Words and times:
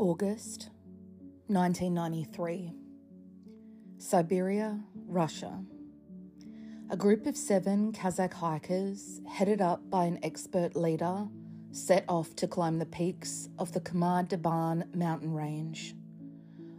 August 0.00 0.70
1993. 1.48 2.72
Siberia, 3.98 4.80
Russia. 5.06 5.62
A 6.88 6.96
group 6.96 7.26
of 7.26 7.36
seven 7.36 7.92
Kazakh 7.92 8.32
hikers, 8.32 9.20
headed 9.28 9.60
up 9.60 9.90
by 9.90 10.06
an 10.06 10.18
expert 10.22 10.74
leader, 10.74 11.28
set 11.72 12.06
off 12.08 12.34
to 12.36 12.48
climb 12.48 12.78
the 12.78 12.86
peaks 12.86 13.50
of 13.58 13.72
the 13.72 13.80
Khamar-Daban 13.80 14.94
mountain 14.94 15.34
range. 15.34 15.94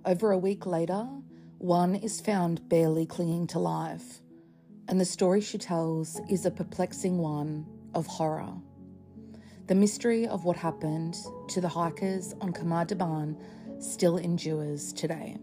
Over 0.03 0.31
a 0.31 0.37
week 0.39 0.65
later, 0.65 1.07
one 1.59 1.93
is 1.93 2.19
found 2.19 2.67
barely 2.69 3.05
clinging 3.05 3.45
to 3.49 3.59
life, 3.59 4.23
and 4.87 4.99
the 4.99 5.05
story 5.05 5.41
she 5.41 5.59
tells 5.59 6.19
is 6.27 6.47
a 6.47 6.49
perplexing 6.49 7.19
one 7.19 7.67
of 7.93 8.07
horror. 8.07 8.55
The 9.71 9.75
mystery 9.75 10.27
of 10.27 10.43
what 10.43 10.57
happened 10.57 11.17
to 11.47 11.61
the 11.61 11.69
hikers 11.69 12.35
on 12.41 12.51
Khamar-Daban 12.51 13.37
still 13.79 14.17
endures 14.17 14.91
today. 14.91 15.37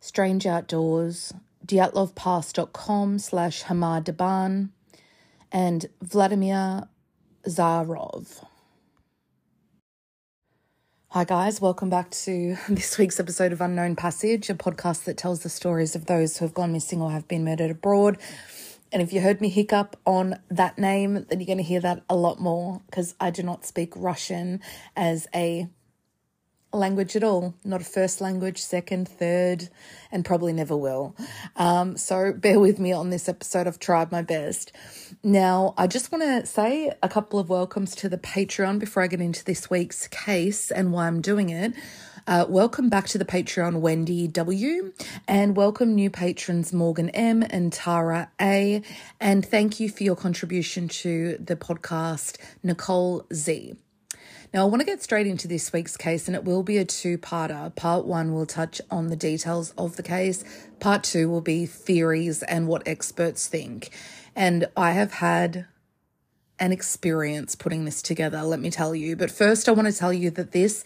Strange 0.00 0.46
Outdoors, 0.46 1.32
Dyatlovpass.com 1.64 3.18
slash 3.20 3.62
Hamar 3.62 4.02
Daban, 4.02 4.68
and 5.50 5.86
Vladimir 6.02 6.88
Zarov. 7.46 8.44
Hi, 11.08 11.24
guys, 11.24 11.60
welcome 11.60 11.90
back 11.90 12.10
to 12.10 12.56
this 12.68 12.98
week's 12.98 13.20
episode 13.20 13.52
of 13.52 13.60
Unknown 13.60 13.96
Passage, 13.96 14.50
a 14.50 14.54
podcast 14.54 15.04
that 15.04 15.16
tells 15.16 15.42
the 15.42 15.48
stories 15.48 15.94
of 15.94 16.06
those 16.06 16.38
who 16.38 16.44
have 16.44 16.54
gone 16.54 16.72
missing 16.72 17.00
or 17.00 17.12
have 17.12 17.28
been 17.28 17.44
murdered 17.44 17.70
abroad. 17.70 18.18
And 18.90 19.02
if 19.02 19.12
you 19.12 19.20
heard 19.20 19.40
me 19.40 19.48
hiccup 19.48 19.96
on 20.06 20.40
that 20.50 20.78
name, 20.78 21.26
then 21.28 21.40
you're 21.40 21.46
going 21.46 21.58
to 21.58 21.64
hear 21.64 21.80
that 21.80 22.02
a 22.08 22.16
lot 22.16 22.40
more 22.40 22.80
because 22.86 23.14
I 23.20 23.30
do 23.30 23.42
not 23.42 23.64
speak 23.64 23.92
Russian 23.94 24.60
as 24.96 25.28
a 25.34 25.68
language 26.78 27.16
at 27.16 27.24
all, 27.24 27.54
not 27.64 27.80
a 27.80 27.84
first 27.84 28.20
language, 28.20 28.60
second, 28.60 29.08
third, 29.08 29.68
and 30.10 30.24
probably 30.24 30.52
never 30.52 30.76
will. 30.76 31.14
Um, 31.56 31.96
so 31.96 32.32
bear 32.36 32.60
with 32.60 32.78
me 32.78 32.92
on 32.92 33.10
this 33.10 33.28
episode. 33.28 33.66
I've 33.66 33.78
tried 33.78 34.12
my 34.12 34.22
best. 34.22 34.72
Now, 35.22 35.74
I 35.76 35.86
just 35.86 36.12
want 36.12 36.22
to 36.22 36.46
say 36.46 36.92
a 37.02 37.08
couple 37.08 37.38
of 37.38 37.48
welcomes 37.48 37.94
to 37.96 38.08
the 38.08 38.18
Patreon 38.18 38.78
before 38.78 39.02
I 39.02 39.06
get 39.06 39.20
into 39.20 39.44
this 39.44 39.70
week's 39.70 40.08
case 40.08 40.70
and 40.70 40.92
why 40.92 41.06
I'm 41.06 41.20
doing 41.20 41.50
it. 41.50 41.74
Uh, 42.26 42.46
welcome 42.48 42.88
back 42.88 43.06
to 43.06 43.18
the 43.18 43.24
Patreon, 43.24 43.80
Wendy 43.80 44.26
W. 44.28 44.92
And 45.28 45.54
welcome 45.54 45.94
new 45.94 46.08
patrons, 46.08 46.72
Morgan 46.72 47.10
M. 47.10 47.42
and 47.42 47.70
Tara 47.70 48.30
A. 48.40 48.80
And 49.20 49.44
thank 49.44 49.78
you 49.78 49.90
for 49.90 50.04
your 50.04 50.16
contribution 50.16 50.88
to 50.88 51.36
the 51.38 51.54
podcast, 51.54 52.38
Nicole 52.62 53.26
Z. 53.32 53.76
Now, 54.54 54.62
I 54.62 54.66
want 54.66 54.82
to 54.82 54.86
get 54.86 55.02
straight 55.02 55.26
into 55.26 55.48
this 55.48 55.72
week's 55.72 55.96
case, 55.96 56.28
and 56.28 56.36
it 56.36 56.44
will 56.44 56.62
be 56.62 56.78
a 56.78 56.84
two 56.84 57.18
parter. 57.18 57.74
Part 57.74 58.06
one 58.06 58.32
will 58.32 58.46
touch 58.46 58.80
on 58.88 59.08
the 59.08 59.16
details 59.16 59.74
of 59.76 59.96
the 59.96 60.02
case, 60.04 60.44
part 60.78 61.02
two 61.02 61.28
will 61.28 61.40
be 61.40 61.66
theories 61.66 62.44
and 62.44 62.68
what 62.68 62.86
experts 62.86 63.48
think. 63.48 63.90
And 64.36 64.68
I 64.76 64.92
have 64.92 65.14
had 65.14 65.66
an 66.60 66.70
experience 66.70 67.56
putting 67.56 67.84
this 67.84 68.00
together, 68.00 68.42
let 68.42 68.60
me 68.60 68.70
tell 68.70 68.94
you. 68.94 69.16
But 69.16 69.32
first, 69.32 69.68
I 69.68 69.72
want 69.72 69.88
to 69.88 69.92
tell 69.92 70.12
you 70.12 70.30
that 70.30 70.52
this 70.52 70.84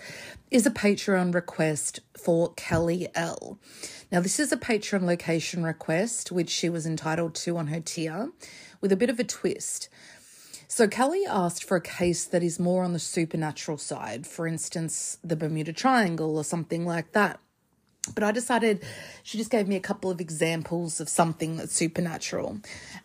is 0.51 0.65
a 0.65 0.71
Patreon 0.71 1.35
request 1.35 2.01
for 2.17 2.55
Kelly 2.55 3.09
L. 3.15 3.59
Now, 4.11 4.21
this 4.21 4.41
is 4.41 4.51
a 4.51 4.57
Patreon 4.57 5.03
location 5.03 5.63
request, 5.63 6.33
which 6.33 6.49
she 6.49 6.71
was 6.71 6.87
entitled 6.87 7.35
to 7.35 7.59
on 7.59 7.67
her 7.67 7.81
tier, 7.81 8.31
with 8.81 8.93
a 8.93 8.97
bit 8.97 9.11
of 9.11 9.21
a 9.21 9.25
twist. 9.25 9.91
So, 10.71 10.87
Kelly 10.87 11.25
asked 11.27 11.65
for 11.65 11.79
a 11.79 11.81
case 11.81 12.27
that 12.27 12.43
is 12.43 12.61
more 12.61 12.85
on 12.85 12.93
the 12.93 12.99
supernatural 12.99 13.79
side, 13.79 14.27
for 14.27 14.47
instance, 14.47 15.17
the 15.25 15.35
Bermuda 15.35 15.73
Triangle 15.73 16.37
or 16.37 16.45
something 16.45 16.85
like 16.85 17.13
that. 17.13 17.41
But 18.15 18.23
I 18.23 18.33
decided 18.33 18.85
she 19.23 19.39
just 19.39 19.51
gave 19.51 19.67
me 19.67 19.77
a 19.77 19.81
couple 19.81 20.11
of 20.11 20.21
examples 20.21 21.01
of 21.01 21.09
something 21.09 21.57
that's 21.57 21.75
supernatural. 21.75 22.59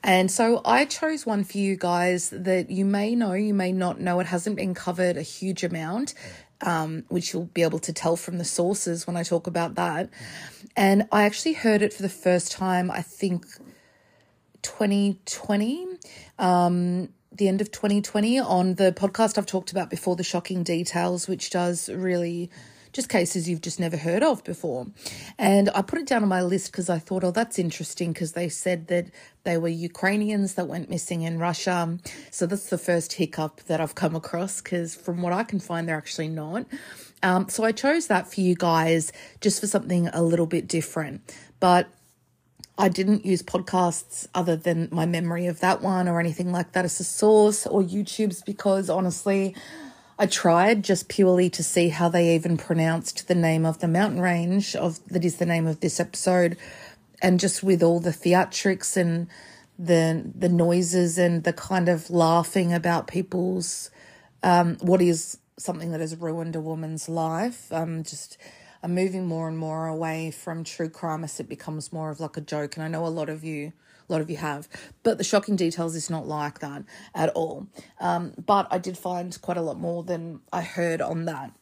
And 0.03 0.29
so 0.29 0.61
I 0.65 0.83
chose 0.83 1.25
one 1.25 1.45
for 1.45 1.57
you 1.57 1.77
guys 1.77 2.29
that 2.31 2.69
you 2.69 2.83
may 2.83 3.15
know, 3.15 3.31
you 3.31 3.53
may 3.53 3.71
not 3.71 3.99
know. 3.99 4.19
It 4.19 4.27
hasn't 4.27 4.57
been 4.57 4.73
covered 4.73 5.15
a 5.15 5.21
huge 5.21 5.63
amount, 5.63 6.13
um, 6.61 7.05
which 7.07 7.33
you'll 7.33 7.45
be 7.45 7.63
able 7.63 7.79
to 7.79 7.93
tell 7.93 8.17
from 8.17 8.39
the 8.39 8.45
sources 8.45 9.07
when 9.07 9.15
I 9.15 9.23
talk 9.23 9.47
about 9.47 9.75
that. 9.75 10.09
And 10.75 11.07
I 11.13 11.23
actually 11.23 11.53
heard 11.53 11.81
it 11.81 11.93
for 11.93 12.01
the 12.01 12.09
first 12.09 12.51
time, 12.51 12.91
I 12.91 13.01
think 13.01 13.45
2020. 14.63 15.87
Um, 16.39 17.09
the 17.37 17.47
end 17.47 17.61
of 17.61 17.71
2020 17.71 18.39
on 18.39 18.75
the 18.75 18.91
podcast 18.91 19.37
I've 19.37 19.45
talked 19.45 19.71
about 19.71 19.89
before, 19.89 20.15
The 20.15 20.23
Shocking 20.23 20.63
Details, 20.63 21.27
which 21.27 21.49
does 21.49 21.89
really 21.89 22.49
just 22.93 23.09
cases 23.09 23.49
you've 23.49 23.61
just 23.61 23.79
never 23.79 23.97
heard 23.97 24.23
of 24.23 24.43
before. 24.43 24.87
And 25.37 25.69
I 25.73 25.81
put 25.81 25.99
it 25.99 26.05
down 26.05 26.21
on 26.21 26.29
my 26.29 26.43
list 26.43 26.71
because 26.71 26.89
I 26.89 26.99
thought, 26.99 27.23
oh, 27.23 27.31
that's 27.31 27.57
interesting 27.57 28.13
because 28.13 28.33
they 28.33 28.49
said 28.49 28.87
that 28.87 29.07
they 29.43 29.57
were 29.57 29.67
Ukrainians 29.67 30.53
that 30.53 30.67
went 30.67 30.89
missing 30.89 31.23
in 31.23 31.39
Russia. 31.39 31.97
So 32.29 32.45
that's 32.45 32.69
the 32.69 32.77
first 32.77 33.13
hiccup 33.13 33.61
that 33.63 33.81
I've 33.81 33.95
come 33.95 34.15
across 34.15 34.61
because 34.61 34.95
from 34.95 35.21
what 35.21 35.33
I 35.33 35.43
can 35.43 35.59
find, 35.59 35.87
they're 35.87 35.97
actually 35.97 36.29
not. 36.29 36.67
Um, 37.23 37.49
so 37.49 37.63
I 37.63 37.71
chose 37.71 38.07
that 38.07 38.31
for 38.31 38.41
you 38.41 38.55
guys 38.55 39.11
just 39.41 39.59
for 39.59 39.67
something 39.67 40.07
a 40.09 40.21
little 40.21 40.45
bit 40.45 40.67
different. 40.67 41.35
But 41.59 41.89
I 42.77 42.89
didn't 42.89 43.25
use 43.25 43.43
podcasts 43.43 44.27
other 44.33 44.55
than 44.55 44.89
my 44.91 45.05
memory 45.05 45.45
of 45.45 45.59
that 45.59 45.81
one 45.81 46.07
or 46.07 46.19
anything 46.19 46.51
like 46.51 46.71
that 46.71 46.85
as 46.85 46.99
a 46.99 47.03
source 47.03 47.67
or 47.67 47.83
YouTube's 47.83 48.41
because 48.41 48.89
honestly, 48.89 49.55
I 50.17 50.25
tried 50.25 50.83
just 50.83 51.07
purely 51.07 51.49
to 51.51 51.63
see 51.63 51.89
how 51.89 52.09
they 52.09 52.33
even 52.35 52.57
pronounced 52.57 53.27
the 53.27 53.35
name 53.35 53.65
of 53.65 53.79
the 53.79 53.87
mountain 53.87 54.21
range 54.21 54.75
of 54.75 54.99
that 55.09 55.23
is 55.23 55.37
the 55.37 55.45
name 55.45 55.67
of 55.67 55.81
this 55.81 55.99
episode. 55.99 56.57
And 57.21 57.39
just 57.39 57.63
with 57.63 57.83
all 57.83 57.99
the 57.99 58.09
theatrics 58.09 58.97
and 58.97 59.27
the 59.77 60.23
the 60.35 60.49
noises 60.49 61.17
and 61.17 61.43
the 61.43 61.53
kind 61.53 61.89
of 61.89 62.09
laughing 62.09 62.73
about 62.73 63.07
people's 63.07 63.89
um, 64.43 64.77
what 64.81 65.01
is 65.01 65.37
something 65.57 65.91
that 65.91 66.01
has 66.01 66.15
ruined 66.15 66.55
a 66.55 66.61
woman's 66.61 67.07
life 67.07 67.71
um 67.71 68.03
just 68.03 68.37
I'm 68.83 68.93
moving 68.93 69.25
more 69.25 69.47
and 69.47 69.57
more 69.57 69.87
away 69.87 70.29
from 70.29 70.65
true 70.65 70.89
crime 70.89 71.23
as 71.23 71.39
it 71.39 71.47
becomes 71.47 71.93
more 71.93 72.11
of 72.11 72.19
like 72.19 72.35
a 72.35 72.41
joke 72.41 72.75
and 72.75 72.83
I 72.83 72.89
know 72.89 73.05
a 73.05 73.07
lot 73.07 73.29
of 73.29 73.43
you 73.43 73.71
a 74.09 74.11
lot 74.11 74.21
of 74.21 74.29
you 74.29 74.37
have. 74.37 74.67
But 75.01 75.17
the 75.17 75.23
shocking 75.23 75.55
details 75.55 75.95
is 75.95 76.09
not 76.09 76.27
like 76.27 76.59
that 76.59 76.83
at 77.15 77.29
all. 77.29 77.67
Um, 78.01 78.33
but 78.45 78.67
I 78.69 78.77
did 78.77 78.97
find 78.97 79.39
quite 79.41 79.57
a 79.57 79.61
lot 79.61 79.79
more 79.79 80.03
than 80.03 80.41
I 80.51 80.61
heard 80.61 81.01
on 81.01 81.25
that. 81.25 81.53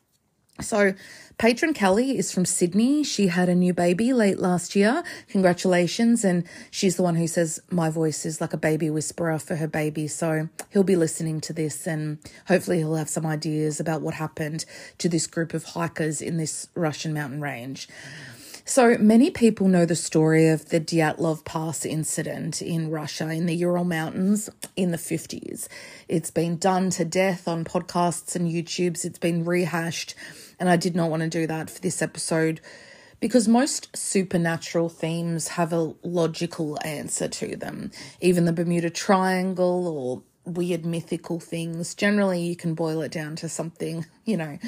So, 0.62 0.94
patron 1.38 1.74
Kelly 1.74 2.18
is 2.18 2.32
from 2.32 2.46
Sydney. 2.46 3.04
She 3.04 3.28
had 3.28 3.50
a 3.50 3.56
new 3.56 3.74
baby 3.74 4.14
late 4.14 4.40
last 4.40 4.76
year. 4.76 5.04
Congratulations. 5.28 6.24
And 6.24 6.48
she's 6.70 6.96
the 6.96 7.04
one 7.04 7.16
who 7.16 7.28
says 7.28 7.60
my 7.70 7.90
voice 7.90 8.26
is 8.26 8.40
like 8.40 8.54
a 8.54 8.58
baby 8.58 8.90
whisperer 8.90 9.40
for 9.40 9.56
her 9.56 9.68
baby. 9.68 10.08
So, 10.08 10.50
he'll 10.70 10.84
be 10.84 10.96
listening 10.96 11.42
to 11.42 11.54
this 11.54 11.88
and 11.88 12.20
hopefully 12.48 12.78
he'll 12.78 12.96
have 12.96 13.10
some 13.10 13.26
ideas 13.26 13.80
about 13.80 14.02
what 14.02 14.16
happened 14.16 14.66
to 15.00 15.10
this 15.10 15.28
group 15.28 15.54
of 15.54 15.64
hikers 15.64 16.22
in 16.22 16.38
this 16.38 16.68
Russian 16.76 17.14
mountain 17.14 17.42
range. 17.42 17.88
So 18.64 18.96
many 18.98 19.32
people 19.32 19.68
know 19.68 19.86
the 19.86 19.96
story 19.96 20.48
of 20.48 20.70
the 20.70 20.80
Dyatlov 20.80 21.44
Pass 21.44 21.84
incident 21.84 22.62
in 22.62 22.90
Russia 22.90 23.30
in 23.30 23.46
the 23.46 23.56
Ural 23.56 23.84
Mountains 23.84 24.50
in 24.76 24.92
the 24.92 24.98
50s. 24.98 25.68
It's 26.08 26.32
been 26.32 26.58
done 26.58 26.90
to 26.92 27.04
death 27.04 27.48
on 27.48 27.66
podcasts 27.66 28.36
and 28.36 28.50
YouTubes, 28.50 29.04
it's 29.04 29.20
been 29.20 29.44
rehashed, 29.44 30.16
and 30.62 30.70
I 30.70 30.78
did 30.78 30.96
not 30.96 31.10
want 31.10 31.24
to 31.24 31.28
do 31.28 31.48
that 31.48 31.72
for 31.72 31.82
this 31.82 32.04
episode 32.04 32.62
because 33.20 33.48
most 33.48 33.96
supernatural 33.98 34.90
themes 34.90 35.50
have 35.50 35.74
a 35.74 35.96
logical 36.04 36.78
answer 36.86 37.28
to 37.28 37.56
them. 37.56 37.90
Even 38.22 38.46
the 38.46 38.54
Bermuda 38.54 38.92
Triangle 38.92 39.88
or 39.88 40.22
weird 40.46 40.86
mythical 40.86 41.40
things. 41.40 41.96
Generally, 41.96 42.42
you 42.42 42.56
can 42.56 42.76
boil 42.76 43.02
it 43.02 43.12
down 43.12 43.36
to 43.38 43.50
something, 43.50 44.06
you 44.26 44.38
know, 44.38 44.60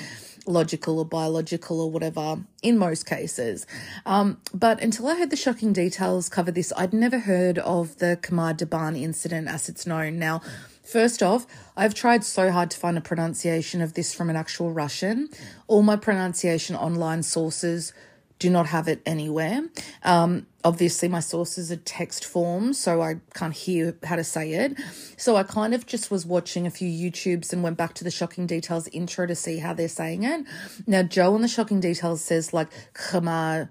logical 0.47 0.97
or 0.97 1.05
biological 1.05 1.79
or 1.79 1.91
whatever 1.91 2.43
in 2.63 2.77
most 2.77 3.05
cases. 3.05 3.67
Um, 4.05 4.39
but 4.51 4.81
until 4.81 5.07
I 5.07 5.17
heard 5.17 5.29
the 5.29 5.35
shocking 5.35 5.73
details 5.73 6.27
cover 6.27 6.51
this, 6.51 6.73
I'd 6.75 6.93
never 6.93 7.19
heard 7.19 7.59
of 7.59 7.99
the 7.99 8.17
Khamar-Daban 8.19 8.99
incident 8.99 9.47
as 9.47 9.69
it's 9.69 9.85
known. 9.85 10.17
Now, 10.17 10.41
First 10.83 11.23
off, 11.23 11.47
I've 11.77 11.93
tried 11.93 12.23
so 12.23 12.51
hard 12.51 12.69
to 12.71 12.77
find 12.77 12.97
a 12.97 13.01
pronunciation 13.01 13.81
of 13.81 13.93
this 13.93 14.13
from 14.13 14.29
an 14.29 14.35
actual 14.35 14.71
Russian. 14.71 15.29
All 15.67 15.81
my 15.81 15.95
pronunciation 15.95 16.75
online 16.75 17.23
sources 17.23 17.93
do 18.39 18.49
not 18.49 18.67
have 18.67 18.89
it 18.89 19.01
anywhere. 19.05 19.69
Um, 20.03 20.47
obviously, 20.65 21.07
my 21.07 21.21
sources 21.21 21.71
are 21.71 21.77
text 21.77 22.25
form, 22.25 22.73
so 22.73 23.01
I 23.01 23.21
can't 23.33 23.53
hear 23.53 23.97
how 24.03 24.17
to 24.17 24.23
say 24.25 24.51
it. 24.51 24.77
So 25.15 25.37
I 25.37 25.43
kind 25.43 25.73
of 25.73 25.85
just 25.85 26.11
was 26.11 26.25
watching 26.25 26.67
a 26.67 26.69
few 26.69 26.89
YouTubes 26.89 27.53
and 27.53 27.63
went 27.63 27.77
back 27.77 27.93
to 27.95 28.03
the 28.03 28.11
Shocking 28.11 28.45
Details 28.45 28.89
intro 28.89 29.25
to 29.25 29.35
see 29.35 29.59
how 29.59 29.73
they're 29.73 29.87
saying 29.87 30.23
it. 30.23 30.45
Now, 30.85 31.03
Joe 31.03 31.33
on 31.33 31.41
the 31.41 31.47
Shocking 31.47 31.79
Details 31.79 32.21
says 32.21 32.53
like 32.53 32.69
Khamar 32.93 33.69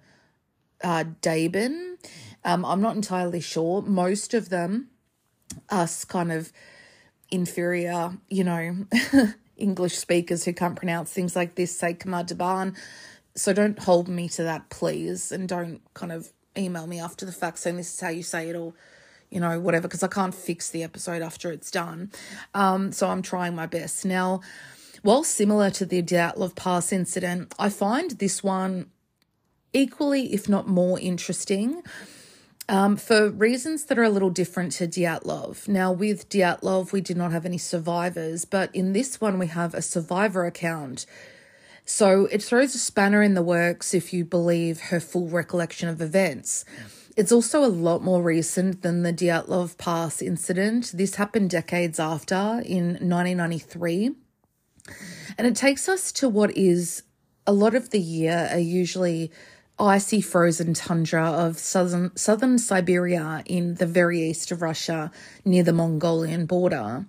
uh, 0.82 1.04
Dabin. 1.20 1.98
Um, 2.42 2.64
I'm 2.64 2.80
not 2.80 2.96
entirely 2.96 3.40
sure. 3.40 3.82
Most 3.82 4.32
of 4.32 4.48
them, 4.48 4.88
us 5.68 6.06
kind 6.06 6.32
of 6.32 6.50
inferior, 7.32 8.16
you 8.28 8.44
know, 8.44 8.86
English 9.56 9.96
speakers 9.96 10.44
who 10.44 10.52
can't 10.52 10.76
pronounce 10.76 11.12
things 11.12 11.34
like 11.34 11.56
this 11.56 11.76
say 11.76 11.94
Kamar 11.94 12.24
Daban. 12.24 12.76
So 13.34 13.52
don't 13.52 13.78
hold 13.78 14.08
me 14.08 14.28
to 14.30 14.44
that, 14.44 14.68
please, 14.68 15.32
and 15.32 15.48
don't 15.48 15.80
kind 15.94 16.12
of 16.12 16.32
email 16.56 16.86
me 16.86 17.00
after 17.00 17.24
the 17.24 17.32
fact 17.32 17.58
saying 17.58 17.78
this 17.78 17.94
is 17.94 18.00
how 18.00 18.10
you 18.10 18.22
say 18.22 18.50
it 18.50 18.56
or 18.56 18.74
you 19.30 19.40
know 19.40 19.58
whatever 19.58 19.88
because 19.88 20.02
I 20.02 20.08
can't 20.08 20.34
fix 20.34 20.68
the 20.68 20.82
episode 20.82 21.22
after 21.22 21.50
it's 21.50 21.70
done. 21.70 22.12
Um, 22.54 22.92
so 22.92 23.08
I'm 23.08 23.22
trying 23.22 23.54
my 23.54 23.66
best 23.66 24.04
now. 24.04 24.42
While 25.00 25.24
similar 25.24 25.70
to 25.70 25.86
the 25.86 26.02
Dyatlov 26.02 26.54
Pass 26.54 26.92
incident, 26.92 27.54
I 27.58 27.70
find 27.70 28.12
this 28.12 28.44
one 28.44 28.90
equally, 29.72 30.32
if 30.34 30.48
not 30.48 30.68
more, 30.68 31.00
interesting. 31.00 31.82
Um, 32.72 32.96
for 32.96 33.28
reasons 33.28 33.84
that 33.84 33.98
are 33.98 34.02
a 34.02 34.08
little 34.08 34.30
different 34.30 34.72
to 34.72 34.88
Dyatlov. 34.88 35.68
Now, 35.68 35.92
with 35.92 36.28
Dyatlov, 36.30 36.90
we 36.90 37.02
did 37.02 37.18
not 37.18 37.30
have 37.30 37.44
any 37.44 37.58
survivors, 37.58 38.46
but 38.46 38.74
in 38.74 38.94
this 38.94 39.20
one, 39.20 39.38
we 39.38 39.48
have 39.48 39.74
a 39.74 39.82
survivor 39.82 40.46
account 40.46 41.04
so 41.84 42.26
it 42.26 42.42
throws 42.42 42.74
a 42.74 42.78
spanner 42.78 43.22
in 43.22 43.34
the 43.34 43.42
works 43.42 43.92
if 43.92 44.12
you 44.12 44.24
believe 44.24 44.80
her 44.80 45.00
full 45.00 45.28
recollection 45.28 45.88
of 45.88 46.00
events. 46.00 46.64
It's 47.16 47.32
also 47.32 47.64
a 47.64 47.66
lot 47.66 48.02
more 48.02 48.22
recent 48.22 48.82
than 48.82 49.02
the 49.02 49.12
Dyatlov 49.12 49.76
Pass 49.78 50.22
incident. 50.22 50.92
This 50.94 51.16
happened 51.16 51.50
decades 51.50 51.98
after 52.00 52.62
in 52.64 52.96
1993. 53.00 54.12
And 55.36 55.46
it 55.46 55.56
takes 55.56 55.88
us 55.88 56.12
to 56.12 56.28
what 56.28 56.56
is 56.56 57.02
a 57.46 57.52
lot 57.52 57.74
of 57.74 57.90
the 57.90 58.00
year 58.00 58.48
are 58.50 58.58
usually 58.58 59.30
icy 59.82 60.20
frozen 60.20 60.74
tundra 60.74 61.24
of 61.24 61.58
southern 61.58 62.16
southern 62.16 62.58
Siberia 62.58 63.42
in 63.46 63.74
the 63.74 63.86
very 63.86 64.22
east 64.22 64.52
of 64.52 64.62
Russia 64.62 65.10
near 65.44 65.62
the 65.62 65.72
Mongolian 65.72 66.46
border 66.46 67.04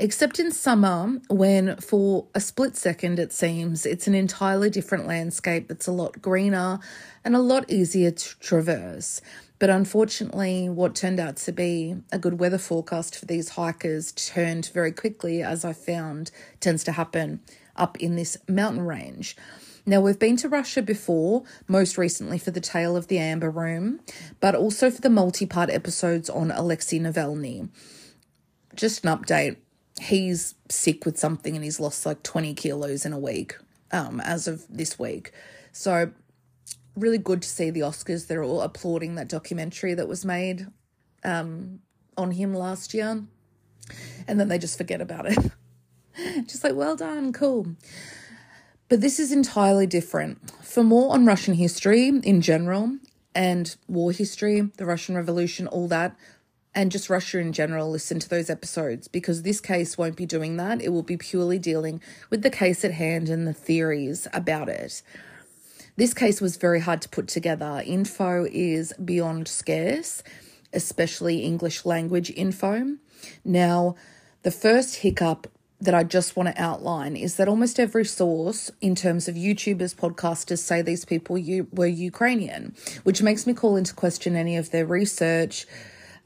except 0.00 0.40
in 0.40 0.50
summer, 0.50 1.20
when 1.28 1.76
for 1.76 2.26
a 2.34 2.40
split 2.40 2.74
second 2.74 3.18
it 3.18 3.32
seems 3.32 3.84
it's 3.84 4.06
an 4.06 4.14
entirely 4.14 4.70
different 4.70 5.06
landscape 5.06 5.68
that's 5.68 5.86
a 5.86 5.92
lot 5.92 6.22
greener 6.22 6.80
and 7.22 7.36
a 7.36 7.38
lot 7.38 7.70
easier 7.70 8.10
to 8.10 8.38
traverse. 8.40 9.20
But 9.58 9.68
unfortunately, 9.68 10.70
what 10.70 10.94
turned 10.94 11.20
out 11.20 11.36
to 11.36 11.52
be 11.52 11.96
a 12.10 12.18
good 12.18 12.40
weather 12.40 12.56
forecast 12.56 13.14
for 13.14 13.26
these 13.26 13.50
hikers 13.50 14.12
turned 14.12 14.70
very 14.72 14.90
quickly, 14.90 15.42
as 15.42 15.66
I 15.66 15.74
found 15.74 16.30
tends 16.60 16.82
to 16.84 16.92
happen 16.92 17.40
up 17.76 17.98
in 17.98 18.16
this 18.16 18.38
mountain 18.48 18.86
range. 18.86 19.36
Now, 19.86 20.00
we've 20.00 20.18
been 20.18 20.36
to 20.38 20.48
Russia 20.48 20.82
before, 20.82 21.44
most 21.66 21.96
recently 21.98 22.38
for 22.38 22.50
the 22.50 22.60
Tale 22.60 22.96
of 22.96 23.08
the 23.08 23.18
Amber 23.18 23.50
Room, 23.50 24.00
but 24.40 24.54
also 24.54 24.90
for 24.90 25.00
the 25.00 25.10
multi 25.10 25.46
part 25.46 25.70
episodes 25.70 26.28
on 26.30 26.50
Alexei 26.50 26.98
Navalny. 26.98 27.68
Just 28.74 29.04
an 29.04 29.16
update 29.16 29.56
he's 30.00 30.54
sick 30.68 31.04
with 31.04 31.18
something 31.18 31.54
and 31.54 31.62
he's 31.62 31.78
lost 31.78 32.06
like 32.06 32.22
20 32.22 32.54
kilos 32.54 33.04
in 33.04 33.12
a 33.12 33.18
week 33.18 33.56
um, 33.92 34.20
as 34.20 34.48
of 34.48 34.64
this 34.68 34.98
week. 34.98 35.32
So, 35.72 36.12
really 36.96 37.18
good 37.18 37.42
to 37.42 37.48
see 37.48 37.70
the 37.70 37.80
Oscars. 37.80 38.26
They're 38.26 38.42
all 38.42 38.62
applauding 38.62 39.14
that 39.16 39.28
documentary 39.28 39.94
that 39.94 40.08
was 40.08 40.24
made 40.24 40.66
um, 41.22 41.80
on 42.16 42.32
him 42.32 42.54
last 42.54 42.94
year. 42.94 43.24
And 44.26 44.40
then 44.40 44.48
they 44.48 44.58
just 44.58 44.78
forget 44.78 45.00
about 45.00 45.26
it. 45.26 45.52
just 46.46 46.64
like, 46.64 46.74
well 46.74 46.96
done, 46.96 47.32
cool. 47.32 47.66
But 48.90 49.00
this 49.00 49.20
is 49.20 49.30
entirely 49.30 49.86
different. 49.86 50.50
For 50.64 50.82
more 50.82 51.14
on 51.14 51.24
Russian 51.24 51.54
history 51.54 52.08
in 52.08 52.40
general 52.40 52.98
and 53.36 53.76
war 53.86 54.10
history, 54.10 54.62
the 54.78 54.84
Russian 54.84 55.14
Revolution, 55.14 55.68
all 55.68 55.86
that, 55.88 56.16
and 56.74 56.90
just 56.90 57.08
Russia 57.08 57.38
in 57.38 57.52
general, 57.52 57.88
listen 57.88 58.18
to 58.18 58.28
those 58.28 58.50
episodes 58.50 59.06
because 59.06 59.42
this 59.42 59.60
case 59.60 59.96
won't 59.96 60.16
be 60.16 60.26
doing 60.26 60.56
that. 60.56 60.82
It 60.82 60.88
will 60.88 61.04
be 61.04 61.16
purely 61.16 61.56
dealing 61.56 62.02
with 62.30 62.42
the 62.42 62.50
case 62.50 62.84
at 62.84 62.90
hand 62.90 63.28
and 63.28 63.46
the 63.46 63.52
theories 63.52 64.26
about 64.32 64.68
it. 64.68 65.02
This 65.94 66.12
case 66.12 66.40
was 66.40 66.56
very 66.56 66.80
hard 66.80 67.00
to 67.02 67.08
put 67.08 67.28
together. 67.28 67.84
Info 67.86 68.44
is 68.50 68.92
beyond 68.94 69.46
scarce, 69.46 70.24
especially 70.72 71.44
English 71.44 71.84
language 71.84 72.32
info. 72.34 72.96
Now, 73.44 73.94
the 74.42 74.50
first 74.50 74.96
hiccup 74.96 75.46
that 75.80 75.94
I 75.94 76.04
just 76.04 76.36
want 76.36 76.54
to 76.54 76.62
outline 76.62 77.16
is 77.16 77.36
that 77.36 77.48
almost 77.48 77.80
every 77.80 78.04
source, 78.04 78.70
in 78.80 78.94
terms 78.94 79.28
of 79.28 79.34
YouTubers, 79.34 79.94
podcasters, 79.94 80.58
say 80.58 80.82
these 80.82 81.04
people 81.04 81.38
you, 81.38 81.68
were 81.72 81.86
Ukrainian, 81.86 82.74
which 83.04 83.22
makes 83.22 83.46
me 83.46 83.54
call 83.54 83.76
into 83.76 83.94
question 83.94 84.36
any 84.36 84.56
of 84.56 84.70
their 84.70 84.84
research, 84.84 85.66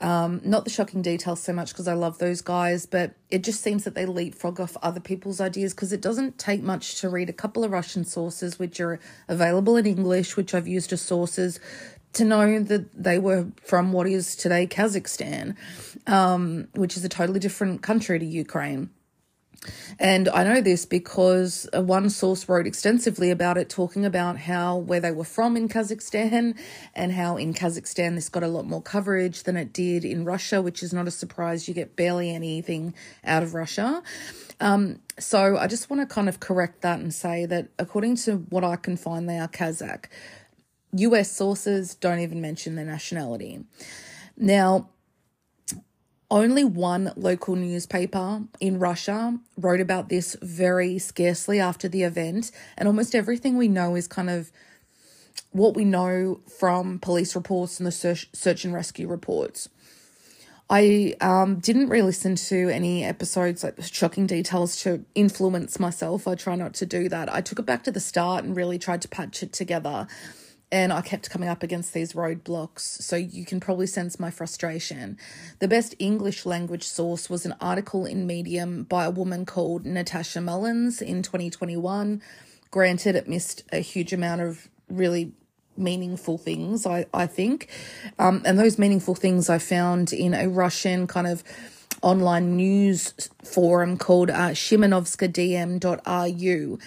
um, 0.00 0.40
not 0.44 0.64
the 0.64 0.70
shocking 0.70 1.02
details 1.02 1.40
so 1.40 1.52
much 1.52 1.68
because 1.70 1.86
I 1.86 1.94
love 1.94 2.18
those 2.18 2.42
guys, 2.42 2.84
but 2.84 3.14
it 3.30 3.44
just 3.44 3.62
seems 3.62 3.84
that 3.84 3.94
they 3.94 4.06
leapfrog 4.06 4.60
off 4.60 4.76
other 4.82 5.00
people's 5.00 5.40
ideas 5.40 5.72
because 5.72 5.92
it 5.92 6.00
doesn't 6.00 6.36
take 6.38 6.62
much 6.62 7.00
to 7.00 7.08
read 7.08 7.30
a 7.30 7.32
couple 7.32 7.62
of 7.62 7.70
Russian 7.70 8.04
sources, 8.04 8.58
which 8.58 8.80
are 8.80 8.98
available 9.28 9.76
in 9.76 9.86
English, 9.86 10.36
which 10.36 10.52
I've 10.52 10.68
used 10.68 10.92
as 10.92 11.00
sources, 11.00 11.60
to 12.14 12.24
know 12.24 12.60
that 12.60 12.92
they 12.92 13.18
were 13.18 13.46
from 13.62 13.92
what 13.92 14.06
is 14.06 14.34
today 14.36 14.66
Kazakhstan, 14.66 15.56
um, 16.06 16.68
which 16.74 16.96
is 16.96 17.04
a 17.04 17.08
totally 17.08 17.40
different 17.40 17.82
country 17.82 18.18
to 18.18 18.26
Ukraine. 18.26 18.90
And 19.98 20.28
I 20.28 20.44
know 20.44 20.60
this 20.60 20.84
because 20.86 21.68
one 21.72 22.10
source 22.10 22.48
wrote 22.48 22.66
extensively 22.66 23.30
about 23.30 23.56
it, 23.56 23.68
talking 23.68 24.04
about 24.04 24.38
how 24.38 24.76
where 24.76 25.00
they 25.00 25.12
were 25.12 25.24
from 25.24 25.56
in 25.56 25.68
Kazakhstan 25.68 26.56
and 26.94 27.12
how 27.12 27.36
in 27.36 27.54
Kazakhstan 27.54 28.14
this 28.14 28.28
got 28.28 28.42
a 28.42 28.48
lot 28.48 28.66
more 28.66 28.82
coverage 28.82 29.44
than 29.44 29.56
it 29.56 29.72
did 29.72 30.04
in 30.04 30.24
Russia, 30.24 30.60
which 30.60 30.82
is 30.82 30.92
not 30.92 31.06
a 31.06 31.10
surprise. 31.10 31.68
You 31.68 31.74
get 31.74 31.96
barely 31.96 32.30
anything 32.30 32.94
out 33.24 33.42
of 33.42 33.54
Russia. 33.54 34.02
Um, 34.60 35.00
so 35.18 35.56
I 35.56 35.66
just 35.66 35.90
want 35.90 36.08
to 36.08 36.12
kind 36.12 36.28
of 36.28 36.40
correct 36.40 36.82
that 36.82 37.00
and 37.00 37.12
say 37.12 37.46
that 37.46 37.68
according 37.78 38.16
to 38.16 38.36
what 38.50 38.64
I 38.64 38.76
can 38.76 38.96
find, 38.96 39.28
they 39.28 39.38
are 39.38 39.48
Kazakh. 39.48 40.06
US 40.96 41.30
sources 41.30 41.94
don't 41.94 42.20
even 42.20 42.40
mention 42.40 42.76
their 42.76 42.84
nationality. 42.84 43.64
Now, 44.36 44.90
only 46.30 46.64
one 46.64 47.12
local 47.16 47.56
newspaper 47.56 48.42
in 48.60 48.78
Russia 48.78 49.38
wrote 49.56 49.80
about 49.80 50.08
this 50.08 50.36
very 50.42 50.98
scarcely 50.98 51.60
after 51.60 51.88
the 51.88 52.02
event, 52.02 52.50
and 52.76 52.88
almost 52.88 53.14
everything 53.14 53.56
we 53.56 53.68
know 53.68 53.94
is 53.94 54.06
kind 54.06 54.30
of 54.30 54.50
what 55.50 55.76
we 55.76 55.84
know 55.84 56.40
from 56.58 56.98
police 56.98 57.36
reports 57.36 57.78
and 57.78 57.86
the 57.86 57.92
search, 57.92 58.28
search 58.32 58.64
and 58.64 58.74
rescue 58.74 59.06
reports. 59.06 59.68
I 60.70 61.14
um, 61.20 61.56
didn't 61.56 61.90
really 61.90 62.06
listen 62.06 62.36
to 62.36 62.70
any 62.70 63.04
episodes 63.04 63.62
like 63.62 63.80
shocking 63.82 64.26
details 64.26 64.82
to 64.82 65.04
influence 65.14 65.78
myself. 65.78 66.26
I 66.26 66.34
try 66.36 66.56
not 66.56 66.72
to 66.74 66.86
do 66.86 67.08
that. 67.10 67.32
I 67.32 67.42
took 67.42 67.58
it 67.58 67.66
back 67.66 67.84
to 67.84 67.92
the 67.92 68.00
start 68.00 68.44
and 68.44 68.56
really 68.56 68.78
tried 68.78 69.02
to 69.02 69.08
patch 69.08 69.42
it 69.42 69.52
together 69.52 70.06
and 70.74 70.92
I 70.92 71.00
kept 71.02 71.30
coming 71.30 71.48
up 71.48 71.62
against 71.62 71.94
these 71.94 72.14
roadblocks. 72.14 72.80
So 72.80 73.14
you 73.14 73.44
can 73.44 73.60
probably 73.60 73.86
sense 73.86 74.18
my 74.18 74.32
frustration. 74.32 75.16
The 75.60 75.68
best 75.68 75.94
English 76.00 76.44
language 76.44 76.82
source 76.82 77.30
was 77.30 77.46
an 77.46 77.54
article 77.60 78.04
in 78.04 78.26
Medium 78.26 78.82
by 78.82 79.04
a 79.04 79.10
woman 79.10 79.46
called 79.46 79.86
Natasha 79.86 80.40
Mullins 80.40 81.00
in 81.00 81.22
2021. 81.22 82.20
Granted, 82.72 83.14
it 83.14 83.28
missed 83.28 83.62
a 83.70 83.78
huge 83.78 84.12
amount 84.12 84.40
of 84.40 84.68
really 84.88 85.30
meaningful 85.76 86.38
things, 86.38 86.86
I, 86.86 87.06
I 87.14 87.28
think. 87.28 87.68
Um, 88.18 88.42
and 88.44 88.58
those 88.58 88.76
meaningful 88.76 89.14
things 89.14 89.48
I 89.48 89.58
found 89.58 90.12
in 90.12 90.34
a 90.34 90.48
Russian 90.48 91.06
kind 91.06 91.28
of 91.28 91.44
online 92.02 92.56
news 92.56 93.14
forum 93.44 93.96
called 93.96 94.28
uh, 94.28 94.50
shimanovskadm.ru 94.50 96.78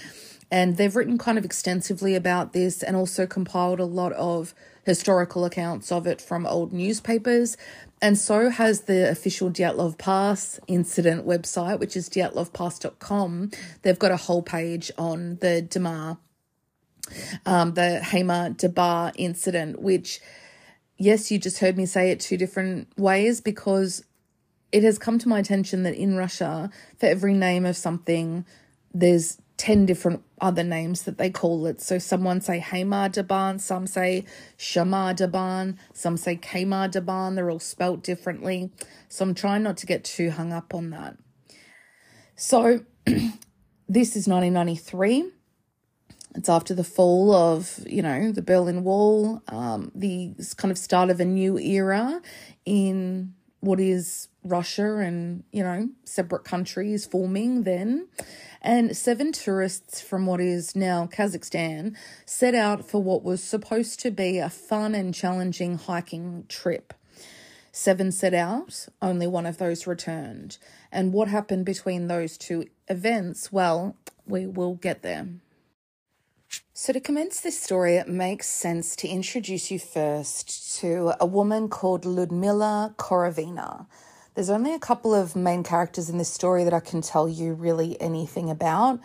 and 0.50 0.77
they've 0.77 0.96
written 0.96 1.18
kind 1.18 1.38
of 1.38 1.46
extensively 1.46 2.16
about 2.16 2.54
this 2.54 2.82
and 2.82 2.96
also 2.96 3.27
compiled 3.27 3.80
a 3.80 3.86
lot 3.86 4.13
of 4.13 4.54
historical 4.86 5.44
accounts 5.44 5.92
of 5.92 6.08
it 6.08 6.22
from 6.22 6.46
old 6.46 6.72
newspapers. 6.72 7.58
And 8.01 8.18
so 8.18 8.50
has 8.50 8.82
the 8.82 9.10
official 9.10 9.51
Dyatlov 9.51 9.98
Pass 9.98 10.60
incident 10.68 11.27
website, 11.27 11.80
which 11.80 11.98
is 11.98 12.10
dyatlovpass.com. 12.10 13.51
They've 13.82 14.00
got 14.00 14.12
a 14.12 14.18
whole 14.18 14.42
page 14.42 14.92
on 14.98 15.38
the 15.42 15.62
Damar, 15.62 16.18
um, 17.46 17.74
the 17.74 18.00
Hamer 18.00 18.51
Dabar 18.51 19.12
incident, 19.16 19.82
which, 19.82 20.22
yes, 20.98 21.32
you 21.32 21.39
just 21.39 21.60
heard 21.60 21.75
me 21.75 21.86
say 21.86 22.12
it 22.12 22.22
two 22.22 22.38
different 22.38 22.88
ways 22.98 23.42
because 23.42 24.06
it 24.72 24.84
has 24.84 24.98
come 24.98 25.20
to 25.20 25.27
my 25.27 25.39
attention 25.39 25.84
that 25.84 25.96
in 25.96 26.16
Russia, 26.16 26.70
for 26.98 27.08
every 27.08 27.34
name 27.34 27.66
of 27.66 27.75
something, 27.75 28.46
there's 28.94 29.38
10 29.58 29.88
different 29.88 30.24
other 30.40 30.64
names 30.64 31.04
that 31.04 31.18
they 31.18 31.30
call 31.30 31.66
it. 31.66 31.82
So 31.82 31.98
someone 31.98 32.42
say 32.42 32.60
Hamar 32.60 33.10
Daban, 33.10 33.60
some 33.60 33.88
say 33.88 34.24
Shamar 34.58 35.16
Daban, 35.16 35.78
some 35.94 36.16
say 36.16 36.36
Kamar 36.36 36.88
Daban. 36.90 37.36
They're 37.36 37.50
all 37.50 37.60
spelt 37.60 38.04
differently. 38.04 38.72
So 39.10 39.26
I'm 39.26 39.34
trying 39.34 39.64
not 39.64 39.78
to 39.78 39.88
get 39.88 40.04
too 40.04 40.30
hung 40.30 40.54
up 40.54 40.74
on 40.74 40.92
that. 40.92 41.18
So 42.36 42.82
this 43.06 44.16
is 44.16 44.28
1993. 44.28 45.32
It's 46.36 46.50
after 46.50 46.76
the 46.76 46.84
fall 46.84 47.34
of, 47.34 47.80
you 47.88 48.04
know, 48.04 48.32
the 48.32 48.44
Berlin 48.44 48.84
Wall, 48.84 49.42
um, 49.48 49.92
the 49.96 50.36
kind 50.56 50.72
of 50.72 50.78
start 50.78 51.10
of 51.10 51.20
a 51.20 51.26
new 51.26 51.58
era 51.58 52.22
in 52.64 53.34
what 53.62 53.80
is 53.80 54.28
Russia 54.44 54.98
and, 54.98 55.44
you 55.52 55.64
know, 55.64 55.90
separate 56.04 56.44
countries 56.44 57.08
forming 57.08 57.64
then 57.64 58.08
and 58.68 58.98
seven 58.98 59.32
tourists 59.32 60.02
from 60.02 60.26
what 60.26 60.42
is 60.42 60.76
now 60.76 61.08
Kazakhstan 61.08 61.96
set 62.26 62.54
out 62.54 62.84
for 62.84 63.02
what 63.02 63.24
was 63.24 63.42
supposed 63.42 64.02
to 64.02 64.12
be 64.12 64.40
a 64.40 64.50
fun 64.50 64.94
and 64.94 65.14
challenging 65.14 65.78
hiking 65.78 66.44
trip. 66.50 66.94
Seven 67.72 68.12
set 68.12 68.34
out, 68.34 68.90
only 69.02 69.26
one 69.26 69.46
of 69.46 69.58
those 69.58 69.88
returned. 69.88 70.58
And 70.92 71.14
what 71.14 71.30
happened 71.30 71.66
between 71.66 72.08
those 72.08 72.38
two 72.38 72.66
events? 72.90 73.54
Well, 73.54 73.96
we 74.26 74.46
will 74.46 74.76
get 74.76 75.02
there. 75.02 75.30
So, 76.74 76.92
to 76.92 77.00
commence 77.00 77.40
this 77.40 77.58
story, 77.58 77.96
it 77.96 78.10
makes 78.10 78.48
sense 78.48 78.98
to 78.98 79.08
introduce 79.08 79.72
you 79.72 79.80
first 79.80 80.78
to 80.80 81.14
a 81.22 81.26
woman 81.26 81.70
called 81.70 82.04
Ludmila 82.04 82.96
Korovina. 82.98 83.86
There's 84.38 84.51
only 84.51 84.75
a 84.75 84.79
couple 84.79 85.15
of 85.15 85.36
main 85.36 85.63
characters 85.63 86.12
in 86.12 86.20
this 86.20 86.32
story 86.32 86.63
that 86.63 86.72
I 86.72 86.79
can 86.79 87.01
tell 87.01 87.27
you 87.27 87.53
really 87.53 88.00
anything 88.00 88.51
about. 88.51 89.00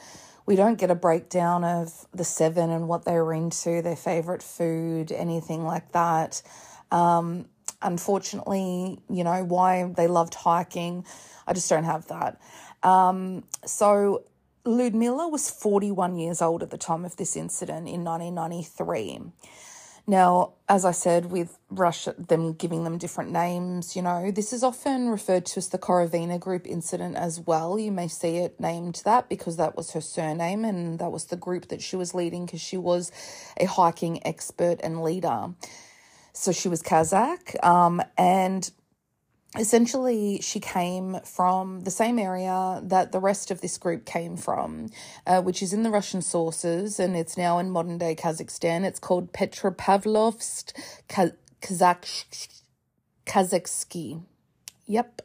We 0.45 0.57
don't 0.57 0.79
get 0.79 0.91
a 0.91 0.95
breakdown 0.95 1.65
of 1.65 2.07
the 2.13 2.23
seven 2.23 2.69
and 2.69 2.87
what 2.87 3.07
they 3.07 3.15
were 3.15 3.33
into, 3.33 3.81
their 3.81 3.97
favorite 3.97 4.43
food, 4.43 5.11
anything 5.11 5.65
like 5.65 5.93
that. 5.93 6.43
Um, 6.91 7.47
unfortunately, 7.81 9.01
you 9.09 9.25
know, 9.25 9.43
why 9.43 9.91
they 9.97 10.07
loved 10.07 10.35
hiking, 10.35 11.07
I 11.47 11.55
just 11.55 11.71
don't 11.71 11.85
have 11.85 12.09
that. 12.09 12.39
Um, 12.83 13.45
so, 13.65 14.25
Ludmila 14.67 15.29
was 15.29 15.49
41 15.49 16.19
years 16.19 16.43
old 16.43 16.63
at 16.63 16.69
the 16.69 16.77
time 16.77 17.07
of 17.07 17.17
this 17.17 17.37
incident 17.37 17.89
in 17.89 18.05
1993. 18.05 19.33
Now, 20.13 20.53
as 20.69 20.85
I 20.85 20.91
said, 20.91 21.31
with 21.31 21.57
Russia, 21.71 22.15
them 22.19 22.53
giving 22.53 22.85
them 22.85 22.99
different 22.99 23.31
names, 23.31 23.97
you 23.97 24.03
know, 24.03 24.31
this 24.31 24.53
is 24.53 24.63
often 24.63 25.09
referred 25.09 25.47
to 25.47 25.57
as 25.57 25.71
the 25.71 25.79
Korovina 25.79 26.39
group 26.39 26.67
incident 26.67 27.17
as 27.17 27.41
well. 27.41 27.79
You 27.79 27.91
may 27.93 28.09
see 28.09 28.37
it 28.37 28.61
named 28.61 29.01
that 29.07 29.31
because 29.31 29.57
that 29.57 29.75
was 29.75 29.93
her 29.93 30.03
surname 30.03 30.67
and 30.67 30.99
that 30.99 31.11
was 31.11 31.25
the 31.25 31.37
group 31.37 31.69
that 31.69 31.81
she 31.81 31.97
was 31.97 32.13
leading 32.13 32.45
because 32.45 32.61
she 32.61 32.77
was 32.77 33.11
a 33.57 33.65
hiking 33.65 34.21
expert 34.27 34.81
and 34.83 35.03
leader. 35.03 35.55
So 36.35 36.53
she 36.53 36.69
was 36.69 36.83
Kazakh. 36.83 37.65
Um, 37.65 38.03
and 38.19 38.71
essentially 39.59 40.41
she 40.41 40.61
came 40.61 41.19
from 41.25 41.81
the 41.81 41.91
same 41.91 42.19
area 42.19 42.81
that 42.83 43.13
the 43.13 43.21
rest 43.21 43.51
of 43.51 43.61
this 43.61 43.77
group 43.77 44.07
came 44.07 44.37
from 44.37 44.89
uh, 45.27 45.43
which 45.43 45.63
is 45.63 45.73
in 45.73 45.83
the 45.83 45.91
russian 45.91 46.23
sources 46.23 46.99
and 46.99 47.17
it's 47.17 47.37
now 47.37 47.59
in 47.59 47.71
modern 47.71 47.99
day 47.99 48.15
kazakhstan. 48.15 48.85
It's 48.85 48.99
called 48.99 49.33
petropavlovsk 49.33 50.73
kazakh 51.09 52.63
kazakhsky 53.27 54.23
yep. 54.87 55.23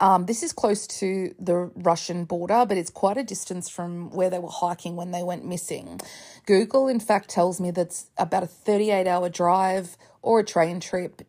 Um, 0.00 0.26
this 0.26 0.42
is 0.42 0.52
close 0.52 0.86
to 0.86 1.34
the 1.38 1.70
russian 1.74 2.24
border 2.24 2.64
but 2.66 2.76
it's 2.76 2.90
quite 2.90 3.16
a 3.16 3.24
distance 3.24 3.68
from 3.68 4.10
where 4.10 4.30
they 4.30 4.38
were 4.38 4.48
hiking 4.48 4.94
when 4.94 5.10
they 5.10 5.24
went 5.24 5.44
missing. 5.44 6.00
Google 6.46 6.86
in 6.86 7.00
fact 7.00 7.30
tells 7.30 7.60
me 7.60 7.72
that's 7.72 8.10
about 8.16 8.44
a 8.44 8.46
38 8.46 9.08
hour 9.08 9.28
drive 9.28 9.96
or 10.22 10.38
a 10.40 10.44
train 10.44 10.78
trip 10.78 11.22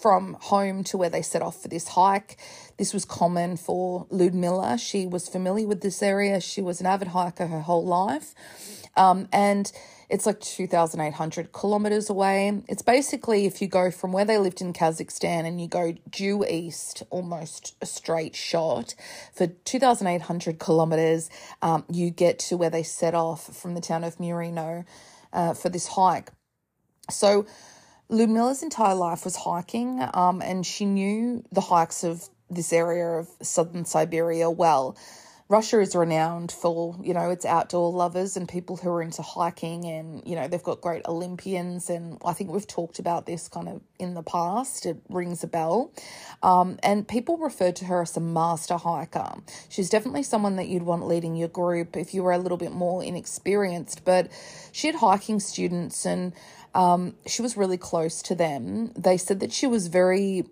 from 0.00 0.36
home 0.40 0.84
to 0.84 0.96
where 0.96 1.10
they 1.10 1.22
set 1.22 1.42
off 1.42 1.62
for 1.62 1.68
this 1.68 1.88
hike. 1.88 2.36
This 2.76 2.92
was 2.92 3.04
common 3.04 3.56
for 3.56 4.06
Ludmilla. 4.10 4.78
She 4.78 5.06
was 5.06 5.28
familiar 5.28 5.66
with 5.66 5.80
this 5.80 6.02
area. 6.02 6.40
She 6.40 6.60
was 6.60 6.80
an 6.80 6.86
avid 6.86 7.08
hiker 7.08 7.46
her 7.46 7.60
whole 7.60 7.84
life. 7.84 8.34
Um, 8.96 9.28
and 9.32 9.70
it's 10.08 10.26
like 10.26 10.40
2,800 10.40 11.52
kilometers 11.52 12.10
away. 12.10 12.62
It's 12.68 12.82
basically 12.82 13.46
if 13.46 13.62
you 13.62 13.68
go 13.68 13.90
from 13.90 14.12
where 14.12 14.24
they 14.24 14.38
lived 14.38 14.60
in 14.60 14.72
Kazakhstan 14.72 15.46
and 15.46 15.60
you 15.60 15.68
go 15.68 15.94
due 16.10 16.44
east, 16.44 17.02
almost 17.10 17.74
a 17.80 17.86
straight 17.86 18.36
shot, 18.36 18.94
for 19.32 19.46
2,800 19.46 20.58
kilometers, 20.58 21.30
um, 21.62 21.84
you 21.90 22.10
get 22.10 22.38
to 22.40 22.56
where 22.56 22.70
they 22.70 22.82
set 22.82 23.14
off 23.14 23.56
from 23.56 23.74
the 23.74 23.80
town 23.80 24.04
of 24.04 24.18
Murino 24.18 24.84
uh, 25.32 25.54
for 25.54 25.68
this 25.68 25.88
hike. 25.88 26.30
So, 27.10 27.46
Ludmilla's 28.10 28.62
entire 28.62 28.94
life 28.94 29.24
was 29.24 29.36
hiking, 29.36 30.06
um, 30.14 30.42
and 30.42 30.64
she 30.64 30.84
knew 30.84 31.42
the 31.50 31.62
hikes 31.62 32.04
of 32.04 32.28
this 32.50 32.72
area 32.72 33.06
of 33.06 33.28
southern 33.42 33.84
Siberia 33.84 34.50
well. 34.50 34.96
Russia 35.50 35.78
is 35.78 35.94
renowned 35.94 36.50
for, 36.50 36.96
you 37.02 37.12
know, 37.12 37.28
its 37.28 37.44
outdoor 37.44 37.92
lovers 37.92 38.34
and 38.34 38.48
people 38.48 38.76
who 38.76 38.88
are 38.88 39.02
into 39.02 39.20
hiking, 39.20 39.84
and, 39.84 40.22
you 40.26 40.34
know, 40.34 40.48
they've 40.48 40.62
got 40.62 40.80
great 40.80 41.02
Olympians. 41.06 41.90
And 41.90 42.18
I 42.24 42.32
think 42.32 42.50
we've 42.50 42.66
talked 42.66 42.98
about 42.98 43.26
this 43.26 43.46
kind 43.48 43.68
of 43.68 43.82
in 43.98 44.14
the 44.14 44.22
past. 44.22 44.86
It 44.86 44.96
rings 45.10 45.44
a 45.44 45.46
bell. 45.46 45.92
Um, 46.42 46.78
and 46.82 47.06
people 47.06 47.36
refer 47.36 47.72
to 47.72 47.84
her 47.84 48.00
as 48.00 48.16
a 48.16 48.20
master 48.20 48.78
hiker. 48.78 49.34
She's 49.68 49.90
definitely 49.90 50.22
someone 50.22 50.56
that 50.56 50.68
you'd 50.68 50.82
want 50.82 51.06
leading 51.06 51.36
your 51.36 51.48
group 51.48 51.94
if 51.94 52.14
you 52.14 52.22
were 52.22 52.32
a 52.32 52.38
little 52.38 52.58
bit 52.58 52.72
more 52.72 53.04
inexperienced. 53.04 54.02
But 54.06 54.30
she 54.72 54.86
had 54.86 54.96
hiking 54.96 55.40
students 55.40 56.06
and 56.06 56.32
um, 56.74 57.16
she 57.26 57.42
was 57.42 57.56
really 57.56 57.78
close 57.78 58.22
to 58.24 58.34
them. 58.36 58.92
They 58.96 59.18
said 59.18 59.40
that 59.40 59.52
she 59.52 59.66
was 59.66 59.88
very 59.88 60.44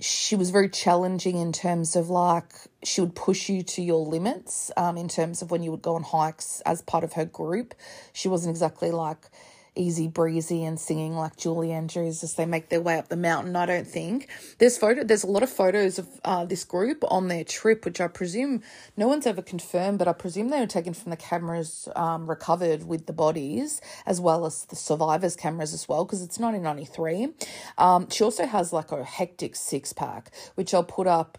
she 0.00 0.36
was 0.36 0.50
very 0.50 0.68
challenging 0.68 1.38
in 1.38 1.52
terms 1.52 1.96
of 1.96 2.10
like 2.10 2.52
she 2.84 3.00
would 3.00 3.14
push 3.16 3.48
you 3.50 3.62
to 3.62 3.82
your 3.82 4.06
limits 4.06 4.70
um, 4.76 4.96
in 4.98 5.08
terms 5.08 5.42
of 5.42 5.50
when 5.50 5.62
you 5.62 5.70
would 5.72 5.82
go 5.82 5.96
on 5.96 6.02
hikes 6.04 6.62
as 6.66 6.82
part 6.82 7.04
of 7.04 7.14
her 7.14 7.24
group. 7.26 7.74
She 8.12 8.28
wasn't 8.28 8.52
exactly 8.52 8.92
like 8.92 9.28
easy 9.74 10.08
breezy 10.08 10.64
and 10.64 10.78
singing 10.78 11.14
like 11.16 11.36
Julie 11.36 11.72
Andrews 11.72 12.22
as 12.22 12.34
they 12.34 12.46
make 12.46 12.68
their 12.68 12.80
way 12.80 12.98
up 12.98 13.08
the 13.08 13.16
mountain. 13.16 13.56
I 13.56 13.66
don't 13.66 13.86
think 13.86 14.28
there's 14.58 14.78
photo. 14.78 15.04
There's 15.04 15.24
a 15.24 15.28
lot 15.28 15.42
of 15.42 15.50
photos 15.50 15.98
of 15.98 16.08
uh, 16.24 16.44
this 16.44 16.64
group 16.64 17.04
on 17.08 17.28
their 17.28 17.44
trip, 17.44 17.84
which 17.84 18.00
I 18.00 18.08
presume 18.08 18.62
no 18.96 19.08
one's 19.08 19.26
ever 19.26 19.42
confirmed, 19.42 19.98
but 19.98 20.08
I 20.08 20.12
presume 20.12 20.48
they 20.48 20.60
were 20.60 20.66
taken 20.66 20.94
from 20.94 21.10
the 21.10 21.16
cameras 21.16 21.88
um, 21.96 22.28
recovered 22.28 22.84
with 22.84 23.06
the 23.06 23.12
bodies 23.12 23.80
as 24.06 24.20
well 24.20 24.46
as 24.46 24.64
the 24.66 24.76
survivors' 24.76 25.36
cameras 25.36 25.74
as 25.74 25.88
well, 25.88 26.04
because 26.04 26.22
it's 26.22 26.38
1993. 26.38 27.34
Um, 27.78 28.08
she 28.10 28.24
also 28.24 28.46
has 28.46 28.72
like 28.72 28.92
a 28.92 29.04
hectic 29.04 29.56
six 29.56 29.92
pack, 29.92 30.30
which 30.54 30.74
I'll 30.74 30.84
put 30.84 31.06
up 31.06 31.38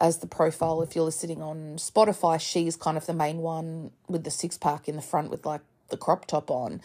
as 0.00 0.18
the 0.18 0.26
profile 0.26 0.82
if 0.82 0.96
you're 0.96 1.04
listening 1.04 1.40
on 1.40 1.76
Spotify. 1.76 2.40
She's 2.40 2.76
kind 2.76 2.96
of 2.96 3.06
the 3.06 3.14
main 3.14 3.38
one 3.38 3.92
with 4.08 4.24
the 4.24 4.30
six 4.30 4.58
pack 4.58 4.88
in 4.88 4.96
the 4.96 5.02
front 5.02 5.30
with 5.30 5.46
like 5.46 5.60
the 5.92 5.96
crop 5.96 6.26
top 6.26 6.50
on. 6.50 6.80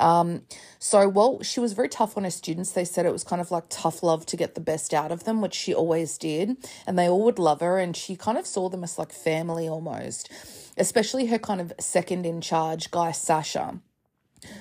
Um, 0.00 0.42
so, 0.78 1.06
well, 1.06 1.42
she 1.42 1.60
was 1.60 1.74
very 1.74 1.90
tough 1.90 2.16
on 2.16 2.24
her 2.24 2.30
students. 2.30 2.72
They 2.72 2.86
said 2.86 3.04
it 3.04 3.12
was 3.12 3.24
kind 3.24 3.42
of 3.42 3.50
like 3.50 3.64
tough 3.68 4.02
love 4.02 4.24
to 4.26 4.36
get 4.38 4.54
the 4.54 4.60
best 4.62 4.94
out 4.94 5.12
of 5.12 5.24
them, 5.24 5.42
which 5.42 5.54
she 5.54 5.74
always 5.74 6.16
did. 6.16 6.56
And 6.86 6.98
they 6.98 7.08
all 7.08 7.22
would 7.24 7.38
love 7.38 7.60
her. 7.60 7.78
And 7.78 7.94
she 7.94 8.16
kind 8.16 8.38
of 8.38 8.46
saw 8.46 8.70
them 8.70 8.82
as 8.82 8.98
like 8.98 9.12
family 9.12 9.68
almost, 9.68 10.32
especially 10.78 11.26
her 11.26 11.38
kind 11.38 11.60
of 11.60 11.74
second 11.78 12.24
in 12.24 12.40
charge 12.40 12.90
guy, 12.90 13.12
Sasha. 13.12 13.80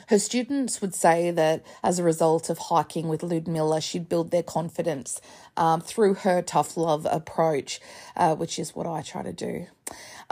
Her 0.09 0.19
students 0.19 0.81
would 0.81 0.93
say 0.93 1.31
that 1.31 1.65
as 1.83 1.97
a 1.97 2.03
result 2.03 2.49
of 2.49 2.57
hiking 2.57 3.07
with 3.07 3.23
Ludmilla, 3.23 3.81
she'd 3.81 4.09
build 4.09 4.31
their 4.31 4.43
confidence 4.43 5.19
um, 5.57 5.81
through 5.81 6.15
her 6.15 6.41
tough 6.41 6.77
love 6.77 7.07
approach, 7.09 7.79
uh, 8.15 8.35
which 8.35 8.59
is 8.59 8.75
what 8.75 8.85
I 8.85 9.01
try 9.01 9.23
to 9.23 9.33
do. 9.33 9.67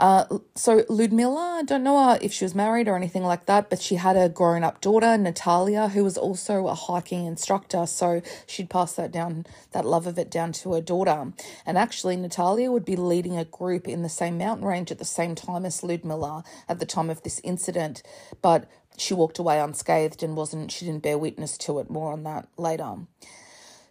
Uh, 0.00 0.24
so 0.54 0.82
Ludmilla, 0.88 1.58
I 1.58 1.62
don't 1.62 1.82
know 1.84 2.18
if 2.22 2.32
she 2.32 2.46
was 2.46 2.54
married 2.54 2.88
or 2.88 2.96
anything 2.96 3.22
like 3.22 3.44
that, 3.44 3.68
but 3.68 3.82
she 3.82 3.96
had 3.96 4.16
a 4.16 4.30
grown 4.30 4.64
up 4.64 4.80
daughter, 4.80 5.18
Natalia, 5.18 5.88
who 5.88 6.02
was 6.02 6.16
also 6.16 6.68
a 6.68 6.74
hiking 6.74 7.26
instructor. 7.26 7.84
So 7.84 8.22
she'd 8.46 8.70
pass 8.70 8.94
that 8.94 9.12
down, 9.12 9.44
that 9.72 9.84
love 9.84 10.06
of 10.06 10.18
it 10.18 10.30
down 10.30 10.52
to 10.52 10.72
her 10.72 10.80
daughter. 10.80 11.34
And 11.66 11.76
actually, 11.76 12.16
Natalia 12.16 12.72
would 12.72 12.86
be 12.86 12.96
leading 12.96 13.36
a 13.36 13.44
group 13.44 13.86
in 13.86 14.00
the 14.02 14.08
same 14.08 14.38
mountain 14.38 14.66
range 14.66 14.90
at 14.90 14.98
the 14.98 15.04
same 15.04 15.34
time 15.34 15.66
as 15.66 15.82
Ludmilla 15.82 16.44
at 16.66 16.78
the 16.80 16.86
time 16.86 17.10
of 17.10 17.22
this 17.22 17.38
incident, 17.44 18.02
but 18.40 18.70
she 18.96 19.12
walked 19.12 19.38
away 19.38 19.60
unscathed 19.60 20.22
and 20.22 20.34
wasn't, 20.34 20.72
she 20.72 20.86
didn't 20.86 21.02
bear 21.02 21.18
witness 21.18 21.58
to 21.58 21.78
it. 21.78 21.90
More 21.90 22.12
on 22.12 22.22
that 22.22 22.48
later. 22.56 22.96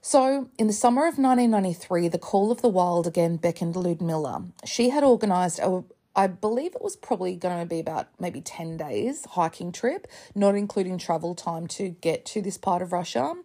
So, 0.02 0.50
in 0.58 0.68
the 0.68 0.74
summer 0.74 1.02
of 1.02 1.18
1993, 1.20 2.08
the 2.08 2.18
Call 2.18 2.52
of 2.52 2.62
the 2.62 2.70
Wild 2.70 3.06
again 3.06 3.38
beckoned 3.38 3.76
Ludmilla. 3.76 4.46
She 4.66 4.90
had 4.90 5.04
organised 5.04 5.60
a, 5.60 5.84
I 6.20 6.28
believe 6.28 6.76
it 6.76 6.82
was 6.82 6.98
probably 6.98 7.38
going 7.38 7.62
to 7.62 7.66
be 7.66 7.80
about 7.80 8.10
maybe 8.20 8.42
10 8.42 8.76
days 8.76 9.24
hiking 9.24 9.72
trip, 9.72 10.06
not 10.36 10.54
including 10.54 10.98
travel 10.98 11.34
time 11.34 11.66
to 11.68 11.96
get 12.02 12.26
to 12.26 12.42
this 12.42 12.58
part 12.58 12.82
of 12.82 12.92
Russia. 12.92 13.36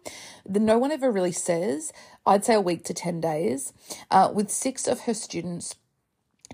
The, 0.45 0.59
no 0.59 0.77
one 0.77 0.91
ever 0.91 1.09
really 1.09 1.31
says, 1.31 1.93
I'd 2.25 2.43
say 2.43 2.55
a 2.55 2.59
week 2.59 2.83
to 2.83 2.93
10 2.93 3.21
days, 3.21 3.71
uh, 4.11 4.29
with 4.33 4.51
six 4.51 4.89
of 4.89 5.03
her 5.03 5.13
students 5.13 5.75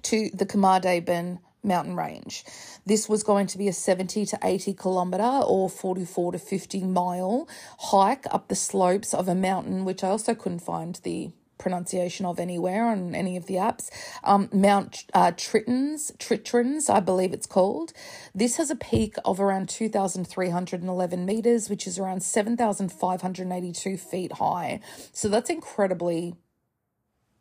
to 0.03 0.29
the 0.31 0.45
Kamardaban 0.45 1.39
mountain 1.63 1.95
range. 1.95 2.45
This 2.85 3.09
was 3.09 3.23
going 3.23 3.47
to 3.47 3.57
be 3.57 3.67
a 3.67 3.73
70 3.73 4.27
to 4.27 4.37
80 4.43 4.75
kilometer 4.75 5.23
or 5.23 5.71
44 5.71 6.33
to 6.33 6.37
50 6.39 6.83
mile 6.83 7.49
hike 7.79 8.27
up 8.29 8.47
the 8.47 8.55
slopes 8.55 9.15
of 9.15 9.27
a 9.27 9.33
mountain, 9.33 9.85
which 9.85 10.03
I 10.03 10.09
also 10.09 10.35
couldn't 10.35 10.59
find 10.59 10.99
the 11.01 11.31
pronunciation 11.61 12.25
of 12.25 12.39
anywhere 12.39 12.87
on 12.87 13.15
any 13.15 13.37
of 13.37 13.45
the 13.47 13.55
apps. 13.55 13.89
Um, 14.25 14.49
Mount 14.53 15.05
uh, 15.13 15.31
Tritons, 15.31 16.15
Tritrons, 16.17 16.89
I 16.89 16.99
believe 16.99 17.33
it's 17.33 17.47
called. 17.47 17.93
This 18.35 18.57
has 18.57 18.71
a 18.71 18.75
peak 18.75 19.15
of 19.25 19.39
around 19.39 19.69
2,311 19.69 21.25
meters, 21.25 21.69
which 21.69 21.87
is 21.87 21.99
around 21.99 22.23
7,582 22.23 23.97
feet 23.97 24.33
high. 24.33 24.81
So 25.13 25.29
that's 25.29 25.49
incredibly 25.49 26.35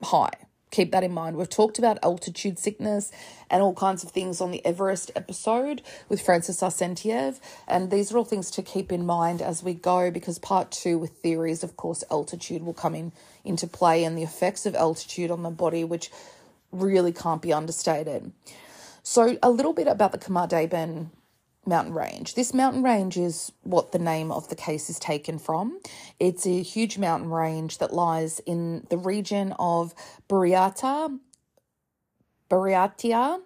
high 0.02 0.49
keep 0.70 0.92
that 0.92 1.02
in 1.02 1.12
mind. 1.12 1.36
We've 1.36 1.48
talked 1.48 1.78
about 1.78 1.98
altitude 2.02 2.58
sickness 2.58 3.10
and 3.50 3.62
all 3.62 3.74
kinds 3.74 4.04
of 4.04 4.10
things 4.10 4.40
on 4.40 4.50
the 4.50 4.64
Everest 4.64 5.10
episode 5.16 5.82
with 6.08 6.24
Francys 6.24 6.62
Arsentiev. 6.62 7.40
And 7.66 7.90
these 7.90 8.12
are 8.12 8.18
all 8.18 8.24
things 8.24 8.50
to 8.52 8.62
keep 8.62 8.92
in 8.92 9.04
mind 9.04 9.42
as 9.42 9.62
we 9.62 9.74
go 9.74 10.10
because 10.10 10.38
part 10.38 10.70
two 10.70 10.98
with 10.98 11.10
theories, 11.18 11.62
of 11.64 11.76
course, 11.76 12.04
altitude 12.10 12.62
will 12.62 12.74
come 12.74 12.94
in 12.94 13.12
into 13.44 13.66
play 13.66 14.04
and 14.04 14.16
the 14.16 14.22
effects 14.22 14.66
of 14.66 14.74
altitude 14.74 15.30
on 15.30 15.42
the 15.42 15.50
body, 15.50 15.84
which 15.84 16.10
really 16.72 17.12
can't 17.12 17.42
be 17.42 17.52
understated. 17.52 18.32
So 19.02 19.38
a 19.42 19.50
little 19.50 19.72
bit 19.72 19.88
about 19.88 20.12
the 20.12 20.18
Khamar-Daban 20.18 21.08
mountain 21.66 21.94
range. 21.94 22.34
This 22.34 22.54
mountain 22.54 22.82
range 22.82 23.16
is 23.16 23.52
what 23.62 23.92
the 23.92 23.98
name 23.98 24.32
of 24.32 24.48
the 24.48 24.56
case 24.56 24.88
is 24.90 24.98
taken 24.98 25.38
from. 25.38 25.80
It's 26.18 26.46
a 26.46 26.62
huge 26.62 26.98
mountain 26.98 27.30
range 27.30 27.78
that 27.78 27.92
lies 27.92 28.40
in 28.40 28.86
the 28.90 28.98
region 28.98 29.54
of 29.58 29.94
Buryatia, 30.28 31.18
Buryatia 32.48 33.40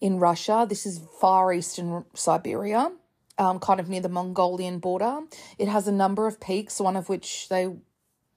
in 0.00 0.18
Russia. 0.18 0.66
This 0.68 0.86
is 0.86 1.00
far 1.20 1.52
eastern 1.52 2.04
Siberia, 2.14 2.92
um, 3.38 3.58
kind 3.58 3.80
of 3.80 3.88
near 3.88 4.00
the 4.00 4.08
Mongolian 4.08 4.78
border. 4.78 5.20
It 5.58 5.68
has 5.68 5.88
a 5.88 5.92
number 5.92 6.26
of 6.26 6.40
peaks, 6.40 6.80
one 6.80 6.96
of 6.96 7.08
which 7.08 7.48
they 7.48 7.74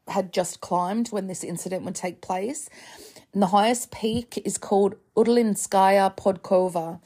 had 0.08 0.34
just 0.34 0.60
climbed 0.60 1.10
when 1.10 1.28
this 1.28 1.44
incident 1.44 1.86
would 1.86 1.96
take 1.96 2.22
place. 2.22 2.70
And 3.32 3.44
the 3.44 3.48
highest 3.48 3.92
peak 3.92 4.42
is 4.44 4.58
called 4.58 4.96
Udlinskaya 5.16 6.18
Podkova. 6.18 7.00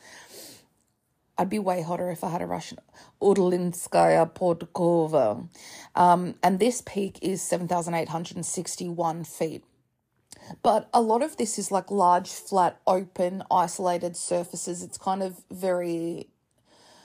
I'd 1.43 1.50
be 1.50 1.59
way 1.59 1.81
hotter 1.81 2.09
if 2.09 2.23
I 2.23 2.29
had 2.29 2.41
a 2.41 2.45
Russian 2.45 2.77
Udlinskaya 3.21 4.31
Podkova. 4.31 5.50
Um, 5.93 6.35
and 6.41 6.57
this 6.57 6.81
peak 6.81 7.19
is 7.21 7.41
7,861 7.41 9.25
feet. 9.25 9.65
But 10.62 10.88
a 10.93 11.01
lot 11.01 11.21
of 11.21 11.35
this 11.35 11.59
is 11.59 11.69
like 11.69 11.91
large, 11.91 12.29
flat, 12.29 12.79
open, 12.88 13.43
isolated 13.51 14.15
surfaces. 14.15 14.83
It's 14.83 14.97
kind 14.97 15.21
of 15.21 15.43
very, 15.51 16.29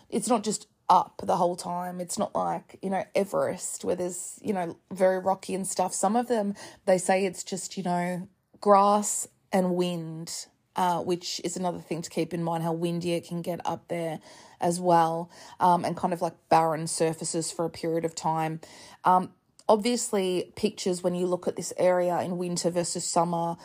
it's 0.09 0.28
not 0.28 0.45
just 0.45 0.68
up 0.88 1.21
the 1.25 1.38
whole 1.38 1.57
time. 1.57 2.00
It's 2.00 2.16
not 2.16 2.33
like, 2.33 2.78
you 2.80 2.90
know, 2.90 3.02
Everest 3.16 3.85
where 3.85 3.97
there's, 3.97 4.38
you 4.40 4.52
know, 4.52 4.76
very 4.92 5.18
rocky 5.18 5.52
and 5.57 5.66
stuff. 5.66 5.92
Some 5.92 6.14
of 6.14 6.28
them, 6.28 6.54
they 6.87 6.99
say 6.99 7.26
it's 7.26 7.42
just, 7.42 7.76
you 7.76 7.83
know, 7.83 8.28
grass 8.61 9.26
and 9.52 9.75
wind 9.75 10.47
uh, 10.77 11.01
which 11.01 11.41
is 11.45 11.57
another 11.57 11.79
thing 11.79 12.03
to 12.03 12.11
keep 12.11 12.33
in 12.33 12.43
mind 12.43 12.63
how 12.63 12.73
windy 12.73 13.13
it 13.13 13.27
can 13.27 13.43
get 13.43 13.61
up 13.65 13.89
there 13.89 14.21
as 14.61 14.81
well, 14.81 15.31
um, 15.61 15.85
and 15.85 15.97
kind 15.97 16.13
of 16.13 16.23
like 16.23 16.35
barren 16.49 16.87
surfaces 16.87 17.51
for 17.51 17.65
a 17.65 17.71
period 17.71 18.05
of 18.05 18.15
time. 18.15 18.61
Um, 19.05 19.33
obviously, 19.69 20.53
pictures 20.57 21.03
when 21.03 21.15
you 21.15 21.27
look 21.27 21.47
at 21.49 21.57
this 21.57 21.73
area 21.77 22.21
in 22.21 22.39
winter 22.39 22.71
versus 22.71 23.05
summer, 23.05 23.57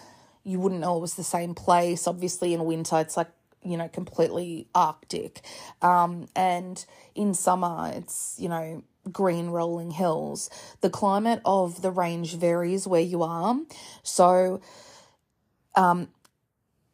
you 0.44 0.60
wouldn't 0.60 0.82
know 0.82 0.98
it 0.98 1.02
was 1.02 1.16
the 1.16 1.24
same 1.24 1.56
place. 1.56 2.08
Obviously, 2.08 2.54
in 2.54 2.66
winter, 2.66 3.00
it's 3.00 3.18
like 3.18 3.30
you 3.66 3.78
know 3.78 3.88
completely 3.88 4.68
arctic 4.76 5.42
um, 5.82 6.28
and 6.36 6.86
in 7.16 7.34
summer 7.34 7.92
it's 7.96 8.36
you 8.38 8.50
know 8.50 8.84
green 9.12 9.48
rolling 9.48 9.92
hills 9.92 10.50
the 10.82 10.90
climate 10.90 11.42
of 11.46 11.82
the 11.82 11.92
range 11.92 12.36
varies 12.36 12.88
where 12.88 13.02
you 13.02 13.24
are 13.24 13.58
so 14.02 14.62
um, 15.76 16.08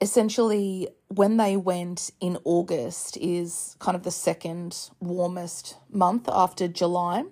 essentially 0.01 0.87
when 1.09 1.37
they 1.37 1.57
went 1.57 2.11
in 2.19 2.37
August 2.43 3.17
is 3.17 3.75
kind 3.79 3.95
of 3.95 4.03
the 4.03 4.11
second 4.11 4.89
warmest 4.99 5.77
month 5.91 6.29
after 6.31 6.67
July. 6.67 7.25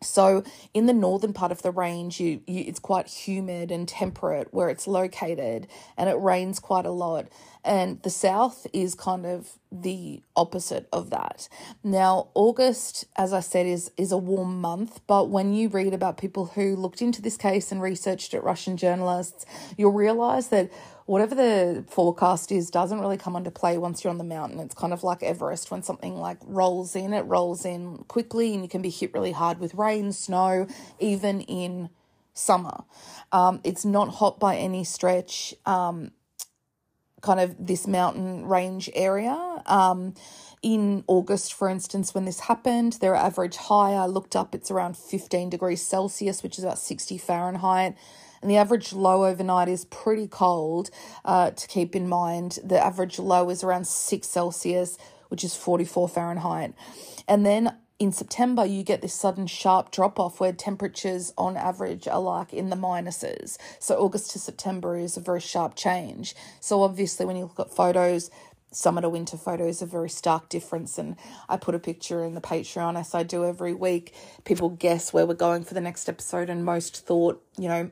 So 0.00 0.44
in 0.74 0.86
the 0.86 0.92
northern 0.92 1.32
part 1.32 1.50
of 1.50 1.62
the 1.62 1.72
range, 1.72 2.20
you, 2.20 2.40
you 2.46 2.64
it's 2.66 2.78
quite 2.78 3.08
humid 3.08 3.72
and 3.72 3.88
temperate 3.88 4.48
where 4.52 4.68
it's 4.68 4.86
located, 4.86 5.66
and 5.96 6.08
it 6.08 6.14
rains 6.20 6.60
quite 6.60 6.86
a 6.86 6.92
lot. 6.92 7.26
And 7.64 8.00
the 8.04 8.10
south 8.10 8.66
is 8.72 8.94
kind 8.94 9.26
of 9.26 9.58
the 9.72 10.22
opposite 10.36 10.88
of 10.92 11.10
that. 11.10 11.48
Now, 11.82 12.28
August, 12.34 13.06
as 13.16 13.32
I 13.32 13.40
said, 13.40 13.66
is 13.66 13.90
is 13.96 14.12
a 14.12 14.18
warm 14.18 14.60
month, 14.60 15.00
but 15.08 15.30
when 15.30 15.52
you 15.52 15.68
read 15.68 15.92
about 15.92 16.16
people 16.16 16.46
who 16.46 16.76
looked 16.76 17.02
into 17.02 17.20
this 17.20 17.36
case 17.36 17.72
and 17.72 17.82
researched 17.82 18.34
it, 18.34 18.44
Russian 18.44 18.76
journalists, 18.76 19.46
you'll 19.76 19.90
realize 19.90 20.48
that 20.50 20.70
whatever 21.08 21.34
the 21.34 21.82
forecast 21.88 22.52
is 22.52 22.70
doesn't 22.70 23.00
really 23.00 23.16
come 23.16 23.34
into 23.34 23.50
play 23.50 23.78
once 23.78 24.04
you're 24.04 24.10
on 24.10 24.18
the 24.18 24.24
mountain. 24.24 24.60
It's 24.60 24.74
kind 24.74 24.92
of 24.92 25.02
like 25.02 25.22
Everest 25.22 25.70
when 25.70 25.82
something 25.82 26.18
like 26.18 26.36
rolls 26.44 26.94
in, 26.94 27.14
it 27.14 27.22
rolls 27.22 27.64
in 27.64 28.04
quickly 28.08 28.52
and 28.52 28.62
you 28.62 28.68
can 28.68 28.82
be 28.82 28.90
hit 28.90 29.14
really 29.14 29.32
hard 29.32 29.58
with 29.58 29.72
rain, 29.72 30.12
snow, 30.12 30.66
even 31.00 31.40
in 31.40 31.88
summer. 32.34 32.84
Um, 33.32 33.62
it's 33.64 33.86
not 33.86 34.16
hot 34.16 34.38
by 34.38 34.56
any 34.56 34.84
stretch. 34.84 35.54
Um, 35.64 36.10
kind 37.22 37.40
of 37.40 37.56
this 37.58 37.86
mountain 37.86 38.44
range 38.44 38.90
area. 38.94 39.62
Um, 39.64 40.12
in 40.62 41.04
August, 41.06 41.54
for 41.54 41.70
instance, 41.70 42.14
when 42.14 42.26
this 42.26 42.40
happened, 42.40 42.98
their 43.00 43.14
average 43.14 43.56
high, 43.56 43.92
I 43.92 44.04
looked 44.04 44.36
up, 44.36 44.54
it's 44.54 44.70
around 44.70 44.96
15 44.96 45.48
degrees 45.48 45.80
Celsius, 45.80 46.42
which 46.42 46.58
is 46.58 46.64
about 46.64 46.78
60 46.78 47.16
Fahrenheit 47.16 47.96
and 48.42 48.50
the 48.50 48.56
average 48.56 48.92
low 48.92 49.24
overnight 49.24 49.68
is 49.68 49.84
pretty 49.86 50.26
cold 50.26 50.90
uh, 51.24 51.50
to 51.50 51.66
keep 51.68 51.94
in 51.96 52.08
mind. 52.08 52.58
The 52.64 52.78
average 52.84 53.18
low 53.18 53.50
is 53.50 53.62
around 53.62 53.86
6 53.86 54.26
Celsius, 54.26 54.98
which 55.28 55.44
is 55.44 55.54
44 55.54 56.08
Fahrenheit. 56.08 56.74
And 57.26 57.44
then 57.44 57.76
in 57.98 58.12
September, 58.12 58.64
you 58.64 58.84
get 58.84 59.02
this 59.02 59.12
sudden 59.12 59.48
sharp 59.48 59.90
drop 59.90 60.20
off 60.20 60.38
where 60.38 60.52
temperatures 60.52 61.32
on 61.36 61.56
average 61.56 62.06
are 62.06 62.20
like 62.20 62.52
in 62.52 62.70
the 62.70 62.76
minuses. 62.76 63.58
So, 63.80 63.96
August 63.96 64.30
to 64.32 64.38
September 64.38 64.96
is 64.96 65.16
a 65.16 65.20
very 65.20 65.40
sharp 65.40 65.74
change. 65.74 66.36
So, 66.60 66.82
obviously, 66.82 67.26
when 67.26 67.36
you 67.36 67.42
look 67.42 67.58
at 67.58 67.74
photos, 67.74 68.30
summer 68.70 69.00
to 69.00 69.08
winter 69.08 69.36
photos, 69.36 69.82
a 69.82 69.86
very 69.86 70.10
stark 70.10 70.48
difference. 70.48 70.96
And 70.96 71.16
I 71.48 71.56
put 71.56 71.74
a 71.74 71.80
picture 71.80 72.24
in 72.24 72.34
the 72.34 72.40
Patreon 72.40 72.98
as 72.98 73.14
I 73.14 73.24
do 73.24 73.44
every 73.44 73.74
week. 73.74 74.14
People 74.44 74.68
guess 74.68 75.12
where 75.12 75.26
we're 75.26 75.34
going 75.34 75.64
for 75.64 75.74
the 75.74 75.80
next 75.80 76.08
episode, 76.08 76.48
and 76.48 76.64
most 76.64 77.04
thought, 77.04 77.42
you 77.56 77.68
know, 77.68 77.90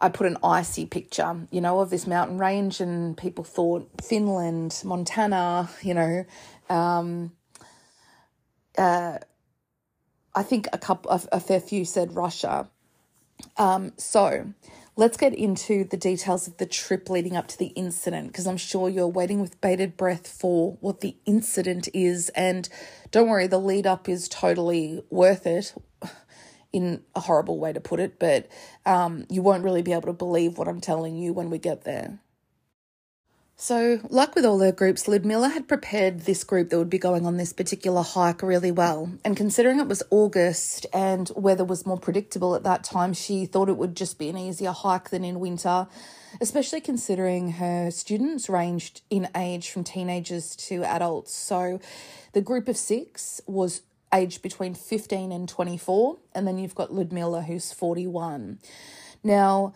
I 0.00 0.08
put 0.08 0.26
an 0.26 0.36
icy 0.44 0.86
picture, 0.86 1.46
you 1.50 1.60
know, 1.60 1.80
of 1.80 1.90
this 1.90 2.06
mountain 2.06 2.38
range, 2.38 2.80
and 2.80 3.16
people 3.16 3.44
thought 3.44 3.88
Finland, 4.02 4.82
Montana, 4.84 5.70
you 5.82 5.94
know. 5.94 6.24
Um, 6.68 7.32
uh, 8.76 9.18
I 10.34 10.42
think 10.42 10.68
a 10.72 10.78
couple, 10.78 11.10
a, 11.10 11.20
a 11.32 11.40
fair 11.40 11.60
few 11.60 11.84
said 11.84 12.14
Russia. 12.14 12.68
Um, 13.56 13.92
so 13.96 14.52
let's 14.96 15.16
get 15.16 15.34
into 15.34 15.84
the 15.84 15.96
details 15.96 16.46
of 16.46 16.58
the 16.58 16.66
trip 16.66 17.08
leading 17.08 17.36
up 17.36 17.48
to 17.48 17.58
the 17.58 17.66
incident 17.68 18.28
because 18.28 18.46
I'm 18.46 18.56
sure 18.56 18.88
you're 18.88 19.08
waiting 19.08 19.40
with 19.40 19.60
bated 19.60 19.96
breath 19.96 20.26
for 20.26 20.76
what 20.80 21.00
the 21.00 21.16
incident 21.24 21.88
is. 21.94 22.28
And 22.30 22.68
don't 23.10 23.28
worry, 23.28 23.46
the 23.46 23.58
lead 23.58 23.86
up 23.86 24.08
is 24.08 24.28
totally 24.28 25.02
worth 25.10 25.46
it 25.46 25.74
in 26.76 27.02
a 27.14 27.20
horrible 27.20 27.58
way 27.58 27.72
to 27.72 27.80
put 27.80 28.00
it, 28.00 28.18
but 28.18 28.46
um, 28.84 29.24
you 29.30 29.40
won't 29.40 29.64
really 29.64 29.80
be 29.80 29.92
able 29.92 30.02
to 30.02 30.12
believe 30.12 30.58
what 30.58 30.68
I'm 30.68 30.80
telling 30.80 31.16
you 31.16 31.32
when 31.32 31.48
we 31.48 31.58
get 31.58 31.84
there. 31.84 32.20
So, 33.58 34.00
like 34.10 34.34
with 34.34 34.44
all 34.44 34.58
their 34.58 34.72
groups, 34.72 35.08
Ludmilla 35.08 35.48
had 35.48 35.66
prepared 35.66 36.20
this 36.20 36.44
group 36.44 36.68
that 36.68 36.76
would 36.76 36.90
be 36.90 36.98
going 36.98 37.24
on 37.24 37.38
this 37.38 37.54
particular 37.54 38.02
hike 38.02 38.42
really 38.42 38.70
well. 38.70 39.10
And 39.24 39.34
considering 39.34 39.80
it 39.80 39.88
was 39.88 40.02
August 40.10 40.84
and 40.92 41.30
weather 41.34 41.64
was 41.64 41.86
more 41.86 41.98
predictable 41.98 42.54
at 42.54 42.64
that 42.64 42.84
time, 42.84 43.14
she 43.14 43.46
thought 43.46 43.70
it 43.70 43.78
would 43.78 43.96
just 43.96 44.18
be 44.18 44.28
an 44.28 44.36
easier 44.36 44.72
hike 44.72 45.08
than 45.08 45.24
in 45.24 45.40
winter, 45.40 45.86
especially 46.38 46.82
considering 46.82 47.52
her 47.52 47.90
students 47.90 48.50
ranged 48.50 49.00
in 49.08 49.26
age 49.34 49.70
from 49.70 49.84
teenagers 49.84 50.54
to 50.56 50.84
adults. 50.84 51.34
So, 51.34 51.80
the 52.34 52.42
group 52.42 52.68
of 52.68 52.76
six 52.76 53.40
was 53.46 53.80
aged 54.16 54.42
between 54.42 54.74
15 54.74 55.32
and 55.32 55.48
24, 55.48 56.18
and 56.34 56.46
then 56.46 56.58
you've 56.58 56.74
got 56.74 56.92
Ludmilla, 56.92 57.42
who's 57.42 57.72
41. 57.72 58.58
Now, 59.22 59.74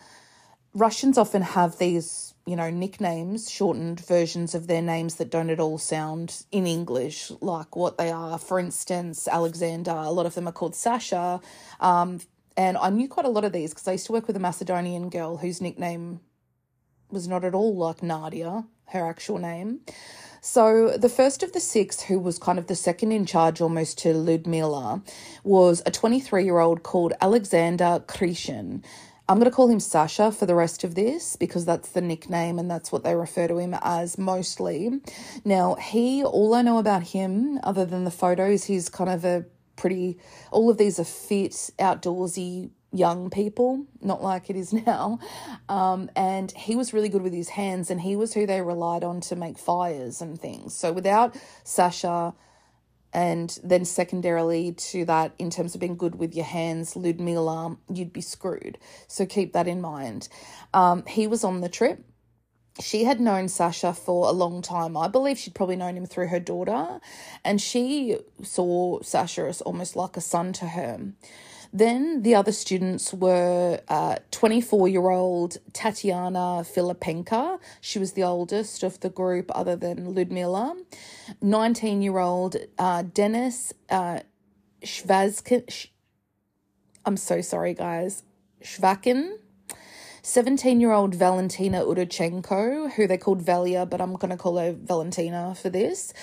Russians 0.73 1.17
often 1.17 1.41
have 1.41 1.77
these, 1.77 2.33
you 2.45 2.55
know, 2.55 2.69
nicknames, 2.69 3.49
shortened 3.49 3.99
versions 3.99 4.55
of 4.55 4.67
their 4.67 4.81
names 4.81 5.15
that 5.15 5.29
don't 5.29 5.49
at 5.49 5.59
all 5.59 5.77
sound 5.77 6.45
in 6.51 6.65
English 6.65 7.31
like 7.41 7.75
what 7.75 7.97
they 7.97 8.09
are. 8.09 8.37
For 8.37 8.59
instance, 8.59 9.27
Alexander, 9.27 9.91
a 9.91 10.11
lot 10.11 10.25
of 10.25 10.33
them 10.33 10.47
are 10.47 10.53
called 10.53 10.75
Sasha. 10.75 11.41
Um, 11.79 12.21
and 12.55 12.77
I 12.77 12.89
knew 12.89 13.09
quite 13.09 13.25
a 13.25 13.29
lot 13.29 13.43
of 13.43 13.51
these 13.51 13.71
because 13.71 13.87
I 13.87 13.93
used 13.93 14.05
to 14.07 14.13
work 14.13 14.27
with 14.27 14.35
a 14.37 14.39
Macedonian 14.39 15.09
girl 15.09 15.37
whose 15.37 15.61
nickname 15.61 16.21
was 17.09 17.27
not 17.27 17.43
at 17.43 17.53
all 17.53 17.75
like 17.75 18.01
Nadia, 18.01 18.63
her 18.87 19.05
actual 19.05 19.37
name. 19.37 19.81
So, 20.43 20.97
the 20.97 21.07
first 21.07 21.43
of 21.43 21.53
the 21.53 21.59
six, 21.59 22.01
who 22.01 22.17
was 22.17 22.39
kind 22.39 22.57
of 22.57 22.65
the 22.65 22.75
second 22.75 23.11
in 23.11 23.27
charge 23.27 23.61
almost 23.61 23.99
to 23.99 24.11
Ludmila, 24.11 25.03
was 25.43 25.83
a 25.85 25.91
23 25.91 26.43
year 26.43 26.57
old 26.57 26.81
called 26.81 27.13
Alexander 27.21 28.03
Krishin. 28.07 28.83
I'm 29.29 29.37
going 29.37 29.49
to 29.49 29.55
call 29.55 29.69
him 29.69 29.79
Sasha 29.79 30.31
for 30.31 30.47
the 30.47 30.55
rest 30.55 30.83
of 30.83 30.95
this 30.95 31.35
because 31.35 31.63
that's 31.63 31.89
the 31.89 32.01
nickname 32.01 32.57
and 32.57 32.71
that's 32.71 32.91
what 32.91 33.03
they 33.03 33.13
refer 33.13 33.47
to 33.49 33.59
him 33.59 33.75
as 33.83 34.17
mostly. 34.17 34.99
Now, 35.45 35.75
he, 35.75 36.23
all 36.23 36.55
I 36.55 36.63
know 36.63 36.79
about 36.79 37.03
him, 37.03 37.59
other 37.61 37.85
than 37.85 38.03
the 38.03 38.09
photos, 38.09 38.63
he's 38.63 38.89
kind 38.89 39.11
of 39.11 39.23
a 39.23 39.45
pretty, 39.75 40.17
all 40.49 40.71
of 40.71 40.79
these 40.79 40.99
are 40.99 41.05
fit, 41.05 41.51
outdoorsy 41.77 42.71
young 42.91 43.29
people, 43.29 43.85
not 44.01 44.21
like 44.21 44.49
it 44.49 44.55
is 44.55 44.73
now. 44.87 45.19
Um, 45.69 46.09
and 46.15 46.51
he 46.51 46.75
was 46.75 46.93
really 46.93 47.09
good 47.09 47.21
with 47.21 47.33
his 47.33 47.49
hands, 47.49 47.89
and 47.89 48.01
he 48.01 48.15
was 48.15 48.33
who 48.33 48.45
they 48.45 48.61
relied 48.61 49.03
on 49.03 49.21
to 49.21 49.35
make 49.35 49.57
fires 49.57 50.21
and 50.21 50.39
things. 50.39 50.75
So 50.75 50.91
without 50.91 51.35
Sasha, 51.63 52.33
and 53.13 53.59
then 53.63 53.83
secondarily 53.83 54.71
to 54.71 55.05
that, 55.05 55.33
in 55.37 55.49
terms 55.49 55.75
of 55.75 55.81
being 55.81 55.97
good 55.97 56.15
with 56.15 56.33
your 56.33 56.45
hands, 56.45 56.95
Ludmila, 56.95 57.77
you'd 57.91 58.13
be 58.13 58.21
screwed. 58.21 58.77
So 59.07 59.25
keep 59.25 59.53
that 59.53 59.67
in 59.67 59.81
mind. 59.81 60.29
Um, 60.73 61.05
he 61.05 61.27
was 61.27 61.43
on 61.43 61.61
the 61.61 61.69
trip. 61.69 62.05
She 62.79 63.03
had 63.03 63.19
known 63.19 63.49
Sasha 63.49 63.93
for 63.93 64.29
a 64.29 64.31
long 64.31 64.61
time. 64.61 64.95
I 64.95 65.09
believe 65.09 65.37
she'd 65.37 65.53
probably 65.53 65.75
known 65.75 65.97
him 65.97 66.05
through 66.05 66.27
her 66.27 66.39
daughter, 66.39 67.01
and 67.43 67.59
she 67.59 68.17
saw 68.43 69.01
Sasha 69.01 69.41
as 69.41 69.59
almost 69.61 69.97
like 69.97 70.15
a 70.15 70.21
son 70.21 70.53
to 70.53 70.67
her. 70.67 71.11
Then 71.73 72.23
the 72.23 72.35
other 72.35 72.51
students 72.51 73.13
were 73.13 73.79
24 74.31 74.81
uh, 74.81 74.85
year 74.85 75.09
old 75.09 75.57
Tatiana 75.71 76.63
Filipenka. 76.63 77.59
She 77.79 77.97
was 77.97 78.13
the 78.13 78.23
oldest 78.23 78.83
of 78.83 78.99
the 78.99 79.09
group, 79.09 79.49
other 79.55 79.75
than 79.75 80.13
Ludmila. 80.13 80.75
19 81.41 82.01
year 82.01 82.19
old 82.19 82.57
uh, 82.77 83.03
Dennis 83.03 83.73
uh, 83.89 84.19
Shvazkin. 84.83 85.69
Sh- 85.71 85.87
I'm 87.05 87.17
so 87.17 87.41
sorry, 87.41 87.73
guys. 87.73 88.23
Shvakin. 88.63 89.37
17 90.23 90.79
year 90.79 90.91
old 90.91 91.15
Valentina 91.15 91.81
Udachenko, 91.81 92.91
who 92.93 93.07
they 93.07 93.17
called 93.17 93.43
Valia, 93.43 93.89
but 93.89 94.01
I'm 94.01 94.13
going 94.13 94.29
to 94.29 94.37
call 94.37 94.57
her 94.57 94.73
Valentina 94.73 95.55
for 95.55 95.69
this. 95.69 96.13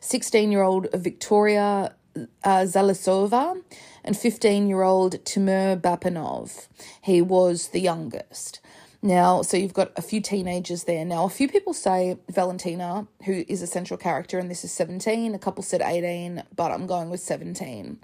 16 0.00 0.44
um, 0.44 0.52
year 0.52 0.62
old 0.62 0.88
Victoria 0.94 1.94
uh, 2.16 2.64
Zalisova 2.64 3.62
and 4.04 4.16
15 4.16 4.68
year 4.68 4.82
old 4.82 5.24
Timur 5.24 5.76
Bapanov. 5.76 6.68
He 7.00 7.22
was 7.22 7.68
the 7.68 7.80
youngest. 7.80 8.60
Now, 9.04 9.42
so 9.42 9.58
you've 9.58 9.74
got 9.74 9.92
a 9.96 10.02
few 10.02 10.22
teenagers 10.22 10.84
there. 10.84 11.04
Now, 11.04 11.24
a 11.24 11.28
few 11.28 11.46
people 11.46 11.74
say 11.74 12.16
Valentina, 12.30 13.06
who 13.26 13.44
is 13.46 13.60
a 13.60 13.66
central 13.66 13.98
character, 13.98 14.38
and 14.38 14.50
this 14.50 14.64
is 14.64 14.72
17. 14.72 15.34
A 15.34 15.38
couple 15.38 15.62
said 15.62 15.82
18, 15.82 16.42
but 16.56 16.72
I'm 16.72 16.86
going 16.86 17.10
with 17.10 17.20
17. 17.20 17.98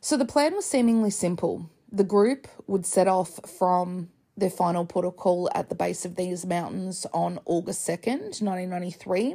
So 0.00 0.16
the 0.16 0.24
plan 0.24 0.54
was 0.54 0.64
seemingly 0.64 1.10
simple. 1.10 1.68
The 1.90 2.04
group 2.04 2.46
would 2.68 2.86
set 2.86 3.08
off 3.08 3.40
from 3.58 4.10
their 4.36 4.50
final 4.50 4.84
protocol 4.84 5.50
at 5.54 5.70
the 5.70 5.74
base 5.74 6.04
of 6.04 6.14
these 6.14 6.46
mountains 6.46 7.04
on 7.12 7.40
August 7.44 7.88
2nd, 7.88 8.40
1993. 8.42 9.34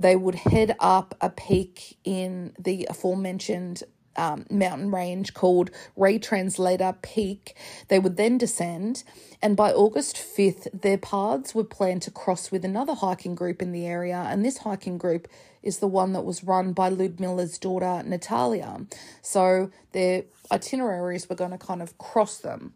They 0.00 0.16
would 0.16 0.34
head 0.34 0.76
up 0.80 1.14
a 1.20 1.28
peak 1.28 1.98
in 2.04 2.54
the 2.58 2.86
aforementioned 2.88 3.82
um, 4.16 4.46
mountain 4.50 4.90
range 4.90 5.34
called 5.34 5.70
Retranslator 5.96 7.00
Peak. 7.02 7.54
They 7.88 7.98
would 7.98 8.16
then 8.16 8.38
descend, 8.38 9.04
and 9.42 9.56
by 9.56 9.72
August 9.72 10.16
5th, 10.16 10.68
their 10.80 10.98
paths 10.98 11.54
were 11.54 11.64
planned 11.64 12.02
to 12.02 12.10
cross 12.10 12.50
with 12.50 12.64
another 12.64 12.94
hiking 12.94 13.34
group 13.34 13.60
in 13.60 13.72
the 13.72 13.86
area, 13.86 14.26
and 14.28 14.44
this 14.44 14.58
hiking 14.58 14.98
group 14.98 15.28
is 15.62 15.78
the 15.78 15.86
one 15.86 16.14
that 16.14 16.24
was 16.24 16.42
run 16.42 16.72
by 16.72 16.88
Ludmilla's 16.88 17.58
daughter 17.58 18.02
Natalia. 18.04 18.86
So 19.20 19.70
their 19.92 20.24
itineraries 20.50 21.28
were 21.28 21.36
going 21.36 21.50
to 21.50 21.58
kind 21.58 21.82
of 21.82 21.98
cross 21.98 22.38
them. 22.38 22.72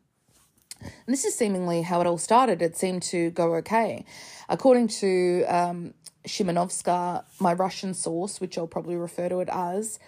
And 0.80 1.12
this 1.14 1.24
is 1.24 1.34
seemingly 1.34 1.80
how 1.80 2.02
it 2.02 2.06
all 2.06 2.18
started. 2.18 2.60
It 2.60 2.76
seemed 2.76 3.02
to 3.04 3.30
go 3.30 3.54
okay. 3.56 4.04
According 4.50 4.88
to 4.88 5.44
um, 5.44 5.94
Shimanovska, 6.26 7.24
my 7.38 7.52
Russian 7.52 7.94
source, 7.94 8.40
which 8.40 8.56
I'll 8.56 8.66
probably 8.66 8.96
refer 8.96 9.28
to 9.28 9.40
it 9.40 9.48
as, 9.50 9.98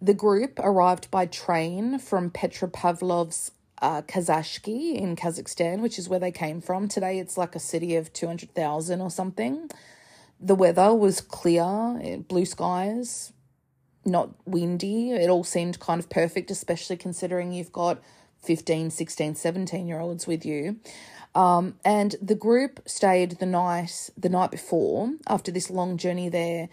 the 0.00 0.14
group 0.14 0.58
arrived 0.58 1.10
by 1.10 1.26
train 1.26 1.98
from 1.98 2.30
Petropavlovsk 2.30 3.52
uh, 3.80 4.02
Kazashki 4.02 4.94
in 4.96 5.16
Kazakhstan, 5.16 5.80
which 5.80 5.98
is 5.98 6.08
where 6.08 6.20
they 6.20 6.32
came 6.32 6.60
from. 6.60 6.88
Today 6.88 7.18
it's 7.18 7.36
like 7.36 7.54
a 7.54 7.60
city 7.60 7.96
of 7.96 8.12
200,000 8.12 9.00
or 9.00 9.10
something. 9.10 9.70
The 10.40 10.54
weather 10.54 10.94
was 10.94 11.20
clear, 11.20 11.98
eh, 12.02 12.16
blue 12.16 12.44
skies, 12.44 13.32
not 14.04 14.30
windy. 14.44 15.12
It 15.12 15.30
all 15.30 15.44
seemed 15.44 15.80
kind 15.80 16.00
of 16.00 16.08
perfect, 16.08 16.50
especially 16.50 16.96
considering 16.96 17.52
you've 17.52 17.72
got 17.72 18.02
15, 18.42 18.90
16, 18.90 19.34
17 19.34 19.86
year 19.86 20.00
olds 20.00 20.26
with 20.26 20.44
you. 20.44 20.80
Um, 21.34 21.76
and 21.84 22.14
the 22.20 22.34
group 22.34 22.80
stayed 22.86 23.32
the 23.32 23.46
night 23.46 24.10
the 24.18 24.28
night 24.28 24.50
before 24.50 25.14
after 25.26 25.50
this 25.50 25.70
long 25.70 25.96
journey 25.96 26.28
there 26.28 26.68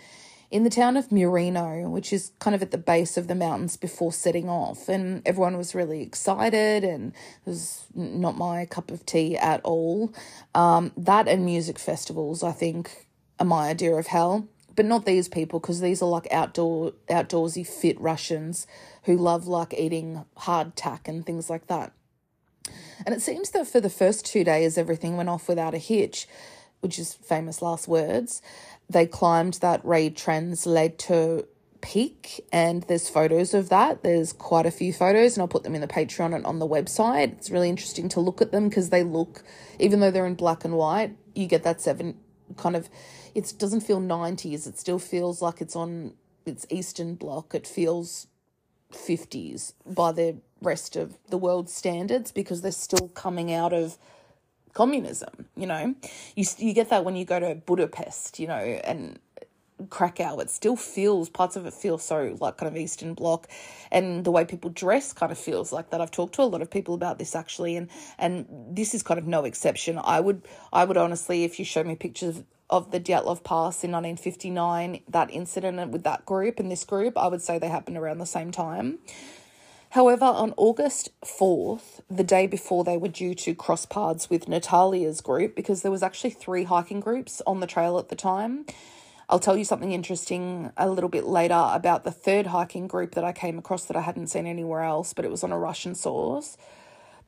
in 0.51 0.63
the 0.63 0.69
town 0.69 0.97
of 0.97 1.09
Murino, 1.09 1.89
which 1.89 2.11
is 2.11 2.31
kind 2.39 2.55
of 2.55 2.61
at 2.61 2.71
the 2.71 2.77
base 2.77 3.17
of 3.17 3.27
the 3.27 3.35
mountains 3.35 3.77
before 3.77 4.11
setting 4.11 4.49
off. 4.49 4.89
And 4.89 5.21
everyone 5.25 5.57
was 5.57 5.75
really 5.75 6.01
excited, 6.01 6.83
and 6.83 7.13
it 7.13 7.49
was 7.49 7.85
not 7.93 8.37
my 8.37 8.65
cup 8.65 8.91
of 8.91 9.05
tea 9.05 9.37
at 9.37 9.61
all. 9.63 10.11
Um, 10.55 10.91
that 10.97 11.27
and 11.27 11.45
music 11.45 11.77
festivals, 11.77 12.43
I 12.43 12.51
think, 12.51 13.07
are 13.39 13.45
my 13.45 13.69
idea 13.69 13.93
of 13.93 14.07
hell. 14.07 14.47
But 14.75 14.85
not 14.85 15.05
these 15.05 15.27
people, 15.27 15.59
because 15.59 15.81
these 15.81 16.01
are 16.01 16.09
like 16.09 16.31
outdoor, 16.31 16.93
outdoorsy, 17.09 17.67
fit 17.67 17.99
Russians 17.99 18.65
who 19.03 19.17
love 19.17 19.45
like 19.45 19.73
eating 19.77 20.25
hardtack 20.37 21.07
and 21.07 21.25
things 21.25 21.49
like 21.49 21.67
that. 21.67 21.91
And 23.05 23.15
it 23.15 23.21
seems 23.21 23.51
that 23.51 23.67
for 23.67 23.79
the 23.79 23.89
first 23.89 24.25
two 24.25 24.43
days, 24.43 24.77
everything 24.77 25.17
went 25.17 25.29
off 25.29 25.47
without 25.47 25.73
a 25.73 25.79
hitch, 25.79 26.27
which 26.81 26.99
is 26.99 27.13
famous 27.13 27.61
last 27.61 27.87
words. 27.87 28.41
They 28.89 29.05
climbed 29.05 29.55
that 29.55 29.83
Retranslator 29.83 31.45
peak 31.81 32.45
and 32.51 32.83
there's 32.83 33.09
photos 33.09 33.53
of 33.53 33.69
that. 33.69 34.03
There's 34.03 34.33
quite 34.33 34.65
a 34.65 34.71
few 34.71 34.91
photos 34.91 35.35
and 35.35 35.41
i'll 35.41 35.47
put 35.47 35.63
them 35.63 35.75
in 35.75 35.81
the 35.81 35.87
patreon 35.87 36.35
and 36.35 36.45
on 36.45 36.59
the 36.59 36.67
website. 36.67 37.33
It's 37.33 37.49
really 37.49 37.69
interesting 37.69 38.09
to 38.09 38.19
look 38.19 38.41
at 38.41 38.51
them 38.51 38.69
because 38.69 38.89
they 38.89 39.03
look 39.03 39.43
even 39.79 39.99
though 39.99 40.11
they're 40.11 40.25
in 40.25 40.35
black 40.35 40.65
and 40.65 40.75
white 40.75 41.15
you 41.35 41.47
get 41.47 41.63
that 41.63 41.81
seven 41.81 42.17
kind 42.57 42.75
of 42.75 42.89
it 43.35 43.53
doesn't 43.57 43.81
feel 43.81 44.01
90s 44.01 44.67
it 44.67 44.77
still 44.77 44.99
feels 44.99 45.41
like 45.41 45.61
it's 45.61 45.75
on 45.75 46.13
its 46.45 46.65
eastern 46.69 47.15
bloc 47.15 47.53
it 47.53 47.67
feels 47.67 48.27
50s 48.91 49.73
by 49.85 50.11
the 50.11 50.37
rest 50.61 50.95
of 50.95 51.17
the 51.29 51.37
world's 51.37 51.73
standards 51.73 52.31
because 52.31 52.61
they're 52.61 52.71
still 52.71 53.09
coming 53.09 53.53
out 53.53 53.73
of 53.73 53.97
communism, 54.73 55.47
you 55.55 55.67
know. 55.67 55.95
You, 56.35 56.45
you 56.57 56.73
get 56.73 56.89
that 56.89 57.05
when 57.05 57.15
you 57.15 57.25
go 57.25 57.39
to 57.39 57.55
Budapest, 57.55 58.39
you 58.39 58.47
know, 58.47 58.55
and 58.55 59.19
Krakow, 59.89 60.39
it 60.39 60.49
still 60.49 60.75
feels, 60.75 61.29
parts 61.29 61.55
of 61.55 61.65
it 61.65 61.73
feel 61.73 61.97
so 61.97 62.35
like 62.39 62.57
kind 62.57 62.69
of 62.69 62.77
Eastern 62.77 63.13
Bloc 63.13 63.47
and 63.91 64.25
the 64.25 64.31
way 64.31 64.43
people 64.43 64.69
dress 64.69 65.13
kind 65.13 65.31
of 65.31 65.37
feels 65.37 65.71
like 65.71 65.89
that. 65.91 66.01
I've 66.01 66.11
talked 66.11 66.35
to 66.35 66.41
a 66.41 66.43
lot 66.43 66.61
of 66.61 66.69
people 66.69 66.93
about 66.93 67.17
this 67.17 67.35
actually 67.35 67.77
and 67.77 67.89
and 68.17 68.45
this 68.69 68.93
is 68.93 69.03
kind 69.03 69.17
of 69.17 69.25
no 69.25 69.45
exception. 69.45 69.99
I 70.03 70.19
would 70.19 70.45
I 70.73 70.83
would 70.83 70.97
honestly, 70.97 71.45
if 71.45 71.59
you 71.59 71.65
show 71.65 71.83
me 71.83 71.95
pictures 71.95 72.43
of 72.69 72.91
the 72.91 72.99
Dyatlov 72.99 73.43
Pass 73.43 73.83
in 73.83 73.91
1959, 73.91 75.01
that 75.07 75.31
incident 75.31 75.91
with 75.91 76.03
that 76.03 76.25
group 76.25 76.59
and 76.59 76.71
this 76.71 76.83
group, 76.83 77.17
I 77.17 77.27
would 77.27 77.41
say 77.41 77.57
they 77.57 77.69
happened 77.69 77.97
around 77.97 78.19
the 78.19 78.25
same 78.25 78.51
time. 78.51 78.99
However, 79.93 80.25
on 80.25 80.53
August 80.55 81.09
4th, 81.25 82.01
the 82.11 82.23
day 82.23 82.45
before 82.45 82.83
they 82.83 82.95
were 82.95 83.07
due 83.07 83.33
to 83.33 83.55
cross 83.55 83.87
paths 83.87 84.29
with 84.29 84.47
Natalia's 84.47 85.19
group, 85.19 85.55
because 85.55 85.81
there 85.81 85.91
was 85.91 86.03
actually 86.03 86.29
three 86.29 86.65
hiking 86.65 86.99
groups 86.99 87.41
on 87.47 87.59
the 87.59 87.65
trail 87.65 87.97
at 87.97 88.09
the 88.09 88.15
time. 88.15 88.65
I'll 89.29 89.39
tell 89.39 89.57
you 89.57 89.65
something 89.65 89.91
interesting 89.91 90.71
a 90.77 90.89
little 90.89 91.09
bit 91.09 91.25
later 91.25 91.69
about 91.71 92.03
the 92.03 92.11
third 92.11 92.47
hiking 92.47 92.87
group 92.87 93.15
that 93.15 93.23
I 93.23 93.31
came 93.31 93.57
across 93.57 93.85
that 93.85 93.97
I 93.97 94.01
hadn't 94.01 94.27
seen 94.27 94.45
anywhere 94.45 94.81
else, 94.81 95.13
but 95.13 95.25
it 95.25 95.31
was 95.31 95.43
on 95.43 95.51
a 95.51 95.57
Russian 95.57 95.95
source. 95.95 96.55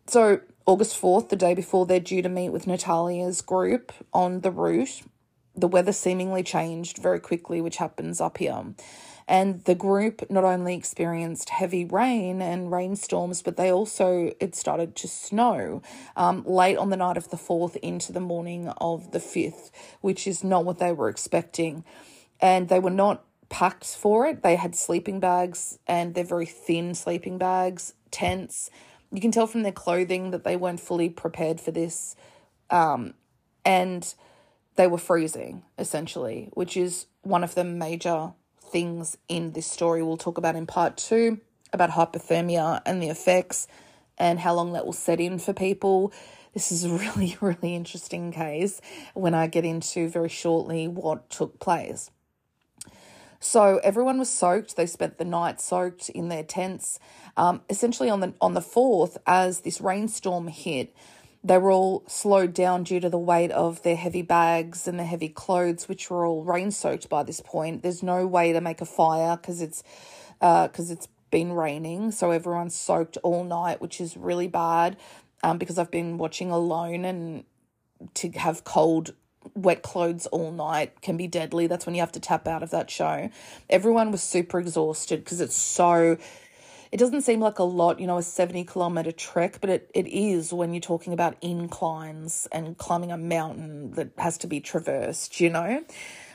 So, 0.06 0.42
August 0.68 1.00
4th, 1.02 1.30
the 1.30 1.36
day 1.36 1.56
before 1.56 1.88
they're 1.88 2.00
due 2.00 2.22
to 2.22 2.30
meet 2.30 2.50
with 2.50 2.68
Natalia's 2.68 3.42
group 3.42 3.92
on 4.14 4.42
the 4.42 4.52
route, 4.52 5.02
the 5.56 5.68
weather 5.68 5.92
seemingly 5.92 6.44
changed 6.44 6.98
very 6.98 7.20
quickly, 7.20 7.62
which 7.62 7.78
happens 7.78 8.22
up 8.22 8.38
here. 8.38 8.74
And 9.28 9.64
the 9.64 9.76
group 9.76 10.30
not 10.30 10.44
only 10.44 10.76
experienced 10.76 11.52
heavy 11.52 11.86
rain 11.86 12.42
and 12.42 12.72
rainstorms, 12.72 13.42
but 13.42 13.56
they 13.56 13.72
also, 13.72 14.32
it 14.40 14.56
started 14.56 14.96
to 14.98 15.08
snow 15.08 15.82
um, 16.16 16.44
late 16.46 16.78
on 16.78 16.90
the 16.90 16.98
night 16.98 17.18
of 17.18 17.30
the 17.30 17.38
4th 17.38 17.78
into 17.78 18.12
the 18.12 18.20
morning 18.20 18.68
of 18.80 19.12
the 19.12 19.20
5th, 19.20 19.72
which 20.02 20.28
is 20.28 20.44
not 20.44 20.66
what 20.66 20.80
they 20.80 20.92
were 20.92 21.08
expecting. 21.08 21.86
And 22.42 22.68
they 22.68 22.80
were 22.80 22.90
not 22.90 23.24
packed 23.50 23.86
for 23.86 24.26
it. 24.26 24.44
They 24.44 24.56
had 24.56 24.76
sleeping 24.76 25.20
bags 25.20 25.78
and 25.88 26.16
they're 26.16 26.24
very 26.24 26.46
thin 26.46 26.96
sleeping 26.96 27.38
bags, 27.38 27.94
tents. 28.10 28.70
You 29.12 29.22
can 29.22 29.32
tell 29.32 29.48
from 29.48 29.64
their 29.64 29.72
clothing 29.72 30.32
that 30.32 30.44
they 30.44 30.56
weren't 30.56 30.80
fully 30.80 31.10
prepared 31.10 31.62
for 31.62 31.72
this. 31.72 32.16
Um, 32.70 33.14
and 33.64 34.14
they 34.76 34.88
were 34.88 34.98
freezing, 34.98 35.64
essentially, 35.78 36.50
which 36.54 36.78
is 36.78 37.08
one 37.22 37.44
of 37.44 37.56
the 37.56 37.64
major 37.64 38.34
things 38.62 39.18
in 39.28 39.52
this 39.52 39.68
story 39.68 40.02
we'll 40.02 40.18
talk 40.18 40.38
about 40.38 40.56
in 40.56 40.66
part 40.66 40.98
two 40.98 41.40
about 41.74 41.92
hypothermia 41.92 42.82
and 42.86 43.02
the 43.02 43.10
effects 43.10 43.68
and 44.18 44.40
how 44.40 44.54
long 44.54 44.74
that 44.74 44.86
will 44.86 44.94
set 44.94 45.20
in 45.20 45.40
for 45.40 45.54
people. 45.54 46.12
This 46.54 46.72
is 46.72 46.84
a 46.84 46.90
really, 46.90 47.38
really 47.42 47.76
interesting 47.76 48.32
case 48.32 48.82
when 49.14 49.34
I 49.34 49.48
get 49.48 49.66
into 49.66 50.10
very 50.10 50.30
shortly 50.30 50.88
what 50.88 51.30
took 51.30 51.60
place. 51.60 52.12
So 53.40 53.80
everyone 53.84 54.20
was 54.20 54.30
soaked. 54.30 54.76
They 54.76 54.86
spent 54.86 55.18
the 55.18 55.26
night 55.26 55.60
soaked 55.60 56.10
in 56.10 56.30
their 56.30 56.44
tents. 56.44 57.00
Um, 57.36 57.62
essentially, 57.72 58.08
on 58.10 58.20
the 58.20 58.36
on 58.40 58.54
the 58.54 58.62
fourth, 58.62 59.18
as 59.26 59.62
this 59.62 59.82
rainstorm 59.82 60.48
hit, 60.48 60.94
they 61.44 61.58
were 61.58 61.72
all 61.72 62.04
slowed 62.08 62.54
down 62.54 62.84
due 62.84 63.00
to 63.00 63.10
the 63.10 63.18
weight 63.18 63.52
of 63.52 63.82
their 63.82 63.96
heavy 63.96 64.22
bags 64.22 64.88
and 64.88 65.00
their 65.00 65.08
heavy 65.08 65.30
clothes, 65.30 65.90
which 65.90 66.10
were 66.10 66.26
all 66.26 66.44
rain 66.44 66.72
soaked 66.72 67.10
by 67.10 67.24
this 67.24 67.42
point. 67.42 67.82
There's 67.82 68.04
no 68.04 68.28
way 68.28 68.54
to 68.54 68.62
make 68.62 68.82
a 68.82 68.86
fire 68.86 69.38
because 69.38 69.62
it's 69.62 69.84
because 70.40 70.90
uh, 70.90 70.94
it's 70.94 71.08
been 71.32 71.54
raining, 71.54 72.12
so 72.12 72.32
everyone's 72.32 72.76
soaked 72.76 73.18
all 73.24 73.44
night, 73.44 73.82
which 73.82 74.00
is 74.00 74.18
really 74.18 74.48
bad. 74.48 74.98
Um, 75.44 75.58
because 75.58 75.80
I've 75.80 75.90
been 75.90 76.20
watching 76.20 76.52
alone 76.52 77.04
and 77.04 77.46
to 78.14 78.30
have 78.32 78.64
cold 78.64 79.14
wet 79.56 79.82
clothes 79.82 80.28
all 80.28 80.52
night 80.52 81.02
can 81.02 81.18
be 81.18 81.28
deadly. 81.28 81.66
That's 81.68 81.86
when 81.86 81.96
you 81.96 82.02
have 82.02 82.12
to 82.14 82.20
tap 82.20 82.48
out 82.48 82.62
of 82.62 82.70
that 82.72 82.92
show. 82.92 83.30
Everyone 83.70 84.12
was 84.12 84.22
super 84.22 84.60
exhausted 84.60 85.24
because 85.24 85.42
it's 85.42 85.56
so 85.56 86.18
it 86.92 86.98
doesn't 86.98 87.22
seem 87.22 87.40
like 87.40 87.60
a 87.60 87.64
lot, 87.64 88.02
you 88.02 88.08
know, 88.08 88.18
a 88.18 88.24
70 88.24 88.66
kilometer 88.66 89.14
trek, 89.14 89.60
but 89.62 89.70
it, 89.70 89.90
it 89.94 90.08
is 90.08 90.52
when 90.52 90.74
you're 90.74 90.82
talking 90.82 91.14
about 91.14 91.38
inclines 91.42 92.50
and 92.52 92.78
climbing 92.78 93.14
a 93.14 93.18
mountain 93.18 93.92
that 93.92 94.10
has 94.18 94.38
to 94.40 94.48
be 94.48 94.60
traversed, 94.60 95.40
you 95.40 95.50
know? 95.50 95.86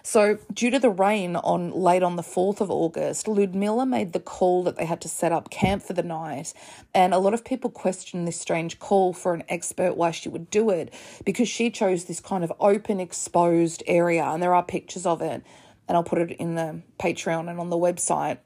So, 0.03 0.39
due 0.53 0.71
to 0.71 0.79
the 0.79 0.89
rain 0.89 1.37
on 1.37 1.73
late 1.73 2.03
on 2.03 2.17
the 2.17 2.23
4th 2.23 2.61
of 2.61 2.71
August, 2.71 3.29
Ludmilla 3.29 3.85
made 3.85 4.13
the 4.13 4.21
call 4.21 4.63
that 4.63 4.77
they 4.77 4.87
had 4.87 5.01
to 5.03 5.09
set 5.09 5.33
up 5.33 5.51
camp 5.51 5.83
for 5.83 5.93
the 5.93 6.03
night. 6.03 6.55
And 6.95 7.13
a 7.13 7.19
lot 7.19 7.35
of 7.35 7.45
people 7.45 7.69
question 7.71 8.25
this 8.25 8.41
strange 8.41 8.79
call 8.79 9.13
for 9.13 9.35
an 9.35 9.43
expert 9.49 9.97
why 9.97 10.13
she 10.13 10.29
would 10.29 10.49
do 10.49 10.71
it 10.71 10.95
because 11.25 11.49
she 11.49 11.71
chose 11.71 12.05
this 12.05 12.21
kind 12.21 12.45
of 12.45 12.53
open, 12.61 13.01
exposed 13.01 13.83
area. 13.87 14.25
And 14.25 14.41
there 14.41 14.55
are 14.55 14.63
pictures 14.63 15.07
of 15.07 15.21
it. 15.21 15.43
And 15.89 15.97
I'll 15.97 16.05
put 16.05 16.19
it 16.21 16.31
in 16.31 16.55
the 16.55 16.83
Patreon 16.99 17.51
and 17.51 17.61
on 17.61 17.71
the 17.71 17.77
website 17.77 18.39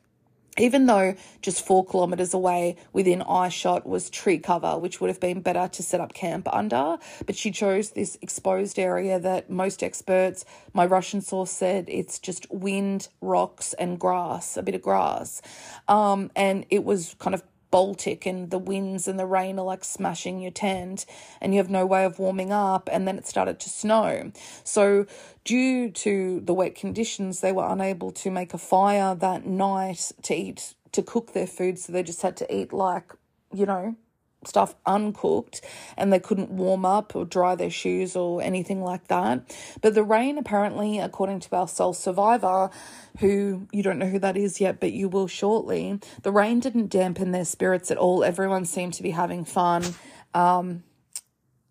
even 0.59 0.87
though 0.87 1.15
just 1.43 1.65
four 1.65 1.85
kilometres 1.85 2.35
away 2.35 2.77
within 2.93 3.23
eye 3.23 3.49
shot 3.49 3.87
was 3.87 4.11
tree 4.11 4.39
cover, 4.39 4.79
which 4.79 5.01
would 5.01 5.09
have 5.09 5.21
been 5.21 5.41
better 5.41 5.69
to 5.69 5.83
set 5.83 6.01
up 6.01 6.13
camp 6.13 6.49
under. 6.53 6.99
But 7.27 7.37
she 7.37 7.51
chose 7.51 7.91
this 7.91 8.19
exposed 8.21 8.79
area 8.79 9.19
that 9.19 9.51
most 9.51 9.83
experts, 9.83 10.45
my 10.73 10.87
Russian 10.87 11.21
source 11.21 11.51
said, 11.51 11.87
it's 11.89 12.19
just 12.19 12.51
wind, 12.51 13.09
rocks, 13.21 13.73
and 13.75 13.99
grass, 13.99 14.57
a 14.57 14.63
bit 14.63 14.75
of 14.75 14.83
grass. 14.83 15.41
Um, 15.89 16.31
and 16.35 16.67
it 16.71 16.85
was 16.85 17.15
kind 17.19 17.35
of 17.35 17.43
Baltic 17.71 18.27
and 18.27 18.51
the 18.51 18.59
winds 18.59 19.07
and 19.07 19.19
the 19.19 19.27
rain 19.27 19.59
are 19.59 19.65
like 19.65 19.85
smashing 19.85 20.41
your 20.41 20.51
tent 20.51 21.07
and 21.41 21.53
you 21.53 21.59
have 21.59 21.71
no 21.71 21.87
way 21.87 22.05
of 22.05 22.19
warming 22.19 22.53
up 22.53 22.89
and 22.93 23.07
then 23.07 23.19
it 23.19 23.27
started 23.27 23.61
to 23.61 23.71
snow. 23.71 24.33
So 24.65 25.07
due 25.45 25.91
to 25.91 26.41
the 26.41 26.55
wet 26.55 26.75
conditions 26.75 27.41
they 27.41 27.53
were 27.53 27.67
unable 27.67 28.11
to 28.13 28.31
make 28.31 28.55
a 28.55 28.59
fire 28.59 29.15
that 29.15 29.47
night 29.47 30.13
to 30.23 30.35
eat 30.35 30.75
to 30.93 31.03
cook 31.03 31.33
their 31.33 31.47
food 31.47 31.79
so 31.79 31.93
they 31.93 32.03
just 32.03 32.23
had 32.23 32.37
to 32.39 32.55
eat 32.55 32.73
like, 32.73 33.13
you 33.53 33.67
know, 33.67 33.97
stuff 34.45 34.75
uncooked 34.87 35.61
and 35.97 36.13
they 36.13 36.19
couldn't 36.19 36.51
warm 36.51 36.85
up 36.85 37.15
or 37.15 37.25
dry 37.25 37.55
their 37.55 37.71
shoes 37.71 38.17
or 38.17 38.43
anything 38.43 38.83
like 38.83 39.09
that. 39.09 39.55
But 39.81 39.95
the 39.95 40.03
rain, 40.03 40.39
apparently, 40.39 40.99
according 40.99 41.41
to 41.41 41.57
our 41.57 41.69
sole 41.69 41.93
survivor, 41.93 42.71
who 43.19 43.67
you 43.73 43.83
don't 43.83 43.99
know 43.99 44.07
who 44.07 44.19
that 44.21 44.37
is 44.37 44.61
yet, 44.61 44.81
but 44.81 44.93
you 44.93 45.09
will 45.09 45.27
shortly, 45.27 46.01
the 46.23 46.33
rain 46.33 46.61
didn't 46.61 46.91
dampen 46.91 47.33
their 47.33 47.45
spirits 47.45 47.91
at 47.91 47.99
all. 47.99 48.25
Everyone 48.25 48.65
seemed 48.65 48.95
to 48.95 49.03
be 49.03 49.11
having 49.11 49.45
fun. 49.45 49.85
Um, 50.33 50.85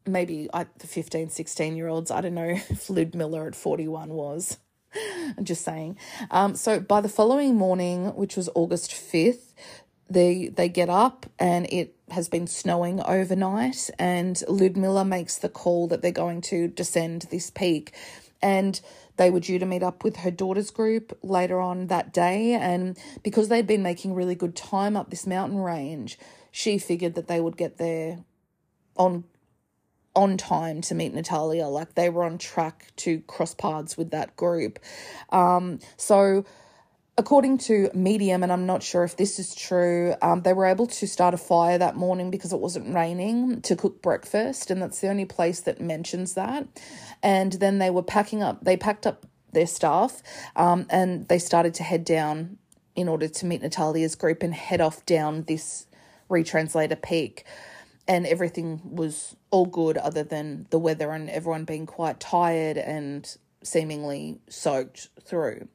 maybe 0.06 0.50
I, 0.54 0.66
the 0.80 0.88
15, 0.88 1.30
16 1.30 1.76
year 1.76 1.88
olds, 1.88 2.12
I 2.12 2.22
don't 2.22 2.36
know 2.36 2.50
if 2.70 2.90
Mila 2.90 3.48
at 3.48 3.56
41 3.56 4.10
was. 4.10 4.58
I'm 5.38 5.46
just 5.46 5.64
saying. 5.64 5.98
Um, 6.32 6.56
so 6.56 6.80
by 6.80 7.02
the 7.02 7.10
following 7.10 7.56
morning, 7.56 8.08
which 8.16 8.36
was 8.36 8.50
August 8.56 8.92
5th, 8.92 9.54
they 10.10 10.48
they 10.48 10.70
get 10.70 10.90
up 10.90 11.26
and 11.38 11.66
it 11.72 11.96
has 12.12 12.30
been 12.30 12.48
snowing 12.48 13.02
overnight 13.02 13.90
and 14.00 14.42
Ludmilla 14.48 15.06
makes 15.06 15.38
the 15.38 15.50
call 15.50 15.88
that 15.88 16.02
they're 16.02 16.12
going 16.12 16.42
to 16.42 16.68
descend 16.68 17.28
this 17.30 17.50
peak. 17.50 17.94
And 18.42 18.80
they 19.18 19.30
were 19.30 19.42
due 19.42 19.60
to 19.60 19.66
meet 19.66 19.84
up 19.84 20.04
with 20.04 20.18
her 20.18 20.32
daughter's 20.32 20.72
group 20.72 21.18
later 21.22 21.60
on 21.60 21.88
that 21.88 22.14
day. 22.14 22.54
And 22.54 22.98
because 23.22 23.50
they'd 23.50 23.68
been 23.68 23.84
making 23.84 24.16
really 24.16 24.34
good 24.36 24.56
time 24.56 24.96
up 24.96 25.10
this 25.10 25.28
mountain 25.28 25.60
range 25.60 26.18
she 26.52 26.78
figured 26.78 27.16
that 27.16 27.28
they 27.28 27.40
would 27.40 27.58
get 27.58 27.78
there 27.78 28.20
on 28.96 29.24
on 30.16 30.38
time 30.38 30.82
to 30.82 30.96
meet 30.96 31.14
Natalia. 31.14 31.68
Like 31.68 31.96
they 31.96 32.10
were 32.10 32.24
on 32.24 32.38
track 32.38 32.92
to 32.98 33.20
cross 33.22 33.54
paths 33.54 33.98
with 33.98 34.12
that 34.12 34.36
group. 34.36 34.80
Um 35.32 35.80
so 35.98 36.46
According 37.20 37.58
to 37.58 37.92
Medium, 37.94 38.44
and 38.44 38.52
I'm 38.52 38.66
not 38.66 38.82
sure 38.82 39.04
if 39.04 39.18
this 39.18 39.40
is 39.40 39.54
true, 39.54 40.16
um, 40.22 40.44
they 40.44 40.54
were 40.54 40.66
able 40.66 40.88
to 40.88 41.06
start 41.06 41.34
a 41.34 41.38
fire 41.38 41.78
that 41.78 41.98
morning 41.98 42.32
because 42.32 42.54
it 42.54 42.62
wasn't 42.62 42.96
raining 42.96 43.60
to 43.64 43.76
cook 43.76 44.02
breakfast, 44.02 44.72
and 44.72 44.82
that's 44.82 45.02
the 45.02 45.10
only 45.10 45.26
place 45.26 45.60
that 45.60 45.82
mentions 45.82 46.36
that. 46.36 46.66
And 47.22 47.52
then 47.52 47.78
they 47.80 47.90
were 47.90 48.04
packing 48.04 48.42
up, 48.42 48.64
they 48.64 48.78
packed 48.78 49.06
up 49.06 49.26
their 49.52 49.68
stuff 49.68 50.24
um, 50.56 50.86
and 50.90 51.28
they 51.28 51.40
started 51.40 51.74
to 51.74 51.84
head 51.84 52.06
down 52.06 52.58
in 52.96 53.10
order 53.10 53.28
to 53.28 53.46
meet 53.46 53.62
Natalia's 53.62 54.16
group 54.16 54.42
and 54.42 54.54
head 54.54 54.80
off 54.80 55.06
down 55.06 55.44
this 55.44 55.88
retranslator 56.30 57.02
peak. 57.02 57.44
And 58.08 58.26
everything 58.28 58.80
was 58.96 59.36
all 59.52 59.66
good 59.66 59.98
other 59.98 60.24
than 60.24 60.68
the 60.70 60.80
weather 60.80 61.12
and 61.12 61.30
everyone 61.30 61.66
being 61.66 61.86
quite 61.86 62.22
tired 62.22 62.78
and 62.78 63.30
seemingly 63.62 64.40
soaked 64.48 65.10
through. 65.22 65.68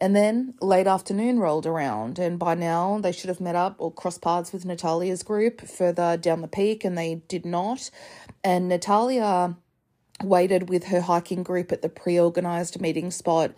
And 0.00 0.16
then 0.16 0.54
late 0.62 0.86
afternoon 0.86 1.40
rolled 1.40 1.66
around, 1.66 2.18
and 2.18 2.38
by 2.38 2.54
now 2.54 2.98
they 2.98 3.12
should 3.12 3.28
have 3.28 3.40
met 3.40 3.54
up 3.54 3.76
or 3.78 3.92
crossed 3.92 4.22
paths 4.22 4.50
with 4.50 4.64
Natalia's 4.64 5.22
group 5.22 5.60
further 5.60 6.16
down 6.16 6.40
the 6.40 6.48
peak, 6.48 6.84
and 6.84 6.96
they 6.96 7.16
did 7.28 7.44
not. 7.44 7.90
And 8.42 8.68
Natalia 8.68 9.56
waited 10.22 10.70
with 10.70 10.84
her 10.84 11.02
hiking 11.02 11.42
group 11.42 11.70
at 11.70 11.82
the 11.82 11.90
pre 11.90 12.18
organized 12.18 12.80
meeting 12.80 13.10
spot, 13.10 13.52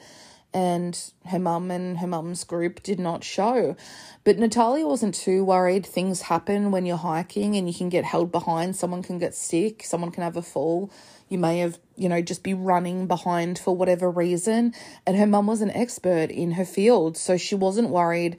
and 0.52 0.98
her 1.26 1.38
mum 1.38 1.70
and 1.70 1.98
her 1.98 2.08
mum's 2.08 2.42
group 2.42 2.82
did 2.82 2.98
not 2.98 3.22
show. 3.22 3.76
But 4.24 4.38
Natalia 4.38 4.84
wasn't 4.86 5.14
too 5.14 5.44
worried. 5.44 5.86
Things 5.86 6.22
happen 6.22 6.72
when 6.72 6.86
you're 6.86 6.96
hiking, 6.96 7.54
and 7.54 7.68
you 7.68 7.74
can 7.74 7.88
get 7.88 8.04
held 8.04 8.32
behind, 8.32 8.74
someone 8.74 9.04
can 9.04 9.18
get 9.18 9.36
sick, 9.36 9.84
someone 9.84 10.10
can 10.10 10.24
have 10.24 10.36
a 10.36 10.42
fall 10.42 10.90
you 11.32 11.38
may 11.38 11.58
have, 11.58 11.78
you 11.96 12.10
know, 12.10 12.20
just 12.20 12.42
be 12.42 12.52
running 12.52 13.06
behind 13.06 13.58
for 13.58 13.74
whatever 13.74 14.10
reason. 14.10 14.74
And 15.06 15.16
her 15.16 15.26
mum 15.26 15.46
was 15.46 15.62
an 15.62 15.70
expert 15.70 16.30
in 16.30 16.52
her 16.52 16.66
field, 16.66 17.16
so 17.16 17.38
she 17.38 17.54
wasn't 17.54 17.88
worried. 17.88 18.36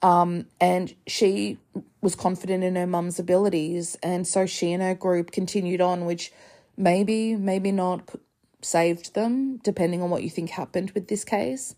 Um, 0.00 0.46
and 0.60 0.94
she 1.08 1.58
was 2.00 2.14
confident 2.14 2.62
in 2.62 2.76
her 2.76 2.86
mum's 2.86 3.18
abilities. 3.18 3.96
And 4.00 4.26
so 4.28 4.46
she 4.46 4.72
and 4.72 4.80
her 4.80 4.94
group 4.94 5.32
continued 5.32 5.80
on, 5.80 6.04
which 6.04 6.32
maybe, 6.76 7.34
maybe 7.34 7.72
not 7.72 8.08
saved 8.62 9.14
them, 9.14 9.56
depending 9.58 10.00
on 10.00 10.10
what 10.10 10.22
you 10.22 10.30
think 10.30 10.50
happened 10.50 10.92
with 10.92 11.08
this 11.08 11.24
case. 11.24 11.74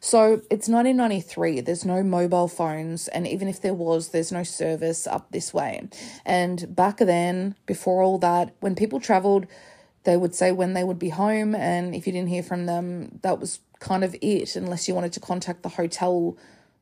So 0.00 0.42
it's 0.50 0.68
1993. 0.68 1.60
There's 1.60 1.84
no 1.84 2.02
mobile 2.02 2.48
phones, 2.48 3.06
and 3.06 3.24
even 3.24 3.46
if 3.46 3.60
there 3.60 3.72
was, 3.72 4.08
there's 4.08 4.32
no 4.32 4.42
service 4.42 5.06
up 5.06 5.30
this 5.30 5.54
way. 5.54 5.88
And 6.26 6.74
back 6.74 6.96
then, 6.96 7.54
before 7.66 8.02
all 8.02 8.18
that, 8.18 8.52
when 8.58 8.74
people 8.74 8.98
traveled 8.98 9.46
they 10.04 10.16
would 10.16 10.34
say 10.34 10.52
when 10.52 10.74
they 10.74 10.84
would 10.84 10.98
be 10.98 11.10
home, 11.10 11.54
and 11.54 11.94
if 11.94 12.06
you 12.06 12.12
didn't 12.12 12.28
hear 12.28 12.42
from 12.42 12.66
them, 12.66 13.20
that 13.22 13.38
was 13.38 13.60
kind 13.78 14.04
of 14.04 14.16
it, 14.20 14.56
unless 14.56 14.88
you 14.88 14.94
wanted 14.94 15.12
to 15.12 15.20
contact 15.20 15.62
the 15.62 15.68
hotel, 15.68 16.36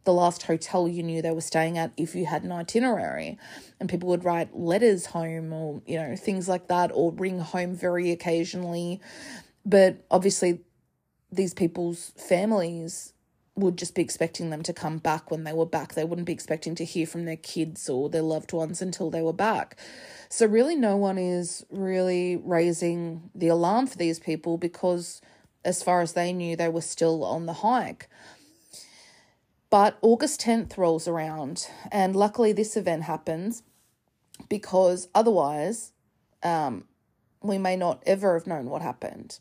the 0.05 0.13
last 0.13 0.43
hotel 0.43 0.89
you 0.89 1.03
knew 1.03 1.21
they 1.21 1.31
were 1.31 1.41
staying 1.41 1.77
at, 1.79 1.93
if 1.97 2.15
you 2.15 2.27
had 2.27 2.43
an 2.43 2.53
itinerary. 2.53 3.39
And 3.79 3.89
people 3.89 4.09
would 4.09 4.25
write 4.25 4.57
letters 4.57 5.07
home 5.07 5.53
or, 5.53 5.83
you 5.87 5.97
know, 5.97 6.17
things 6.17 6.49
like 6.49 6.69
that, 6.69 6.91
or 6.95 7.13
ring 7.13 7.41
home 7.41 7.75
very 7.75 8.11
occasionally. 8.11 9.01
But 9.65 10.05
obviously, 10.11 10.61
these 11.31 11.55
people's 11.55 12.13
families 12.17 13.13
would 13.57 13.77
just 13.77 13.95
be 13.95 14.03
expecting 14.03 14.51
them 14.51 14.63
to 14.63 14.73
come 14.73 14.99
back 14.99 15.31
when 15.31 15.45
they 15.45 15.53
were 15.53 15.67
back. 15.67 15.95
They 15.95 16.05
wouldn't 16.05 16.27
be 16.27 16.33
expecting 16.33 16.75
to 16.77 16.85
hear 16.85 17.07
from 17.07 17.25
their 17.25 17.37
kids 17.37 17.89
or 17.89 18.09
their 18.09 18.23
loved 18.23 18.53
ones 18.53 18.81
until 18.81 19.11
they 19.11 19.23
were 19.23 19.33
back. 19.33 19.77
So, 20.29 20.47
really, 20.47 20.77
no 20.77 20.97
one 20.97 21.19
is 21.19 21.65
really 21.71 22.37
raising 22.37 23.31
the 23.35 23.49
alarm 23.49 23.87
for 23.87 23.97
these 23.99 24.19
people 24.21 24.57
because, 24.59 25.21
as 25.65 25.83
far 25.83 26.01
as 26.01 26.13
they 26.13 26.33
knew, 26.33 26.57
they 26.57 26.69
were 26.69 26.81
still 26.81 27.25
on 27.25 27.47
the 27.47 27.55
hike. 27.55 28.09
But 29.71 29.99
August 30.03 30.41
10th 30.41 30.77
rolls 30.77 31.07
around, 31.07 31.69
and 31.93 32.17
luckily, 32.17 32.53
this 32.53 32.77
event 32.77 33.05
happens 33.05 33.63
because 34.49 35.09
otherwise, 35.15 35.93
um, 36.43 36.85
we 37.43 37.59
may 37.59 37.77
not 37.77 38.03
ever 38.07 38.35
have 38.35 38.47
known 38.47 38.67
what 38.67 38.83
happened. 38.83 39.39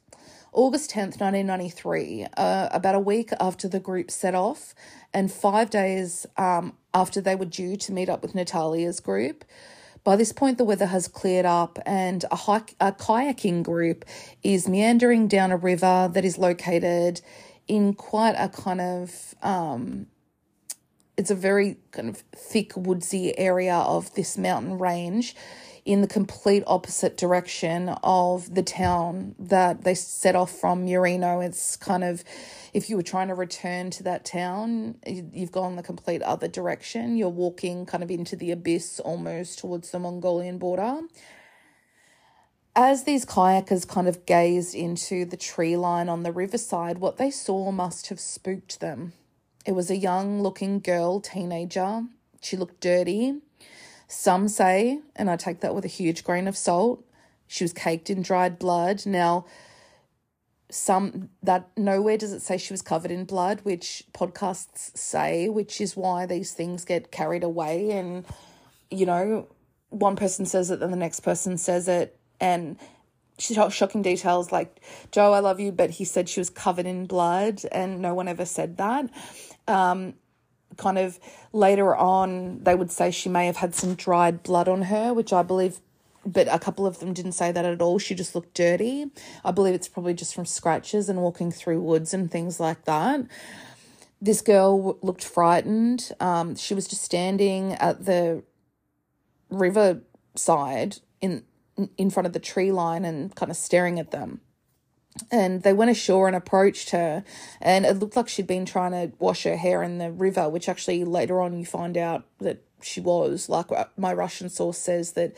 August 0.51 0.91
10th, 0.91 1.19
1993, 1.19 2.25
uh, 2.35 2.69
about 2.71 2.95
a 2.95 2.99
week 2.99 3.29
after 3.39 3.67
the 3.67 3.79
group 3.79 4.09
set 4.09 4.33
off, 4.33 4.73
and 5.13 5.31
five 5.31 5.69
days 5.69 6.25
um, 6.37 6.73
after 6.93 7.21
they 7.21 7.35
were 7.35 7.45
due 7.45 7.77
to 7.77 7.91
meet 7.91 8.09
up 8.09 8.21
with 8.21 8.33
Natalia's 8.33 8.99
group. 8.99 9.45
By 10.03 10.15
this 10.15 10.31
point, 10.31 10.57
the 10.57 10.63
weather 10.63 10.87
has 10.87 11.07
cleared 11.07 11.45
up, 11.45 11.77
and 11.85 12.25
a, 12.31 12.35
hike, 12.35 12.75
a 12.79 12.91
kayaking 12.91 13.63
group 13.63 14.05
is 14.41 14.67
meandering 14.67 15.27
down 15.27 15.51
a 15.51 15.57
river 15.57 16.09
that 16.11 16.25
is 16.25 16.37
located 16.37 17.21
in 17.67 17.93
quite 17.93 18.33
a 18.37 18.49
kind 18.49 18.81
of 18.81 19.35
um, 19.43 20.07
it's 21.19 21.29
a 21.29 21.35
very 21.35 21.75
kind 21.91 22.07
of 22.07 22.23
thick 22.33 22.71
woodsy 22.77 23.37
area 23.37 23.75
of 23.75 24.15
this 24.15 24.37
mountain 24.37 24.79
range 24.79 25.35
in 25.85 26.01
the 26.01 26.07
complete 26.07 26.63
opposite 26.67 27.17
direction 27.17 27.89
of 28.03 28.53
the 28.53 28.63
town 28.63 29.35
that 29.39 29.83
they 29.83 29.95
set 29.95 30.35
off 30.35 30.51
from 30.51 30.85
Murino. 30.85 31.45
It's 31.45 31.75
kind 31.75 32.03
of, 32.03 32.23
if 32.73 32.89
you 32.89 32.97
were 32.97 33.03
trying 33.03 33.29
to 33.29 33.35
return 33.35 33.89
to 33.91 34.03
that 34.03 34.25
town, 34.25 34.95
you've 35.05 35.51
gone 35.51 35.75
the 35.75 35.83
complete 35.83 36.21
other 36.21 36.47
direction. 36.47 37.17
You're 37.17 37.29
walking 37.29 37.85
kind 37.85 38.03
of 38.03 38.11
into 38.11 38.35
the 38.35 38.51
abyss 38.51 38.99
almost 38.99 39.59
towards 39.59 39.91
the 39.91 39.99
Mongolian 39.99 40.57
border. 40.57 41.01
As 42.75 43.03
these 43.03 43.25
kayakers 43.25 43.87
kind 43.87 44.07
of 44.07 44.25
gazed 44.25 44.75
into 44.75 45.25
the 45.25 45.35
tree 45.35 45.75
line 45.75 46.07
on 46.07 46.23
the 46.23 46.31
riverside, 46.31 46.99
what 46.99 47.17
they 47.17 47.31
saw 47.31 47.71
must 47.71 48.07
have 48.07 48.19
spooked 48.19 48.79
them. 48.79 49.13
It 49.65 49.73
was 49.73 49.89
a 49.91 49.97
young 49.97 50.41
looking 50.41 50.79
girl, 50.79 51.19
teenager. 51.19 52.03
She 52.41 52.55
looked 52.55 52.79
dirty. 52.79 53.41
Some 54.09 54.47
say, 54.47 54.99
and 55.15 55.29
I 55.29 55.35
take 55.35 55.61
that 55.61 55.75
with 55.75 55.85
a 55.85 55.89
huge 55.89 56.23
grain 56.23 56.47
of 56.47 56.57
salt, 56.57 57.05
she 57.47 57.63
was 57.63 57.71
caked 57.71 58.09
in 58.09 58.23
dried 58.23 58.57
blood. 58.57 59.05
Now, 59.05 59.45
some 60.71 61.29
that 61.43 61.69
nowhere 61.77 62.17
does 62.17 62.33
it 62.33 62.41
say 62.41 62.57
she 62.57 62.73
was 62.73 62.81
covered 62.81 63.11
in 63.11 63.25
blood, 63.25 63.61
which 63.61 64.03
podcasts 64.11 64.97
say, 64.97 65.47
which 65.47 65.79
is 65.79 65.95
why 65.95 66.25
these 66.25 66.53
things 66.53 66.85
get 66.85 67.11
carried 67.11 67.43
away. 67.43 67.91
And, 67.91 68.25
you 68.89 69.05
know, 69.05 69.47
one 69.89 70.15
person 70.15 70.47
says 70.47 70.71
it, 70.71 70.79
then 70.79 70.89
the 70.89 70.97
next 70.97 71.19
person 71.19 71.59
says 71.59 71.87
it. 71.87 72.17
And 72.39 72.77
she 73.37 73.53
told 73.53 73.73
shocking 73.73 74.01
details 74.01 74.51
like, 74.51 74.81
Joe, 75.11 75.33
I 75.33 75.39
love 75.39 75.59
you, 75.59 75.71
but 75.71 75.91
he 75.91 76.03
said 76.03 76.27
she 76.27 76.39
was 76.39 76.49
covered 76.49 76.87
in 76.87 77.05
blood, 77.05 77.61
and 77.71 78.01
no 78.01 78.15
one 78.15 78.27
ever 78.27 78.45
said 78.45 78.77
that. 78.77 79.09
Um, 79.67 80.15
kind 80.77 80.97
of 80.97 81.19
later 81.53 81.95
on, 81.95 82.63
they 82.63 82.75
would 82.75 82.91
say 82.91 83.11
she 83.11 83.29
may 83.29 83.45
have 83.45 83.57
had 83.57 83.75
some 83.75 83.95
dried 83.95 84.43
blood 84.43 84.67
on 84.67 84.83
her, 84.83 85.13
which 85.13 85.33
I 85.33 85.43
believe, 85.43 85.79
but 86.25 86.47
a 86.49 86.59
couple 86.59 86.85
of 86.85 86.99
them 86.99 87.13
didn't 87.13 87.33
say 87.33 87.51
that 87.51 87.65
at 87.65 87.81
all. 87.81 87.99
She 87.99 88.15
just 88.15 88.35
looked 88.35 88.53
dirty. 88.53 89.07
I 89.43 89.51
believe 89.51 89.73
it's 89.73 89.87
probably 89.87 90.13
just 90.13 90.35
from 90.35 90.45
scratches 90.45 91.09
and 91.09 91.21
walking 91.21 91.51
through 91.51 91.81
woods 91.81 92.13
and 92.13 92.31
things 92.31 92.59
like 92.59 92.85
that. 92.85 93.25
This 94.21 94.41
girl 94.41 94.97
looked 95.01 95.23
frightened. 95.23 96.11
Um, 96.19 96.55
she 96.55 96.73
was 96.73 96.87
just 96.87 97.03
standing 97.03 97.73
at 97.73 98.05
the 98.05 98.43
river 99.49 100.01
side 100.35 100.97
in 101.21 101.43
in 101.97 102.09
front 102.09 102.27
of 102.27 102.33
the 102.33 102.39
tree 102.39 102.73
line 102.73 103.05
and 103.05 103.33
kind 103.35 103.49
of 103.49 103.55
staring 103.55 103.99
at 103.99 104.11
them 104.11 104.41
and 105.31 105.63
they 105.63 105.73
went 105.73 105.91
ashore 105.91 106.27
and 106.27 106.35
approached 106.35 106.91
her 106.91 107.23
and 107.61 107.85
it 107.85 107.97
looked 107.97 108.15
like 108.15 108.29
she'd 108.29 108.47
been 108.47 108.65
trying 108.65 108.91
to 108.91 109.11
wash 109.19 109.43
her 109.43 109.57
hair 109.57 109.83
in 109.83 109.97
the 109.97 110.11
river 110.11 110.47
which 110.49 110.69
actually 110.69 111.03
later 111.03 111.41
on 111.41 111.57
you 111.57 111.65
find 111.65 111.97
out 111.97 112.25
that 112.39 112.61
she 112.81 113.01
was. 113.01 113.49
Like 113.49 113.71
uh, 113.71 113.85
my 113.97 114.13
russian 114.13 114.49
source 114.49 114.77
says 114.77 115.13
that 115.13 115.35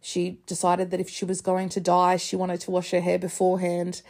she 0.00 0.38
decided 0.46 0.90
that 0.90 1.00
if 1.00 1.08
she 1.08 1.24
was 1.24 1.40
going 1.40 1.68
to 1.70 1.80
die 1.80 2.16
she 2.16 2.36
wanted 2.36 2.60
to 2.60 2.70
wash 2.70 2.90
her 2.90 3.00
hair 3.00 3.18
beforehand 3.18 4.02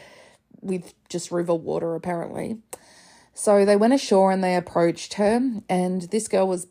with 0.61 0.95
just 1.09 1.31
river 1.31 1.55
water 1.55 1.95
apparently. 1.95 2.59
So 3.35 3.65
they 3.65 3.77
went 3.77 3.95
ashore 3.95 4.33
and 4.33 4.43
they 4.43 4.57
approached 4.57 5.15
her 5.15 5.41
and 5.69 6.03
this 6.03 6.29
girl 6.29 6.49
was 6.49 6.67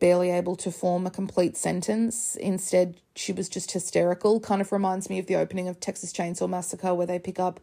barely 0.00 0.30
able 0.30 0.56
to 0.56 0.72
form 0.72 1.06
a 1.06 1.10
complete 1.10 1.56
sentence. 1.56 2.34
Instead, 2.36 2.96
she 3.14 3.32
was 3.32 3.48
just 3.48 3.72
hysterical. 3.72 4.40
Kind 4.40 4.60
of 4.60 4.72
reminds 4.72 5.08
me 5.08 5.18
of 5.18 5.26
the 5.26 5.36
opening 5.36 5.68
of 5.68 5.78
Texas 5.78 6.12
Chainsaw 6.12 6.48
Massacre, 6.48 6.94
where 6.94 7.06
they 7.06 7.18
pick 7.18 7.38
up 7.38 7.60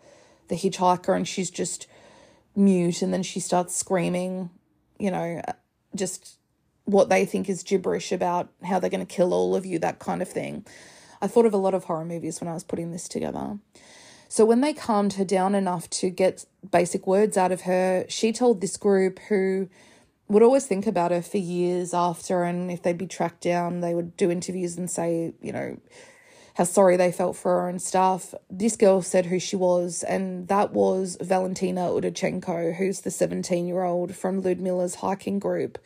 the 0.47 0.56
hitchhiker 0.56 1.15
and 1.15 1.28
she's 1.28 1.50
just 1.50 1.88
mute 2.56 3.02
and 3.02 3.13
then 3.13 3.23
she 3.23 3.39
starts 3.39 3.76
screaming, 3.76 4.50
you 4.97 5.12
know, 5.12 5.41
uh, 5.47 5.54
just 5.95 6.38
what 6.86 7.10
they 7.10 7.26
think 7.26 7.50
is 7.50 7.63
gibberish 7.63 8.12
about 8.12 8.50
how 8.63 8.80
they're 8.80 8.89
going 8.89 9.06
to 9.06 9.13
kill 9.13 9.34
all 9.34 9.56
of 9.56 9.65
you, 9.65 9.78
that 9.80 10.00
kind 10.00 10.21
of 10.21 10.30
thing. 10.30 10.65
I 11.21 11.28
thought 11.28 11.45
of 11.45 11.54
a 11.54 11.58
lot 11.58 11.73
of 11.73 11.86
horror 11.86 12.06
movies 12.06 12.39
when 12.39 12.47
I 12.47 12.54
was 12.54 12.63
putting 12.63 12.91
this 12.91 13.08
together. 13.08 13.58
So 14.30 14.45
when 14.45 14.62
they 14.62 14.73
calmed 14.73 15.13
her 15.13 15.26
down 15.26 15.56
enough 15.56 15.89
to 15.91 16.10
get 16.10 16.45
basic 16.69 17.08
words 17.08 17.38
out 17.38 17.52
of 17.52 17.62
her, 17.62 18.06
she 18.08 18.32
told 18.32 18.62
this 18.62 18.78
group 18.78 19.19
who 19.30 19.69
would 20.29 20.43
always 20.43 20.65
think 20.65 20.87
about 20.87 21.11
her 21.11 21.21
for 21.21 21.37
years 21.37 21.93
after. 21.93 22.43
And 22.43 22.69
if 22.71 22.83
they'd 22.83 22.97
be 22.97 23.07
tracked 23.07 23.41
down, 23.41 23.79
they 23.79 23.93
would 23.93 24.17
do 24.17 24.29
interviews 24.29 24.77
and 24.77 24.89
say, 24.89 25.33
you 25.41 25.51
know, 25.51 25.77
how 26.55 26.63
sorry 26.63 26.97
they 26.97 27.11
felt 27.11 27.35
for 27.35 27.61
her 27.61 27.69
and 27.69 27.81
stuff. 27.81 28.33
This 28.49 28.75
girl 28.75 29.03
said 29.03 29.27
who 29.27 29.39
she 29.39 29.55
was, 29.55 30.01
and 30.03 30.47
that 30.47 30.73
was 30.73 31.15
Valentina 31.21 31.81
Udachenko, 31.81 32.75
who's 32.75 33.01
the 33.01 33.11
17 33.11 33.67
year 33.67 33.83
old 33.83 34.15
from 34.15 34.41
Ludmilla's 34.41 34.95
hiking 34.95 35.37
group. 35.37 35.77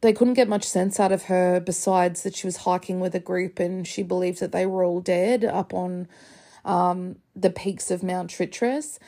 They 0.00 0.12
couldn't 0.12 0.34
get 0.34 0.48
much 0.48 0.64
sense 0.64 1.00
out 1.00 1.12
of 1.12 1.24
her 1.24 1.58
besides 1.58 2.22
that 2.22 2.36
she 2.36 2.46
was 2.46 2.58
hiking 2.58 3.00
with 3.00 3.14
a 3.16 3.20
group 3.20 3.58
and 3.58 3.86
she 3.86 4.02
believed 4.04 4.38
that 4.40 4.52
they 4.52 4.66
were 4.66 4.84
all 4.84 5.00
dead 5.00 5.44
up 5.44 5.74
on 5.74 6.06
um, 6.64 7.16
the 7.34 7.50
peaks 7.50 7.90
of 7.90 8.02
Mount 8.02 8.30
Tritris 8.30 8.98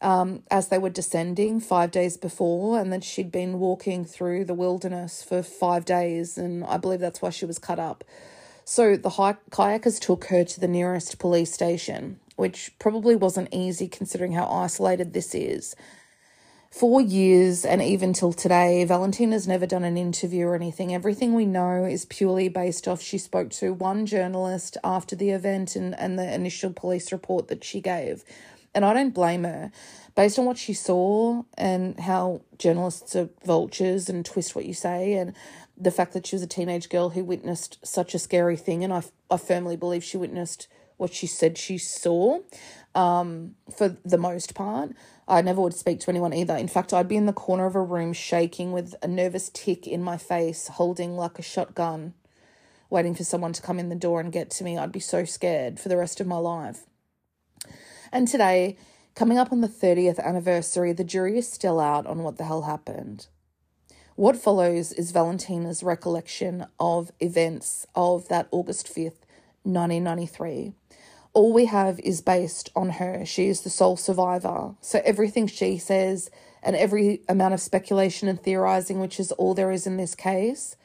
um, 0.00 0.42
as 0.50 0.68
they 0.68 0.78
were 0.78 0.90
descending 0.90 1.60
five 1.60 1.90
days 1.90 2.16
before, 2.16 2.78
and 2.78 2.92
that 2.92 3.04
she'd 3.04 3.32
been 3.32 3.58
walking 3.58 4.04
through 4.04 4.44
the 4.44 4.54
wilderness 4.54 5.22
for 5.22 5.42
five 5.42 5.84
days, 5.84 6.36
and 6.36 6.64
I 6.64 6.76
believe 6.76 7.00
that's 7.00 7.22
why 7.22 7.30
she 7.30 7.46
was 7.46 7.58
cut 7.58 7.78
up. 7.78 8.04
So 8.64 8.96
the 8.96 9.10
kayakers 9.10 10.00
took 10.00 10.24
her 10.26 10.44
to 10.44 10.60
the 10.60 10.68
nearest 10.68 11.18
police 11.18 11.52
station, 11.52 12.18
which 12.34 12.72
probably 12.78 13.14
wasn't 13.14 13.48
easy 13.52 13.88
considering 13.88 14.32
how 14.32 14.46
isolated 14.48 15.12
this 15.12 15.34
is. 15.34 15.76
For 16.70 17.00
years 17.00 17.64
and 17.64 17.80
even 17.80 18.12
till 18.12 18.34
today, 18.34 18.84
Valentina's 18.84 19.48
never 19.48 19.66
done 19.66 19.84
an 19.84 19.96
interview 19.96 20.46
or 20.46 20.54
anything. 20.54 20.92
Everything 20.92 21.32
we 21.32 21.46
know 21.46 21.84
is 21.84 22.04
purely 22.04 22.48
based 22.48 22.86
off 22.86 23.00
she 23.00 23.16
spoke 23.16 23.48
to 23.52 23.72
one 23.72 24.04
journalist 24.04 24.76
after 24.84 25.16
the 25.16 25.30
event 25.30 25.74
and, 25.74 25.98
and 25.98 26.18
the 26.18 26.34
initial 26.34 26.72
police 26.72 27.12
report 27.12 27.48
that 27.48 27.64
she 27.64 27.80
gave. 27.80 28.24
And 28.76 28.84
I 28.84 28.92
don't 28.92 29.14
blame 29.14 29.44
her. 29.44 29.72
Based 30.14 30.38
on 30.38 30.44
what 30.44 30.58
she 30.58 30.74
saw 30.74 31.42
and 31.56 31.98
how 31.98 32.42
journalists 32.58 33.16
are 33.16 33.30
vultures 33.44 34.10
and 34.10 34.24
twist 34.24 34.54
what 34.54 34.66
you 34.66 34.74
say, 34.74 35.14
and 35.14 35.34
the 35.78 35.90
fact 35.90 36.12
that 36.12 36.26
she 36.26 36.36
was 36.36 36.42
a 36.42 36.46
teenage 36.46 36.90
girl 36.90 37.10
who 37.10 37.24
witnessed 37.24 37.78
such 37.84 38.14
a 38.14 38.18
scary 38.18 38.56
thing, 38.56 38.84
and 38.84 38.92
I, 38.92 39.02
I 39.30 39.38
firmly 39.38 39.76
believe 39.76 40.04
she 40.04 40.18
witnessed 40.18 40.68
what 40.98 41.12
she 41.12 41.26
said 41.26 41.58
she 41.58 41.78
saw 41.78 42.40
um, 42.94 43.54
for 43.74 43.96
the 44.04 44.18
most 44.18 44.54
part. 44.54 44.92
I 45.26 45.42
never 45.42 45.60
would 45.62 45.74
speak 45.74 46.00
to 46.00 46.10
anyone 46.10 46.34
either. 46.34 46.56
In 46.56 46.68
fact, 46.68 46.92
I'd 46.92 47.08
be 47.08 47.16
in 47.16 47.26
the 47.26 47.32
corner 47.32 47.66
of 47.66 47.74
a 47.74 47.82
room 47.82 48.12
shaking 48.12 48.72
with 48.72 48.94
a 49.02 49.08
nervous 49.08 49.50
tick 49.52 49.86
in 49.86 50.02
my 50.02 50.18
face, 50.18 50.68
holding 50.68 51.16
like 51.16 51.38
a 51.38 51.42
shotgun, 51.42 52.14
waiting 52.90 53.14
for 53.14 53.24
someone 53.24 53.52
to 53.54 53.62
come 53.62 53.78
in 53.78 53.88
the 53.88 53.94
door 53.94 54.20
and 54.20 54.32
get 54.32 54.50
to 54.52 54.64
me. 54.64 54.78
I'd 54.78 54.92
be 54.92 55.00
so 55.00 55.24
scared 55.24 55.80
for 55.80 55.88
the 55.88 55.96
rest 55.96 56.20
of 56.20 56.26
my 56.26 56.38
life. 56.38 56.86
And 58.12 58.28
today, 58.28 58.76
coming 59.14 59.38
up 59.38 59.52
on 59.52 59.60
the 59.60 59.68
30th 59.68 60.18
anniversary, 60.18 60.92
the 60.92 61.04
jury 61.04 61.38
is 61.38 61.50
still 61.50 61.80
out 61.80 62.06
on 62.06 62.22
what 62.22 62.36
the 62.36 62.44
hell 62.44 62.62
happened. 62.62 63.26
What 64.14 64.36
follows 64.36 64.92
is 64.92 65.10
Valentina's 65.10 65.82
recollection 65.82 66.66
of 66.80 67.12
events 67.20 67.86
of 67.94 68.28
that 68.28 68.48
August 68.50 68.86
5th, 68.86 69.26
1993. 69.64 70.72
All 71.34 71.52
we 71.52 71.66
have 71.66 72.00
is 72.00 72.22
based 72.22 72.70
on 72.74 72.90
her. 72.90 73.26
She 73.26 73.48
is 73.48 73.60
the 73.60 73.68
sole 73.68 73.98
survivor. 73.98 74.74
So 74.80 75.02
everything 75.04 75.46
she 75.46 75.76
says 75.76 76.30
and 76.62 76.74
every 76.74 77.20
amount 77.28 77.52
of 77.52 77.60
speculation 77.60 78.26
and 78.26 78.40
theorizing, 78.42 79.00
which 79.00 79.20
is 79.20 79.32
all 79.32 79.52
there 79.52 79.70
is 79.70 79.86
in 79.86 79.98
this 79.98 80.14
case, 80.14 80.76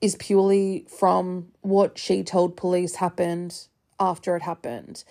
is 0.00 0.14
purely 0.14 0.86
from 0.88 1.48
what 1.62 1.98
she 1.98 2.22
told 2.22 2.56
police 2.56 2.96
happened 2.96 3.66
after 3.98 4.36
it 4.36 4.42
happened 4.42 5.02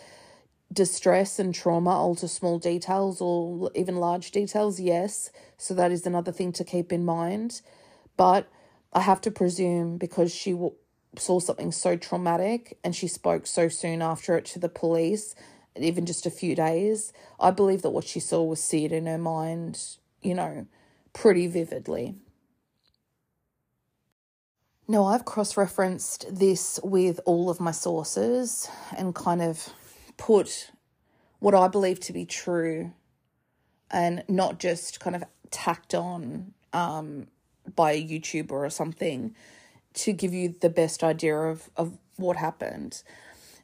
distress 0.75 1.39
and 1.39 1.55
trauma 1.55 1.89
alter 1.89 2.27
small 2.27 2.59
details 2.59 3.19
or 3.19 3.71
even 3.73 3.95
large 3.95 4.29
details? 4.29 4.79
Yes. 4.79 5.31
So 5.57 5.73
that 5.73 5.91
is 5.91 6.05
another 6.05 6.31
thing 6.31 6.51
to 6.53 6.63
keep 6.63 6.93
in 6.93 7.03
mind. 7.03 7.61
But 8.17 8.47
I 8.93 9.01
have 9.01 9.21
to 9.21 9.31
presume 9.31 9.97
because 9.97 10.33
she 10.33 10.53
saw 11.17 11.39
something 11.39 11.71
so 11.71 11.95
traumatic 11.95 12.77
and 12.83 12.95
she 12.95 13.07
spoke 13.07 13.47
so 13.47 13.67
soon 13.69 14.01
after 14.01 14.37
it 14.37 14.45
to 14.45 14.59
the 14.59 14.69
police, 14.69 15.33
even 15.75 16.05
just 16.05 16.25
a 16.25 16.31
few 16.31 16.55
days, 16.55 17.11
I 17.39 17.51
believe 17.51 17.81
that 17.81 17.89
what 17.89 18.05
she 18.05 18.19
saw 18.19 18.43
was 18.43 18.63
seared 18.63 18.91
in 18.91 19.07
her 19.07 19.17
mind, 19.17 19.81
you 20.21 20.35
know, 20.35 20.67
pretty 21.13 21.47
vividly. 21.47 22.15
Now, 24.87 25.05
I've 25.05 25.25
cross 25.25 25.57
referenced 25.57 26.27
this 26.29 26.79
with 26.83 27.19
all 27.25 27.49
of 27.49 27.59
my 27.59 27.71
sources 27.71 28.69
and 28.95 29.15
kind 29.15 29.41
of 29.41 29.69
put 30.17 30.71
what 31.39 31.53
I 31.53 31.67
believe 31.67 31.99
to 32.01 32.13
be 32.13 32.25
true 32.25 32.93
and 33.91 34.23
not 34.27 34.59
just 34.59 34.99
kind 34.99 35.15
of 35.15 35.23
tacked 35.51 35.93
on 35.93 36.53
um, 36.73 37.27
by 37.75 37.93
a 37.93 38.03
YouTuber 38.03 38.51
or 38.51 38.69
something 38.69 39.35
to 39.93 40.13
give 40.13 40.33
you 40.33 40.55
the 40.59 40.69
best 40.69 41.03
idea 41.03 41.35
of, 41.37 41.69
of 41.77 41.97
what 42.17 42.37
happened. 42.37 43.01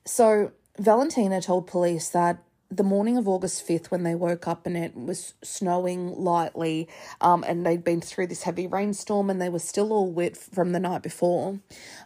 So, 0.06 0.52
Valentina 0.78 1.42
told 1.42 1.68
police 1.68 2.10
that 2.10 2.42
the 2.72 2.84
morning 2.84 3.18
of 3.18 3.28
August 3.28 3.68
5th, 3.68 3.88
when 3.88 4.04
they 4.04 4.16
woke 4.16 4.48
up 4.48 4.66
and 4.66 4.78
it 4.78 4.96
was 4.96 5.34
snowing 5.44 6.16
lightly, 6.16 6.88
um, 7.20 7.44
and 7.46 7.66
they'd 7.66 7.84
been 7.84 8.00
through 8.00 8.28
this 8.28 8.44
heavy 8.44 8.66
rainstorm 8.66 9.30
and 9.30 9.42
they 9.42 9.50
were 9.50 9.60
still 9.60 9.92
all 9.92 10.10
wet 10.10 10.38
from 10.38 10.72
the 10.72 10.80
night 10.80 11.04
before, 11.04 11.60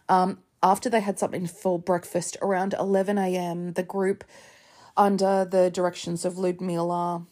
um, 0.08 0.38
after 0.62 0.88
they 0.88 1.00
had 1.00 1.18
something 1.18 1.46
for 1.46 1.78
breakfast 1.78 2.36
around 2.42 2.74
11 2.78 3.18
a.m., 3.18 3.72
the 3.72 3.82
group, 3.82 4.24
under 4.96 5.44
the 5.44 5.70
directions 5.70 6.24
of 6.24 6.38
Ludmila, 6.38 7.26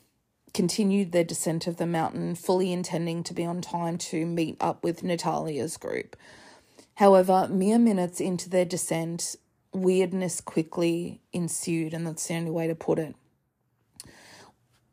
continued 0.52 1.12
their 1.12 1.24
descent 1.24 1.66
of 1.66 1.76
the 1.78 1.86
mountain, 1.86 2.34
fully 2.34 2.72
intending 2.72 3.22
to 3.24 3.34
be 3.34 3.44
on 3.44 3.60
time 3.60 3.98
to 3.98 4.24
meet 4.24 4.56
up 4.60 4.84
with 4.84 5.02
Natalia's 5.02 5.76
group. 5.76 6.16
However, 6.96 7.48
mere 7.50 7.78
minutes 7.78 8.20
into 8.20 8.48
their 8.48 8.64
descent, 8.64 9.36
weirdness 9.72 10.40
quickly 10.40 11.20
ensued, 11.32 11.92
and 11.92 12.06
that's 12.06 12.28
the 12.28 12.34
only 12.34 12.52
way 12.52 12.68
to 12.68 12.74
put 12.74 12.98
it. 12.98 13.16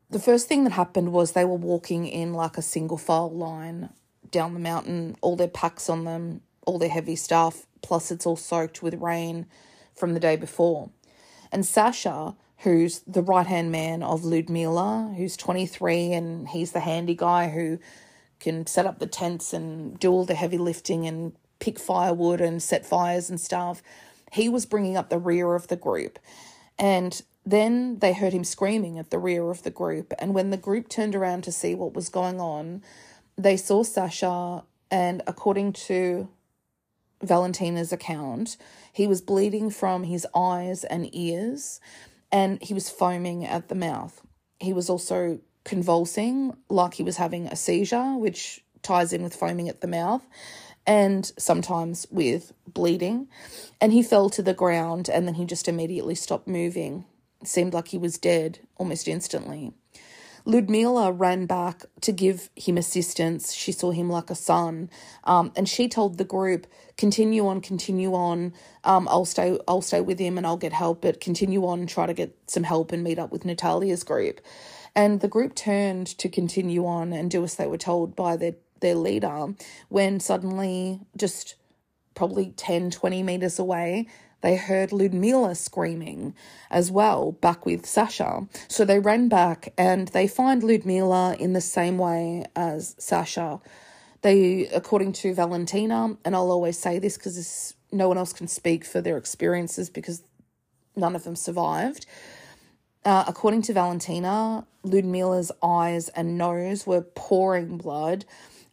The 0.09 0.19
first 0.19 0.47
thing 0.47 0.63
that 0.63 0.73
happened 0.73 1.13
was 1.13 1.31
they 1.31 1.45
were 1.45 1.55
walking 1.55 2.07
in 2.07 2.33
like 2.33 2.57
a 2.57 2.61
single 2.61 2.97
file 2.97 3.31
line 3.31 3.89
down 4.29 4.53
the 4.53 4.59
mountain, 4.59 5.15
all 5.21 5.35
their 5.35 5.47
packs 5.47 5.89
on 5.89 6.05
them, 6.05 6.41
all 6.65 6.79
their 6.79 6.89
heavy 6.89 7.15
stuff, 7.15 7.65
plus 7.81 8.11
it's 8.11 8.25
all 8.25 8.35
soaked 8.35 8.81
with 8.81 8.95
rain 8.95 9.45
from 9.95 10.13
the 10.13 10.19
day 10.19 10.35
before. 10.35 10.89
And 11.51 11.65
Sasha, 11.65 12.35
who's 12.59 12.99
the 13.01 13.21
right 13.21 13.47
hand 13.47 13.71
man 13.71 14.03
of 14.03 14.23
Ludmila, 14.23 15.13
who's 15.17 15.35
23 15.35 16.13
and 16.13 16.47
he's 16.49 16.71
the 16.71 16.79
handy 16.81 17.15
guy 17.15 17.49
who 17.49 17.79
can 18.39 18.65
set 18.65 18.85
up 18.85 18.99
the 18.99 19.07
tents 19.07 19.53
and 19.53 19.99
do 19.99 20.11
all 20.11 20.25
the 20.25 20.35
heavy 20.35 20.57
lifting 20.57 21.05
and 21.05 21.33
pick 21.59 21.79
firewood 21.79 22.41
and 22.41 22.61
set 22.61 22.85
fires 22.85 23.29
and 23.29 23.39
stuff. 23.39 23.81
He 24.31 24.49
was 24.49 24.65
bringing 24.65 24.97
up 24.97 25.09
the 25.09 25.19
rear 25.19 25.55
of 25.55 25.67
the 25.67 25.75
group. 25.75 26.19
And 26.77 27.21
then 27.45 27.99
they 27.99 28.13
heard 28.13 28.33
him 28.33 28.43
screaming 28.43 28.97
at 28.97 29.09
the 29.09 29.19
rear 29.19 29.49
of 29.49 29.63
the 29.63 29.69
group. 29.71 30.13
And 30.19 30.33
when 30.33 30.49
the 30.49 30.57
group 30.57 30.89
turned 30.89 31.15
around 31.15 31.43
to 31.43 31.51
see 31.51 31.75
what 31.75 31.93
was 31.93 32.09
going 32.09 32.39
on, 32.39 32.81
they 33.37 33.57
saw 33.57 33.83
Sasha. 33.83 34.63
And 34.89 35.21
according 35.27 35.73
to 35.73 36.29
Valentina's 37.21 37.93
account, 37.93 38.57
he 38.91 39.07
was 39.07 39.21
bleeding 39.21 39.69
from 39.69 40.03
his 40.03 40.27
eyes 40.35 40.83
and 40.83 41.13
ears 41.15 41.79
and 42.31 42.61
he 42.61 42.73
was 42.73 42.89
foaming 42.89 43.45
at 43.45 43.67
the 43.67 43.75
mouth. 43.75 44.21
He 44.59 44.73
was 44.73 44.89
also 44.89 45.39
convulsing 45.63 46.55
like 46.69 46.95
he 46.95 47.03
was 47.03 47.17
having 47.17 47.47
a 47.47 47.55
seizure, 47.55 48.15
which 48.15 48.63
ties 48.81 49.13
in 49.13 49.23
with 49.23 49.35
foaming 49.35 49.69
at 49.69 49.81
the 49.81 49.87
mouth 49.87 50.25
and 50.87 51.31
sometimes 51.37 52.07
with 52.09 52.53
bleeding. 52.67 53.27
And 53.79 53.93
he 53.93 54.03
fell 54.03 54.29
to 54.31 54.41
the 54.41 54.53
ground 54.53 55.09
and 55.09 55.27
then 55.27 55.35
he 55.35 55.45
just 55.45 55.67
immediately 55.67 56.15
stopped 56.15 56.47
moving. 56.47 57.05
It 57.41 57.47
seemed 57.47 57.73
like 57.73 57.89
he 57.89 57.97
was 57.97 58.17
dead 58.17 58.59
almost 58.77 59.07
instantly. 59.07 59.73
Ludmila 60.45 61.11
ran 61.11 61.45
back 61.45 61.83
to 62.01 62.11
give 62.11 62.49
him 62.55 62.77
assistance. 62.77 63.53
She 63.53 63.71
saw 63.71 63.91
him 63.91 64.09
like 64.09 64.29
a 64.29 64.35
son, 64.35 64.89
um, 65.23 65.51
and 65.55 65.67
she 65.69 65.87
told 65.87 66.17
the 66.17 66.23
group, 66.25 66.67
"Continue 66.97 67.47
on, 67.47 67.61
continue 67.61 68.13
on. 68.13 68.53
Um, 68.83 69.07
I'll 69.09 69.25
stay, 69.25 69.57
I'll 69.67 69.81
stay 69.81 70.01
with 70.01 70.19
him, 70.19 70.37
and 70.37 70.47
I'll 70.47 70.57
get 70.57 70.73
help. 70.73 71.01
But 71.01 71.19
continue 71.19 71.65
on, 71.65 71.87
try 71.87 72.05
to 72.05 72.13
get 72.13 72.35
some 72.47 72.63
help 72.63 72.91
and 72.91 73.03
meet 73.03 73.19
up 73.19 73.31
with 73.31 73.45
Natalia's 73.45 74.03
group." 74.03 74.41
And 74.95 75.21
the 75.21 75.27
group 75.27 75.55
turned 75.55 76.07
to 76.17 76.29
continue 76.29 76.85
on 76.85 77.13
and 77.13 77.31
do 77.31 77.43
as 77.43 77.55
they 77.55 77.67
were 77.67 77.77
told 77.77 78.15
by 78.15 78.37
their 78.37 78.55
their 78.81 78.95
leader. 78.95 79.53
When 79.89 80.19
suddenly, 80.19 80.99
just 81.15 81.55
probably 82.15 82.53
10, 82.57 82.91
20 82.91 83.23
meters 83.23 83.59
away, 83.59 84.07
they 84.41 84.55
heard 84.55 84.91
Ludmila 84.91 85.55
screaming 85.55 86.33
as 86.69 86.91
well, 86.91 87.31
back 87.31 87.65
with 87.65 87.85
Sasha. 87.85 88.47
So 88.67 88.85
they 88.85 88.99
ran 88.99 89.29
back 89.29 89.73
and 89.77 90.07
they 90.09 90.27
find 90.27 90.63
Ludmila 90.63 91.35
in 91.39 91.53
the 91.53 91.61
same 91.61 91.97
way 91.97 92.45
as 92.55 92.95
Sasha. 92.97 93.59
They, 94.21 94.67
according 94.67 95.13
to 95.13 95.33
Valentina, 95.33 96.17
and 96.25 96.35
I'll 96.35 96.51
always 96.51 96.77
say 96.77 96.99
this 96.99 97.17
because 97.17 97.75
no 97.91 98.07
one 98.07 98.17
else 98.17 98.33
can 98.33 98.47
speak 98.47 98.85
for 98.85 99.01
their 99.01 99.17
experiences 99.17 99.89
because 99.89 100.23
none 100.95 101.15
of 101.15 101.23
them 101.23 101.35
survived. 101.35 102.05
Uh, 103.03 103.23
according 103.27 103.63
to 103.63 103.73
Valentina, 103.73 104.65
Ludmila's 104.83 105.51
eyes 105.63 106.09
and 106.09 106.37
nose 106.37 106.85
were 106.85 107.01
pouring 107.01 107.77
blood, 107.77 108.25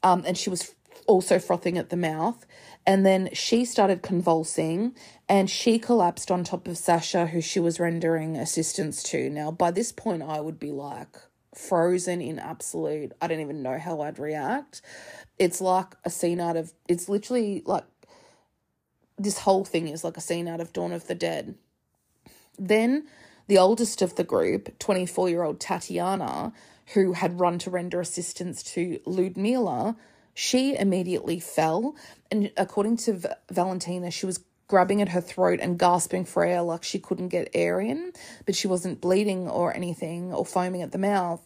um, 0.02 0.22
and 0.26 0.36
she 0.36 0.50
was 0.50 0.74
also 1.06 1.38
frothing 1.38 1.78
at 1.78 1.88
the 1.88 1.96
mouth. 1.96 2.46
And 2.88 3.04
then 3.04 3.28
she 3.34 3.66
started 3.66 4.00
convulsing 4.00 4.94
and 5.28 5.50
she 5.50 5.78
collapsed 5.78 6.30
on 6.30 6.42
top 6.42 6.66
of 6.66 6.78
Sasha, 6.78 7.26
who 7.26 7.42
she 7.42 7.60
was 7.60 7.78
rendering 7.78 8.34
assistance 8.34 9.02
to. 9.04 9.28
Now, 9.28 9.50
by 9.50 9.70
this 9.70 9.92
point, 9.92 10.22
I 10.22 10.40
would 10.40 10.58
be 10.58 10.72
like 10.72 11.14
frozen 11.54 12.22
in 12.22 12.38
absolute, 12.38 13.12
I 13.20 13.26
don't 13.26 13.40
even 13.40 13.62
know 13.62 13.78
how 13.78 14.00
I'd 14.00 14.18
react. 14.18 14.80
It's 15.38 15.60
like 15.60 15.96
a 16.06 16.08
scene 16.08 16.40
out 16.40 16.56
of, 16.56 16.72
it's 16.88 17.10
literally 17.10 17.62
like 17.66 17.84
this 19.18 19.40
whole 19.40 19.66
thing 19.66 19.88
is 19.88 20.02
like 20.02 20.16
a 20.16 20.22
scene 20.22 20.48
out 20.48 20.62
of 20.62 20.72
Dawn 20.72 20.92
of 20.92 21.08
the 21.08 21.14
Dead. 21.14 21.56
Then 22.58 23.06
the 23.48 23.58
oldest 23.58 24.00
of 24.00 24.14
the 24.14 24.24
group, 24.24 24.78
24 24.78 25.28
year 25.28 25.42
old 25.42 25.60
Tatiana, 25.60 26.54
who 26.94 27.12
had 27.12 27.38
run 27.38 27.58
to 27.58 27.70
render 27.70 28.00
assistance 28.00 28.62
to 28.62 28.98
Ludmila, 29.04 29.94
she 30.38 30.76
immediately 30.76 31.40
fell. 31.40 31.96
And 32.30 32.52
according 32.56 32.98
to 32.98 33.14
v- 33.14 33.28
Valentina, 33.50 34.08
she 34.12 34.24
was 34.24 34.38
grabbing 34.68 35.02
at 35.02 35.08
her 35.08 35.20
throat 35.20 35.58
and 35.60 35.76
gasping 35.76 36.24
for 36.24 36.44
air 36.44 36.62
like 36.62 36.84
she 36.84 37.00
couldn't 37.00 37.30
get 37.30 37.50
air 37.54 37.80
in, 37.80 38.12
but 38.46 38.54
she 38.54 38.68
wasn't 38.68 39.00
bleeding 39.00 39.48
or 39.48 39.74
anything 39.74 40.32
or 40.32 40.46
foaming 40.46 40.80
at 40.80 40.92
the 40.92 40.98
mouth. 40.98 41.44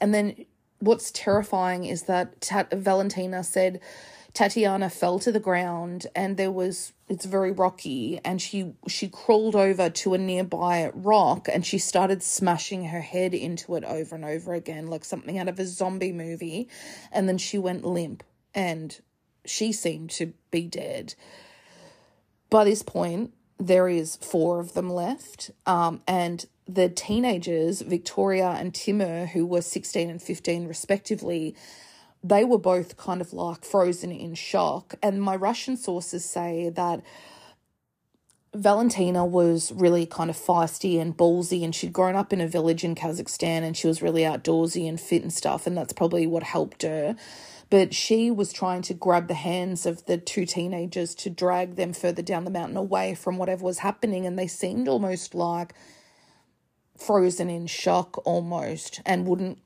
And 0.00 0.14
then 0.14 0.46
what's 0.78 1.10
terrifying 1.10 1.84
is 1.84 2.04
that 2.04 2.40
Tat- 2.40 2.72
Valentina 2.72 3.42
said 3.42 3.80
Tatiana 4.34 4.90
fell 4.90 5.18
to 5.20 5.32
the 5.32 5.40
ground 5.40 6.06
and 6.14 6.36
there 6.36 6.50
was 6.50 6.92
it's 7.08 7.24
very 7.24 7.50
rocky 7.50 8.20
and 8.24 8.40
she 8.40 8.74
she 8.86 9.08
crawled 9.08 9.56
over 9.56 9.88
to 9.88 10.14
a 10.14 10.18
nearby 10.18 10.90
rock 10.94 11.48
and 11.52 11.64
she 11.64 11.78
started 11.78 12.22
smashing 12.22 12.84
her 12.84 13.00
head 13.00 13.32
into 13.34 13.74
it 13.74 13.84
over 13.84 14.14
and 14.14 14.24
over 14.24 14.54
again 14.54 14.86
like 14.86 15.04
something 15.04 15.38
out 15.38 15.48
of 15.48 15.58
a 15.58 15.66
zombie 15.66 16.12
movie. 16.12 16.68
And 17.10 17.28
then 17.28 17.38
she 17.38 17.58
went 17.58 17.84
limp 17.84 18.22
and 18.54 18.98
she 19.44 19.72
seemed 19.72 20.10
to 20.10 20.34
be 20.50 20.66
dead. 20.66 21.14
By 22.50 22.64
this 22.64 22.82
point, 22.82 23.32
there 23.58 23.88
is 23.88 24.16
four 24.16 24.60
of 24.60 24.74
them 24.74 24.88
left, 24.88 25.50
um, 25.66 26.00
and 26.06 26.46
the 26.66 26.88
teenagers, 26.88 27.80
Victoria 27.80 28.50
and 28.50 28.74
Timur, 28.74 29.26
who 29.26 29.44
were 29.46 29.62
16 29.62 30.10
and 30.10 30.22
15 30.22 30.68
respectively, 30.68 31.56
they 32.22 32.44
were 32.44 32.58
both 32.58 32.96
kind 32.96 33.20
of 33.20 33.32
like 33.32 33.64
frozen 33.64 34.12
in 34.12 34.34
shock. 34.34 34.94
And 35.02 35.22
my 35.22 35.36
Russian 35.36 35.76
sources 35.76 36.24
say 36.24 36.70
that 36.70 37.02
Valentina 38.54 39.24
was 39.24 39.72
really 39.72 40.06
kind 40.06 40.30
of 40.30 40.36
feisty 40.36 41.00
and 41.00 41.16
ballsy, 41.16 41.62
and 41.62 41.74
she'd 41.74 41.92
grown 41.92 42.16
up 42.16 42.32
in 42.32 42.40
a 42.40 42.48
village 42.48 42.82
in 42.82 42.94
Kazakhstan 42.94 43.62
and 43.62 43.76
she 43.76 43.86
was 43.86 44.02
really 44.02 44.22
outdoorsy 44.22 44.88
and 44.88 45.00
fit 45.00 45.22
and 45.22 45.32
stuff, 45.32 45.66
and 45.66 45.76
that's 45.76 45.92
probably 45.92 46.26
what 46.26 46.42
helped 46.42 46.82
her 46.82 47.14
but 47.70 47.94
she 47.94 48.30
was 48.30 48.52
trying 48.52 48.82
to 48.82 48.94
grab 48.94 49.28
the 49.28 49.34
hands 49.34 49.84
of 49.84 50.06
the 50.06 50.16
two 50.16 50.46
teenagers 50.46 51.14
to 51.16 51.30
drag 51.30 51.76
them 51.76 51.92
further 51.92 52.22
down 52.22 52.44
the 52.44 52.50
mountain 52.50 52.76
away 52.76 53.14
from 53.14 53.36
whatever 53.36 53.64
was 53.64 53.78
happening. 53.78 54.24
And 54.26 54.38
they 54.38 54.46
seemed 54.46 54.88
almost 54.88 55.34
like 55.34 55.74
frozen 56.96 57.50
in 57.50 57.66
shock 57.66 58.26
almost 58.26 59.00
and 59.04 59.26
wouldn't. 59.26 59.58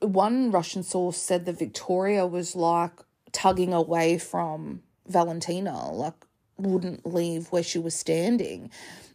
One 0.00 0.50
Russian 0.50 0.82
source 0.82 1.16
said 1.16 1.46
that 1.46 1.58
Victoria 1.58 2.26
was 2.26 2.54
like 2.54 2.92
tugging 3.32 3.72
away 3.72 4.18
from 4.18 4.82
Valentina, 5.06 5.90
like 5.90 6.14
wouldn't 6.56 7.04
leave 7.04 7.48
where 7.48 7.62
she 7.62 7.78
was 7.78 7.94
standing 7.94 8.70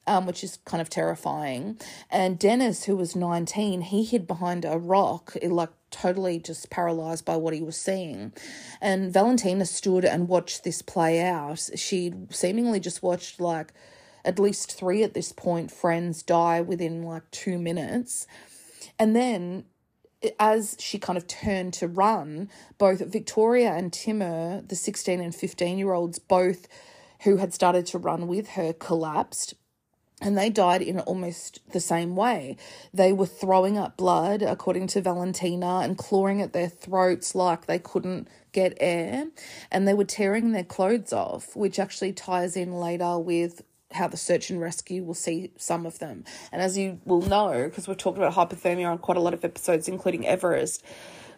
um, 0.10 0.26
which 0.26 0.44
is 0.44 0.58
kind 0.66 0.82
of 0.82 0.90
terrifying. 0.90 1.80
And 2.10 2.40
Dennis, 2.40 2.86
who 2.86 2.96
was 2.96 3.16
19, 3.16 3.82
he 3.82 4.04
hid 4.04 4.26
behind 4.26 4.66
a 4.66 4.80
rock, 4.80 5.38
like 5.44 5.70
totally 5.92 6.40
just 6.40 6.72
paralyzed 6.72 7.26
by 7.26 7.36
what 7.36 7.54
he 7.54 7.62
was 7.62 7.78
seeing. 7.78 8.34
And 8.82 9.14
Valentina 9.14 9.66
stood 9.66 10.04
and 10.04 10.28
watched 10.28 10.64
this 10.64 10.82
play 10.82 11.22
out. 11.22 11.70
She 11.76 12.12
seemingly 12.32 12.80
just 12.80 13.04
watched 13.04 13.40
like 13.40 13.72
at 14.26 14.40
least 14.40 14.76
three 14.76 15.04
at 15.04 15.14
this 15.14 15.32
point 15.32 15.72
friends 15.72 16.24
die 16.24 16.60
within 16.60 17.04
like 17.04 17.30
two 17.30 17.60
minutes. 17.60 18.26
And 18.98 19.16
then 19.16 19.66
as 20.40 20.76
she 20.80 21.00
kind 21.00 21.18
of 21.18 21.28
turned 21.28 21.74
to 21.76 21.88
run, 21.88 22.50
both 22.78 23.00
Victoria 23.06 23.74
and 23.74 23.92
Timur, 23.92 24.62
the 24.62 24.76
16 24.76 25.20
and 25.20 25.34
15 25.34 25.78
year 25.78 25.94
olds, 25.94 26.20
both 26.20 26.68
who 27.22 27.38
had 27.38 27.54
started 27.54 27.86
to 27.88 27.98
run 27.98 28.28
with 28.28 28.50
her, 28.50 28.74
collapsed 28.74 29.56
and 30.22 30.38
they 30.38 30.50
died 30.50 30.82
in 30.82 31.00
almost 31.00 31.62
the 31.72 31.80
same 31.80 32.16
way. 32.16 32.58
They 32.94 33.14
were 33.14 33.26
throwing 33.26 33.78
up 33.78 33.98
blood, 33.98 34.42
according 34.42 34.88
to 34.88 35.02
Valentina, 35.02 35.80
and 35.80 35.98
clawing 35.98 36.42
at 36.42 36.54
their 36.54 36.68
throats 36.68 37.36
like 37.36 37.66
they 37.66 37.80
couldn't 37.80 38.28
get 38.52 38.78
air, 38.80 39.28
and 39.72 39.88
they 39.88 39.94
were 39.94 40.04
tearing 40.04 40.52
their 40.52 40.64
clothes 40.64 41.14
off, 41.14 41.56
which 41.56 41.80
actually 41.80 42.14
ties 42.14 42.58
in 42.58 42.74
later 42.74 43.18
with 43.18 43.64
how 43.92 44.08
the 44.08 44.18
search 44.18 44.50
and 44.50 44.62
rescue 44.62 45.04
will 45.04 45.14
see 45.14 45.52
some 45.58 45.86
of 45.86 46.00
them. 46.00 46.24
And 46.52 46.62
as 46.62 46.78
you 46.78 47.00
will 47.06 47.22
know, 47.22 47.66
because 47.66 47.88
we've 47.88 47.98
talked 47.98 48.18
about 48.18 48.34
hypothermia 48.34 48.90
on 48.90 48.98
quite 49.00 49.18
a 49.18 49.22
lot 49.22 49.34
of 49.34 49.44
episodes, 49.44 49.88
including 49.88 50.28
Everest, 50.28 50.84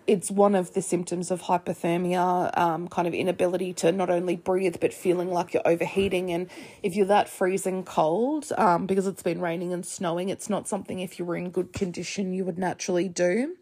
it's 0.08 0.32
one 0.32 0.56
of 0.56 0.74
the 0.74 0.82
symptoms 0.82 1.32
of 1.32 1.43
hypothermia, 1.43 2.58
um, 2.58 2.88
kind 2.88 3.08
of 3.08 3.14
inability 3.14 3.72
to 3.74 3.91
not 3.91 4.10
only 4.10 4.36
breathe 4.36 4.78
but 4.82 4.93
feeling 4.93 5.32
like 5.32 5.54
you're 5.54 5.68
overheating. 5.68 6.32
And 6.32 6.49
if 6.84 6.95
you're 6.95 7.06
that 7.06 7.30
freezing 7.30 7.84
cold, 7.84 8.52
um, 8.58 8.88
because 8.88 9.08
it's 9.08 9.24
been 9.24 9.39
raining 9.39 9.72
and 9.72 9.86
snowing, 9.86 10.30
it's 10.30 10.49
not 10.49 10.68
something 10.68 10.99
if 10.99 11.20
you 11.20 11.26
were 11.26 11.36
in 11.38 11.52
good 11.52 11.72
condition 11.72 12.34
you 12.34 12.43
would 12.45 12.58
naturally 12.58 13.08
do. 13.08 13.56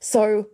So 0.00 0.48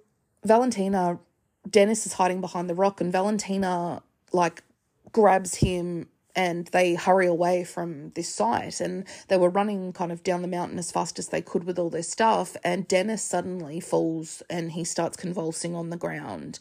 Valentina, 0.44 1.20
Dennis 1.68 2.04
is 2.04 2.14
hiding 2.14 2.40
behind 2.40 2.68
the 2.68 2.74
rock, 2.74 3.00
and 3.00 3.12
Valentina 3.12 4.02
like 4.32 4.64
grabs 5.12 5.56
him 5.56 6.08
and 6.34 6.66
they 6.68 6.94
hurry 6.94 7.26
away 7.26 7.64
from 7.64 8.10
this 8.10 8.28
site. 8.28 8.80
And 8.80 9.06
they 9.28 9.36
were 9.36 9.50
running 9.50 9.92
kind 9.92 10.12
of 10.12 10.22
down 10.22 10.42
the 10.42 10.48
mountain 10.48 10.78
as 10.78 10.90
fast 10.90 11.18
as 11.18 11.28
they 11.28 11.42
could 11.42 11.64
with 11.64 11.78
all 11.78 11.90
their 11.90 12.02
stuff. 12.02 12.56
And 12.64 12.88
Dennis 12.88 13.22
suddenly 13.22 13.80
falls 13.80 14.42
and 14.48 14.72
he 14.72 14.84
starts 14.84 15.16
convulsing 15.16 15.74
on 15.74 15.90
the 15.90 15.96
ground. 15.96 16.58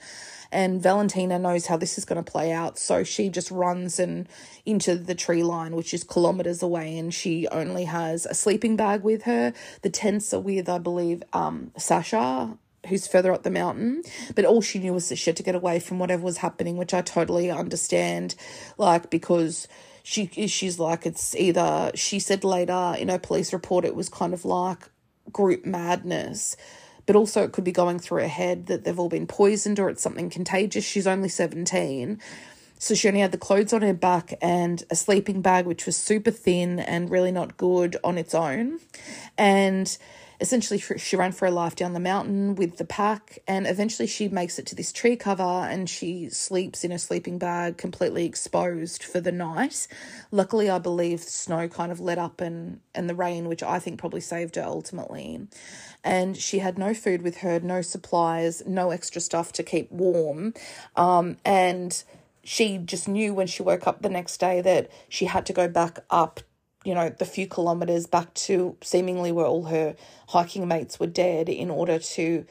And 0.51 0.81
Valentina 0.81 1.39
knows 1.39 1.67
how 1.67 1.77
this 1.77 1.97
is 1.97 2.05
going 2.05 2.21
to 2.21 2.31
play 2.31 2.51
out. 2.51 2.77
So 2.77 3.03
she 3.03 3.29
just 3.29 3.51
runs 3.51 3.99
and 3.99 4.27
into 4.65 4.95
the 4.95 5.15
tree 5.15 5.43
line 5.43 5.75
which 5.75 5.93
is 5.93 6.03
kilometers 6.03 6.61
away. 6.61 6.97
And 6.97 7.13
she 7.13 7.47
only 7.47 7.85
has 7.85 8.25
a 8.25 8.33
sleeping 8.33 8.75
bag 8.75 9.03
with 9.03 9.23
her. 9.23 9.53
The 9.81 9.89
tents 9.89 10.33
are 10.33 10.39
with 10.39 10.67
I 10.67 10.77
believe 10.79 11.23
um 11.33 11.71
Sasha 11.77 12.57
who's 12.87 13.07
further 13.07 13.31
up 13.31 13.43
the 13.43 13.51
mountain, 13.51 14.03
but 14.35 14.45
all 14.45 14.61
she 14.61 14.79
knew 14.79 14.93
was 14.93 15.09
that 15.09 15.17
she 15.17 15.29
had 15.29 15.37
to 15.37 15.43
get 15.43 15.55
away 15.55 15.79
from 15.79 15.99
whatever 15.99 16.23
was 16.23 16.37
happening, 16.37 16.77
which 16.77 16.93
I 16.93 17.01
totally 17.01 17.51
understand, 17.51 18.35
like 18.77 19.09
because 19.09 19.67
she 20.03 20.27
she's 20.47 20.79
like 20.79 21.05
it's 21.05 21.35
either 21.35 21.91
she 21.93 22.19
said 22.19 22.43
later 22.43 22.95
in 22.97 23.09
her 23.09 23.19
police 23.19 23.53
report 23.53 23.85
it 23.85 23.95
was 23.95 24.09
kind 24.09 24.33
of 24.33 24.45
like 24.45 24.89
group 25.31 25.65
madness. 25.65 26.55
But 27.05 27.15
also, 27.15 27.43
it 27.43 27.51
could 27.51 27.63
be 27.63 27.71
going 27.71 27.99
through 27.99 28.21
her 28.21 28.27
head 28.27 28.67
that 28.67 28.83
they've 28.83 28.97
all 28.97 29.09
been 29.09 29.27
poisoned 29.27 29.79
or 29.79 29.89
it's 29.89 30.03
something 30.03 30.29
contagious. 30.29 30.85
She's 30.85 31.07
only 31.07 31.29
17. 31.29 32.21
So 32.77 32.95
she 32.95 33.07
only 33.07 33.19
had 33.19 33.31
the 33.31 33.37
clothes 33.37 33.73
on 33.73 33.81
her 33.81 33.93
back 33.93 34.33
and 34.41 34.83
a 34.89 34.95
sleeping 34.95 35.41
bag, 35.41 35.65
which 35.65 35.85
was 35.85 35.95
super 35.95 36.31
thin 36.31 36.79
and 36.79 37.09
really 37.09 37.31
not 37.31 37.57
good 37.57 37.97
on 38.03 38.17
its 38.17 38.33
own. 38.33 38.79
And 39.37 39.95
essentially 40.41 40.79
she 40.79 41.15
ran 41.15 41.31
for 41.31 41.45
her 41.45 41.51
life 41.51 41.75
down 41.75 41.93
the 41.93 41.99
mountain 41.99 42.55
with 42.55 42.77
the 42.77 42.83
pack 42.83 43.39
and 43.47 43.67
eventually 43.67 44.07
she 44.07 44.27
makes 44.27 44.57
it 44.57 44.65
to 44.65 44.75
this 44.75 44.91
tree 44.91 45.15
cover 45.15 45.43
and 45.43 45.87
she 45.87 46.27
sleeps 46.29 46.83
in 46.83 46.91
a 46.91 46.97
sleeping 46.97 47.37
bag 47.37 47.77
completely 47.77 48.25
exposed 48.25 49.03
for 49.03 49.21
the 49.21 49.31
night. 49.31 49.87
Luckily 50.31 50.69
i 50.69 50.79
believe 50.79 51.21
snow 51.21 51.67
kind 51.67 51.91
of 51.91 51.99
let 51.99 52.17
up 52.17 52.41
and 52.41 52.79
and 52.95 53.07
the 53.07 53.15
rain 53.15 53.47
which 53.47 53.61
i 53.61 53.77
think 53.77 53.99
probably 53.99 54.19
saved 54.19 54.55
her 54.55 54.63
ultimately. 54.63 55.47
And 56.03 56.35
she 56.35 56.59
had 56.59 56.79
no 56.79 56.95
food 56.95 57.21
with 57.21 57.37
her 57.37 57.59
no 57.59 57.83
supplies 57.83 58.63
no 58.65 58.89
extra 58.89 59.21
stuff 59.21 59.51
to 59.53 59.63
keep 59.63 59.91
warm. 59.91 60.55
Um, 60.95 61.37
and 61.45 62.03
she 62.43 62.79
just 62.79 63.07
knew 63.07 63.33
when 63.35 63.45
she 63.45 63.61
woke 63.61 63.85
up 63.85 64.01
the 64.01 64.09
next 64.09 64.37
day 64.39 64.61
that 64.61 64.89
she 65.07 65.25
had 65.25 65.45
to 65.45 65.53
go 65.53 65.67
back 65.67 65.99
up 66.09 66.39
you 66.83 66.95
know, 66.95 67.09
the 67.09 67.25
few 67.25 67.47
kilometers 67.47 68.07
back 68.07 68.33
to 68.33 68.75
seemingly 68.81 69.31
where 69.31 69.45
all 69.45 69.65
her 69.65 69.95
hiking 70.29 70.67
mates 70.67 70.99
were 70.99 71.07
dead 71.07 71.47
in 71.47 71.69
order 71.69 71.99
to 71.99 72.45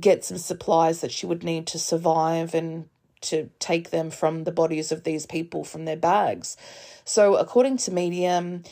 get 0.00 0.24
some 0.24 0.38
supplies 0.38 1.00
that 1.00 1.12
she 1.12 1.26
would 1.26 1.44
need 1.44 1.66
to 1.68 1.78
survive 1.78 2.54
and 2.54 2.88
to 3.20 3.50
take 3.58 3.90
them 3.90 4.10
from 4.10 4.44
the 4.44 4.52
bodies 4.52 4.92
of 4.92 5.04
these 5.04 5.26
people 5.26 5.64
from 5.64 5.84
their 5.84 5.96
bags. 5.96 6.56
So, 7.04 7.36
according 7.36 7.78
to 7.78 7.90
Medium, 7.90 8.62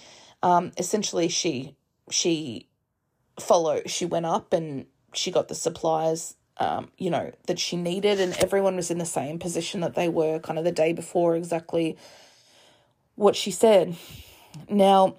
um, 0.43 0.73
essentially 0.79 1.29
she 1.29 1.75
she 2.11 2.69
followed. 3.39 3.91
She 3.91 4.05
went 4.05 4.27
up 4.27 4.53
and 4.53 4.87
she 5.13 5.31
got 5.31 5.49
the 5.49 5.55
supplies. 5.55 6.37
Um, 6.59 6.93
you 6.99 7.11
know 7.11 7.33
that 7.47 7.59
she 7.59 7.77
needed, 7.77 8.21
and 8.21 8.33
everyone 8.35 8.77
was 8.77 8.91
in 8.91 8.99
the 8.99 9.05
same 9.05 9.41
position 9.41 9.81
that 9.81 9.97
they 9.97 10.09
were 10.09 10.39
kind 10.39 10.59
of 10.59 10.65
the 10.65 10.71
day 10.71 10.93
before. 10.93 11.35
Exactly 11.35 11.97
what 13.17 13.35
she 13.35 13.51
said. 13.51 13.97
Now, 14.69 15.17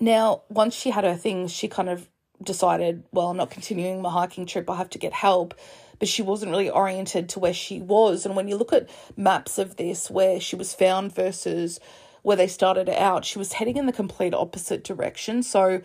now 0.00 0.42
once 0.48 0.74
she 0.74 0.90
had 0.90 1.04
her 1.04 1.16
things, 1.16 1.52
she 1.52 1.68
kind 1.68 1.88
of 1.88 2.08
decided, 2.42 3.04
well, 3.12 3.30
I'm 3.30 3.36
not 3.36 3.50
continuing 3.50 4.02
my 4.02 4.10
hiking 4.10 4.46
trip. 4.46 4.68
I 4.68 4.76
have 4.76 4.90
to 4.90 4.98
get 4.98 5.12
help. 5.12 5.54
But 5.98 6.08
she 6.08 6.22
wasn't 6.22 6.50
really 6.50 6.70
oriented 6.70 7.28
to 7.30 7.38
where 7.38 7.54
she 7.54 7.80
was. 7.80 8.26
And 8.26 8.34
when 8.34 8.48
you 8.48 8.56
look 8.56 8.72
at 8.72 8.90
maps 9.16 9.58
of 9.58 9.76
this, 9.76 10.10
where 10.10 10.40
she 10.40 10.56
was 10.56 10.74
found 10.74 11.14
versus 11.14 11.78
where 12.22 12.36
they 12.36 12.48
started 12.48 12.88
out, 12.88 13.24
she 13.24 13.38
was 13.38 13.52
heading 13.52 13.76
in 13.76 13.86
the 13.86 13.92
complete 13.92 14.34
opposite 14.34 14.82
direction. 14.82 15.44
So 15.44 15.82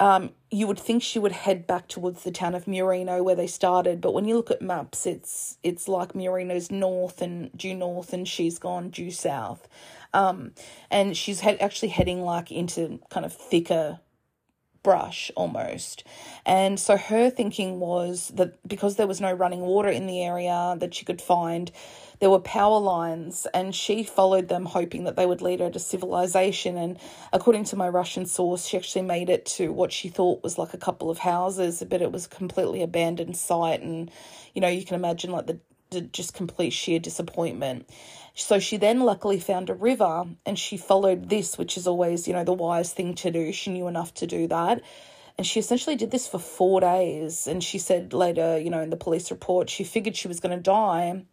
um, 0.00 0.30
you 0.50 0.66
would 0.66 0.78
think 0.78 1.02
she 1.02 1.18
would 1.18 1.32
head 1.32 1.66
back 1.66 1.86
towards 1.86 2.22
the 2.22 2.30
town 2.30 2.54
of 2.54 2.64
Murino 2.64 3.22
where 3.22 3.36
they 3.36 3.46
started, 3.46 4.00
but 4.00 4.14
when 4.14 4.24
you 4.24 4.34
look 4.34 4.50
at 4.50 4.62
maps, 4.62 5.06
it's 5.06 5.58
it's 5.62 5.88
like 5.88 6.14
Murino's 6.14 6.70
north 6.70 7.20
and 7.20 7.56
due 7.56 7.74
north, 7.74 8.14
and 8.14 8.26
she's 8.26 8.58
gone 8.58 8.88
due 8.88 9.10
south. 9.10 9.68
Um, 10.12 10.52
and 10.90 11.16
she's 11.16 11.40
had 11.40 11.60
actually 11.60 11.88
heading 11.88 12.22
like 12.22 12.50
into 12.50 13.00
kind 13.10 13.24
of 13.24 13.32
thicker 13.32 14.00
brush 14.82 15.30
almost. 15.36 16.04
And 16.46 16.80
so 16.80 16.96
her 16.96 17.30
thinking 17.30 17.80
was 17.80 18.32
that 18.34 18.66
because 18.66 18.96
there 18.96 19.06
was 19.06 19.20
no 19.20 19.32
running 19.32 19.60
water 19.60 19.88
in 19.88 20.06
the 20.06 20.22
area 20.22 20.74
that 20.78 20.94
she 20.94 21.04
could 21.04 21.20
find, 21.20 21.70
there 22.20 22.30
were 22.30 22.40
power 22.40 22.78
lines, 22.78 23.46
and 23.54 23.74
she 23.74 24.02
followed 24.02 24.48
them, 24.48 24.66
hoping 24.66 25.04
that 25.04 25.16
they 25.16 25.26
would 25.26 25.42
lead 25.42 25.60
her 25.60 25.70
to 25.70 25.78
civilization. 25.78 26.76
And 26.76 26.98
according 27.32 27.64
to 27.64 27.76
my 27.76 27.88
Russian 27.88 28.26
source, 28.26 28.66
she 28.66 28.76
actually 28.76 29.02
made 29.02 29.30
it 29.30 29.46
to 29.46 29.72
what 29.72 29.92
she 29.92 30.08
thought 30.08 30.42
was 30.42 30.58
like 30.58 30.74
a 30.74 30.78
couple 30.78 31.10
of 31.10 31.18
houses, 31.18 31.82
but 31.88 32.02
it 32.02 32.12
was 32.12 32.26
a 32.26 32.30
completely 32.30 32.82
abandoned 32.82 33.36
site. 33.36 33.80
And, 33.80 34.10
you 34.54 34.60
know, 34.60 34.68
you 34.68 34.84
can 34.84 34.96
imagine 34.96 35.30
like 35.30 35.46
the 35.46 35.60
just 36.12 36.34
complete 36.34 36.70
sheer 36.70 37.00
disappointment. 37.00 37.88
So 38.34 38.58
she 38.58 38.76
then 38.76 39.00
luckily 39.00 39.38
found 39.38 39.70
a 39.70 39.74
river 39.74 40.24
and 40.46 40.58
she 40.58 40.76
followed 40.76 41.28
this, 41.28 41.58
which 41.58 41.76
is 41.76 41.86
always, 41.86 42.26
you 42.26 42.34
know, 42.34 42.44
the 42.44 42.52
wise 42.52 42.92
thing 42.92 43.14
to 43.16 43.30
do. 43.30 43.52
She 43.52 43.70
knew 43.70 43.88
enough 43.88 44.14
to 44.14 44.26
do 44.26 44.46
that. 44.48 44.82
And 45.36 45.46
she 45.46 45.58
essentially 45.58 45.96
did 45.96 46.10
this 46.10 46.28
for 46.28 46.38
four 46.38 46.80
days. 46.80 47.46
And 47.46 47.64
she 47.64 47.78
said 47.78 48.12
later, 48.12 48.58
you 48.58 48.70
know, 48.70 48.82
in 48.82 48.90
the 48.90 48.96
police 48.96 49.30
report, 49.30 49.70
she 49.70 49.84
figured 49.84 50.16
she 50.16 50.28
was 50.28 50.40
going 50.40 50.56
to 50.56 50.62
die. 50.62 51.24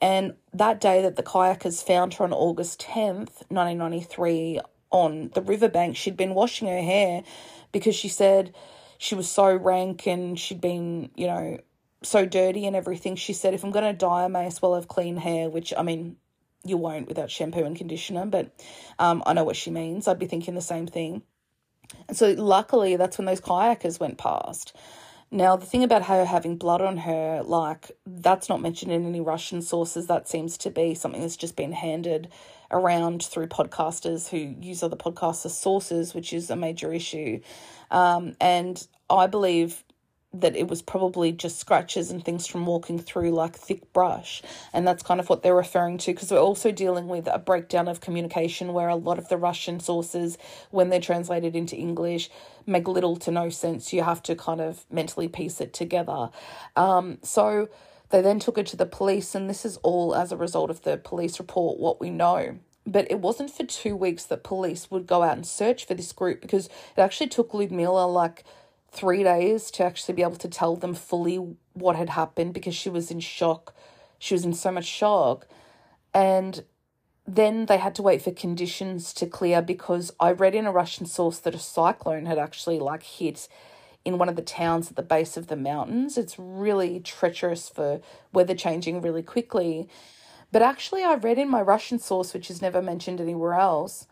And 0.00 0.34
that 0.52 0.80
day 0.80 1.02
that 1.02 1.16
the 1.16 1.22
kayakers 1.22 1.84
found 1.84 2.14
her 2.14 2.24
on 2.24 2.32
August 2.32 2.80
10th, 2.80 3.44
1993, 3.50 4.60
on 4.90 5.30
the 5.34 5.42
riverbank, 5.42 5.96
she'd 5.96 6.16
been 6.16 6.34
washing 6.34 6.68
her 6.68 6.82
hair 6.82 7.22
because 7.72 7.94
she 7.94 8.08
said 8.08 8.54
she 8.98 9.14
was 9.14 9.28
so 9.28 9.54
rank 9.54 10.06
and 10.06 10.38
she'd 10.38 10.60
been, 10.60 11.10
you 11.14 11.26
know, 11.26 11.58
so 12.02 12.26
dirty 12.26 12.66
and 12.66 12.76
everything. 12.76 13.16
She 13.16 13.32
said, 13.32 13.54
if 13.54 13.64
I'm 13.64 13.70
going 13.70 13.84
to 13.84 13.96
die, 13.96 14.24
I 14.24 14.28
may 14.28 14.46
as 14.46 14.60
well 14.60 14.74
have 14.74 14.88
clean 14.88 15.16
hair, 15.16 15.48
which, 15.48 15.72
I 15.76 15.82
mean, 15.82 16.16
you 16.64 16.76
won't 16.76 17.08
without 17.08 17.30
shampoo 17.30 17.64
and 17.64 17.76
conditioner, 17.76 18.26
but 18.26 18.54
um, 18.98 19.22
I 19.26 19.32
know 19.32 19.44
what 19.44 19.56
she 19.56 19.70
means. 19.70 20.06
I'd 20.06 20.18
be 20.18 20.26
thinking 20.26 20.54
the 20.54 20.60
same 20.60 20.86
thing. 20.86 21.22
And 22.08 22.16
so, 22.16 22.30
luckily, 22.32 22.96
that's 22.96 23.18
when 23.18 23.26
those 23.26 23.40
kayakers 23.40 24.00
went 24.00 24.18
past. 24.18 24.74
Now, 25.30 25.56
the 25.56 25.64
thing 25.66 25.82
about 25.82 26.04
her 26.04 26.26
having 26.26 26.56
blood 26.56 26.82
on 26.82 26.98
her, 26.98 27.42
like, 27.42 27.90
that's 28.06 28.50
not 28.50 28.60
mentioned 28.60 28.92
in 28.92 29.06
any 29.06 29.20
Russian 29.20 29.62
sources. 29.62 30.06
That 30.06 30.28
seems 30.28 30.58
to 30.58 30.70
be 30.70 30.94
something 30.94 31.22
that's 31.22 31.36
just 31.36 31.56
been 31.56 31.72
handed 31.72 32.28
around 32.70 33.22
through 33.22 33.46
podcasters 33.46 34.28
who 34.28 34.36
use 34.36 34.82
other 34.82 34.96
podcaster 34.96 35.48
sources, 35.48 36.14
which 36.14 36.34
is 36.34 36.50
a 36.50 36.56
major 36.56 36.92
issue. 36.92 37.40
Um, 37.90 38.36
and 38.40 38.86
I 39.08 39.26
believe 39.26 39.84
that 40.34 40.56
it 40.56 40.68
was 40.68 40.80
probably 40.80 41.30
just 41.30 41.58
scratches 41.58 42.10
and 42.10 42.24
things 42.24 42.46
from 42.46 42.64
walking 42.64 42.98
through 42.98 43.30
like 43.30 43.54
thick 43.54 43.92
brush. 43.92 44.42
And 44.72 44.86
that's 44.86 45.02
kind 45.02 45.20
of 45.20 45.28
what 45.28 45.42
they're 45.42 45.54
referring 45.54 45.98
to 45.98 46.12
because 46.12 46.30
we're 46.30 46.38
also 46.38 46.72
dealing 46.72 47.08
with 47.08 47.26
a 47.26 47.38
breakdown 47.38 47.86
of 47.86 48.00
communication 48.00 48.72
where 48.72 48.88
a 48.88 48.96
lot 48.96 49.18
of 49.18 49.28
the 49.28 49.36
Russian 49.36 49.78
sources, 49.78 50.38
when 50.70 50.88
they're 50.88 51.00
translated 51.00 51.54
into 51.54 51.76
English, 51.76 52.30
make 52.66 52.88
little 52.88 53.16
to 53.16 53.30
no 53.30 53.50
sense. 53.50 53.92
You 53.92 54.02
have 54.02 54.22
to 54.24 54.34
kind 54.34 54.60
of 54.60 54.84
mentally 54.90 55.28
piece 55.28 55.60
it 55.60 55.74
together. 55.74 56.30
Um, 56.76 57.18
so 57.22 57.68
they 58.10 58.20
then 58.20 58.38
took 58.38 58.58
it 58.58 58.66
to 58.66 58.76
the 58.76 58.86
police, 58.86 59.34
and 59.34 59.48
this 59.48 59.64
is 59.64 59.78
all 59.78 60.14
as 60.14 60.32
a 60.32 60.36
result 60.36 60.70
of 60.70 60.82
the 60.82 60.96
police 60.98 61.38
report, 61.38 61.78
what 61.78 62.00
we 62.00 62.10
know. 62.10 62.58
But 62.86 63.10
it 63.10 63.20
wasn't 63.20 63.50
for 63.50 63.64
two 63.64 63.96
weeks 63.96 64.24
that 64.24 64.42
police 64.42 64.90
would 64.90 65.06
go 65.06 65.22
out 65.22 65.36
and 65.36 65.46
search 65.46 65.86
for 65.86 65.94
this 65.94 66.12
group 66.12 66.40
because 66.40 66.66
it 66.66 67.00
actually 67.00 67.28
took 67.28 67.54
Ludmilla 67.54 68.06
like 68.06 68.44
three 68.92 69.22
days 69.22 69.70
to 69.72 69.84
actually 69.84 70.14
be 70.14 70.22
able 70.22 70.36
to 70.36 70.48
tell 70.48 70.76
them 70.76 70.94
fully 70.94 71.36
what 71.72 71.96
had 71.96 72.10
happened 72.10 72.52
because 72.52 72.74
she 72.74 72.90
was 72.90 73.10
in 73.10 73.20
shock. 73.20 73.74
She 74.18 74.34
was 74.34 74.44
in 74.44 74.52
so 74.52 74.70
much 74.70 74.84
shock. 74.84 75.48
And 76.12 76.64
then 77.26 77.66
they 77.66 77.78
had 77.78 77.94
to 77.94 78.02
wait 78.02 78.20
for 78.20 78.32
conditions 78.32 79.14
to 79.14 79.26
clear 79.26 79.62
because 79.62 80.12
I 80.20 80.32
read 80.32 80.54
in 80.54 80.66
a 80.66 80.72
Russian 80.72 81.06
source 81.06 81.38
that 81.38 81.54
a 81.54 81.58
cyclone 81.58 82.26
had 82.26 82.38
actually 82.38 82.78
like 82.78 83.02
hit 83.02 83.48
in 84.04 84.18
one 84.18 84.28
of 84.28 84.36
the 84.36 84.42
towns 84.42 84.90
at 84.90 84.96
the 84.96 85.02
base 85.02 85.36
of 85.36 85.46
the 85.46 85.56
mountains. 85.56 86.18
It's 86.18 86.38
really 86.38 87.00
treacherous 87.00 87.68
for 87.68 88.00
weather 88.32 88.54
changing 88.54 89.00
really 89.00 89.22
quickly. 89.22 89.88
But 90.50 90.62
actually, 90.62 91.02
I 91.02 91.14
read 91.14 91.38
in 91.38 91.48
my 91.48 91.62
Russian 91.62 91.98
source, 91.98 92.34
which 92.34 92.50
is 92.50 92.60
never 92.60 92.82
mentioned 92.82 93.20
anywhere 93.20 93.54
else, 93.54 94.06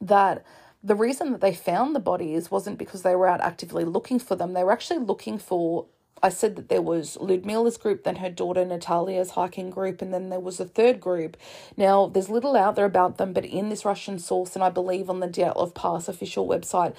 that 0.00 0.44
the 0.86 0.94
reason 0.94 1.32
that 1.32 1.40
they 1.40 1.52
found 1.52 1.94
the 1.94 2.00
bodies 2.00 2.48
wasn't 2.48 2.78
because 2.78 3.02
they 3.02 3.16
were 3.16 3.26
out 3.26 3.40
actively 3.40 3.84
looking 3.84 4.20
for 4.20 4.36
them. 4.36 4.52
They 4.52 4.62
were 4.62 4.72
actually 4.72 5.00
looking 5.00 5.36
for. 5.36 5.86
I 6.22 6.28
said 6.28 6.54
that 6.56 6.68
there 6.68 6.80
was 6.80 7.18
Ludmila's 7.20 7.76
group, 7.76 8.04
then 8.04 8.16
her 8.16 8.30
daughter 8.30 8.64
Natalia's 8.64 9.32
hiking 9.32 9.68
group, 9.68 10.00
and 10.00 10.14
then 10.14 10.30
there 10.30 10.40
was 10.40 10.60
a 10.60 10.64
third 10.64 11.00
group. 11.00 11.36
Now, 11.76 12.06
there's 12.06 12.30
little 12.30 12.56
out 12.56 12.76
there 12.76 12.86
about 12.86 13.18
them, 13.18 13.32
but 13.32 13.44
in 13.44 13.68
this 13.68 13.84
Russian 13.84 14.18
source, 14.18 14.54
and 14.54 14.62
I 14.64 14.70
believe 14.70 15.10
on 15.10 15.20
the 15.20 15.28
Dyatlov 15.28 15.74
Pass 15.74 16.08
official 16.08 16.46
website, 16.48 16.94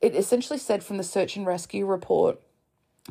it 0.00 0.14
essentially 0.14 0.58
said 0.58 0.84
from 0.84 0.98
the 0.98 1.02
search 1.02 1.34
and 1.34 1.46
rescue 1.46 1.86
report 1.86 2.40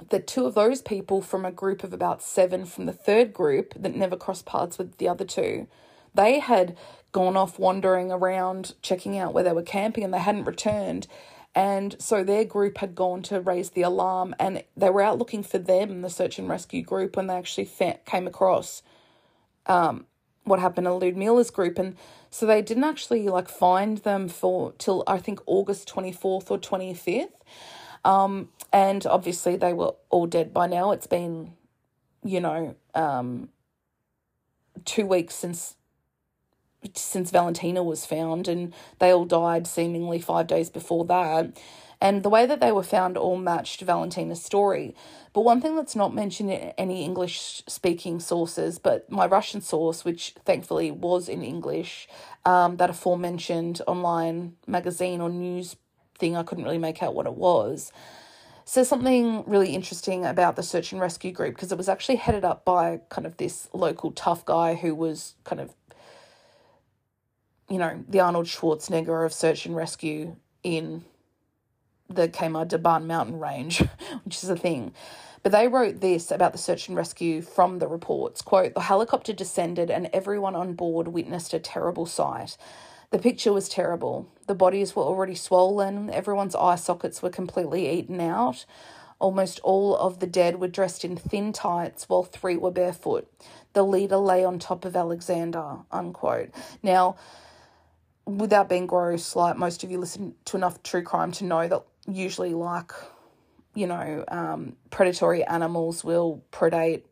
that 0.09 0.27
two 0.27 0.45
of 0.45 0.53
those 0.53 0.81
people 0.81 1.21
from 1.21 1.43
a 1.43 1.51
group 1.51 1.83
of 1.83 1.91
about 1.91 2.21
seven 2.21 2.65
from 2.65 2.85
the 2.85 2.93
third 2.93 3.33
group 3.33 3.73
that 3.75 3.95
never 3.95 4.15
crossed 4.15 4.45
paths 4.45 4.77
with 4.77 4.97
the 4.97 5.09
other 5.09 5.25
two, 5.25 5.67
they 6.13 6.39
had 6.39 6.77
gone 7.11 7.37
off 7.37 7.59
wandering 7.59 8.11
around 8.11 8.73
checking 8.81 9.17
out 9.17 9.33
where 9.33 9.43
they 9.43 9.53
were 9.53 9.63
camping 9.63 10.03
and 10.03 10.13
they 10.13 10.19
hadn't 10.19 10.45
returned. 10.45 11.07
And 11.55 11.95
so 11.99 12.23
their 12.23 12.43
group 12.43 12.79
had 12.79 12.95
gone 12.95 13.21
to 13.23 13.39
raise 13.39 13.71
the 13.71 13.83
alarm 13.83 14.33
and 14.39 14.63
they 14.75 14.89
were 14.89 15.03
out 15.03 15.19
looking 15.19 15.43
for 15.43 15.59
them, 15.59 16.01
the 16.01 16.09
search 16.09 16.39
and 16.39 16.49
rescue 16.49 16.81
group, 16.81 17.15
when 17.15 17.27
they 17.27 17.35
actually 17.35 17.69
came 18.05 18.25
across 18.25 18.81
um, 19.67 20.07
what 20.43 20.59
happened 20.59 20.85
to 20.85 20.93
Ludmila's 20.93 21.51
group. 21.51 21.77
And 21.77 21.95
so 22.31 22.47
they 22.47 22.63
didn't 22.63 22.83
actually 22.83 23.29
like 23.29 23.47
find 23.47 23.99
them 23.99 24.27
for 24.27 24.73
till 24.79 25.03
I 25.05 25.19
think 25.19 25.39
August 25.45 25.87
24th 25.93 26.49
or 26.49 26.57
25th. 26.57 27.29
Um, 28.03 28.49
and 28.73 29.05
obviously 29.05 29.55
they 29.55 29.73
were 29.73 29.93
all 30.09 30.25
dead 30.25 30.53
by 30.53 30.65
now. 30.65 30.91
It's 30.91 31.07
been, 31.07 31.53
you 32.23 32.41
know, 32.41 32.75
um, 32.95 33.49
two 34.85 35.05
weeks 35.05 35.35
since 35.35 35.75
since 36.93 37.31
Valentina 37.31 37.83
was 37.83 38.05
found, 38.05 38.47
and 38.47 38.73
they 38.99 39.11
all 39.11 39.25
died 39.25 39.67
seemingly 39.67 40.19
five 40.19 40.47
days 40.47 40.69
before 40.69 41.05
that. 41.05 41.57
And 42.03 42.21
the 42.21 42.29
way 42.29 42.45
that 42.45 42.59
they 42.59 42.73
were 42.73 42.83
found 42.83 43.15
all 43.15 43.37
matched 43.37 43.79
Valentina's 43.79 44.43
story. 44.43 44.93
But 45.31 45.45
one 45.45 45.61
thing 45.61 45.77
that's 45.77 45.95
not 45.95 46.13
mentioned 46.13 46.51
in 46.51 46.73
any 46.77 47.05
English 47.05 47.63
speaking 47.65 48.19
sources, 48.19 48.77
but 48.77 49.09
my 49.09 49.25
Russian 49.25 49.61
source, 49.61 50.03
which 50.03 50.35
thankfully 50.43 50.91
was 50.91 51.29
in 51.29 51.41
English, 51.43 52.09
um, 52.45 52.75
that 52.75 52.89
aforementioned 52.89 53.81
online 53.87 54.57
magazine 54.67 55.21
or 55.21 55.29
news 55.29 55.77
thing, 56.19 56.35
I 56.35 56.43
couldn't 56.43 56.65
really 56.65 56.77
make 56.77 57.01
out 57.01 57.15
what 57.15 57.25
it 57.25 57.35
was, 57.35 57.93
says 58.65 58.87
something 58.87 59.43
really 59.45 59.73
interesting 59.73 60.25
about 60.25 60.55
the 60.55 60.63
search 60.63 60.91
and 60.91 61.01
rescue 61.01 61.31
group 61.31 61.55
because 61.55 61.71
it 61.71 61.77
was 61.77 61.89
actually 61.89 62.15
headed 62.17 62.45
up 62.45 62.63
by 62.63 63.01
kind 63.09 63.25
of 63.25 63.37
this 63.37 63.67
local 63.73 64.11
tough 64.11 64.45
guy 64.45 64.75
who 64.75 64.93
was 64.95 65.35
kind 65.43 65.59
of 65.61 65.73
you 67.69 67.77
know, 67.77 68.03
the 68.07 68.19
Arnold 68.19 68.47
Schwarzenegger 68.47 69.25
of 69.25 69.33
search 69.33 69.65
and 69.65 69.75
rescue 69.75 70.35
in 70.63 71.03
the 72.09 72.27
Khamar 72.27 72.67
Daban 72.67 73.05
mountain 73.05 73.39
range, 73.39 73.79
which 74.23 74.43
is 74.43 74.49
a 74.49 74.55
thing. 74.55 74.93
But 75.41 75.51
they 75.51 75.67
wrote 75.67 75.99
this 75.99 76.31
about 76.31 76.53
the 76.53 76.57
search 76.57 76.87
and 76.87 76.95
rescue 76.95 77.41
from 77.41 77.79
the 77.79 77.87
reports. 77.87 78.41
Quote, 78.41 78.73
the 78.73 78.81
helicopter 78.81 79.33
descended 79.33 79.91
and 79.91 80.09
everyone 80.13 80.55
on 80.55 80.73
board 80.73 81.09
witnessed 81.09 81.53
a 81.53 81.59
terrible 81.59 82.05
sight. 82.05 82.57
The 83.11 83.19
picture 83.19 83.51
was 83.51 83.67
terrible. 83.67 84.29
The 84.47 84.55
bodies 84.55 84.95
were 84.95 85.03
already 85.03 85.35
swollen, 85.35 86.09
everyone's 86.09 86.55
eye 86.55 86.75
sockets 86.75 87.21
were 87.21 87.29
completely 87.29 87.89
eaten 87.89 88.19
out. 88.21 88.65
Almost 89.19 89.59
all 89.61 89.95
of 89.95 90.19
the 90.19 90.27
dead 90.27 90.59
were 90.59 90.67
dressed 90.67 91.05
in 91.05 91.15
thin 91.15 91.53
tights, 91.53 92.09
while 92.09 92.23
three 92.23 92.57
were 92.57 92.71
barefoot. 92.71 93.31
The 93.73 93.83
leader 93.83 94.17
lay 94.17 94.43
on 94.43 94.59
top 94.59 94.83
of 94.83 94.95
Alexander, 94.95 95.77
unquote. 95.91 96.49
Now, 96.81 97.15
without 98.25 98.69
being 98.69 98.87
gross, 98.87 99.35
like 99.35 99.57
most 99.57 99.83
of 99.83 99.91
you 99.91 99.99
listen 99.99 100.35
to 100.45 100.57
enough 100.57 100.81
true 100.83 101.03
crime 101.03 101.31
to 101.33 101.45
know 101.45 101.67
that 101.67 101.83
usually, 102.07 102.53
like, 102.53 102.91
you 103.75 103.87
know, 103.87 104.23
um, 104.27 104.75
predatory 104.89 105.43
animals 105.43 106.03
will 106.03 106.43
predate 106.51 107.03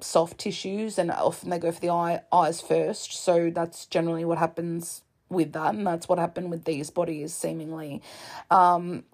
soft 0.00 0.38
tissues 0.38 0.98
and 0.98 1.10
often 1.10 1.50
they 1.50 1.58
go 1.58 1.72
for 1.72 1.80
the 1.80 1.90
eye, 1.90 2.20
eyes 2.32 2.60
first. 2.60 3.12
So 3.12 3.50
that's 3.50 3.86
generally 3.86 4.24
what 4.24 4.38
happens 4.38 5.02
with 5.28 5.52
that. 5.52 5.74
And 5.74 5.86
that's 5.86 6.08
what 6.08 6.18
happened 6.18 6.50
with 6.50 6.64
these 6.64 6.90
bodies, 6.90 7.34
seemingly. 7.34 8.02
Um, 8.50 9.04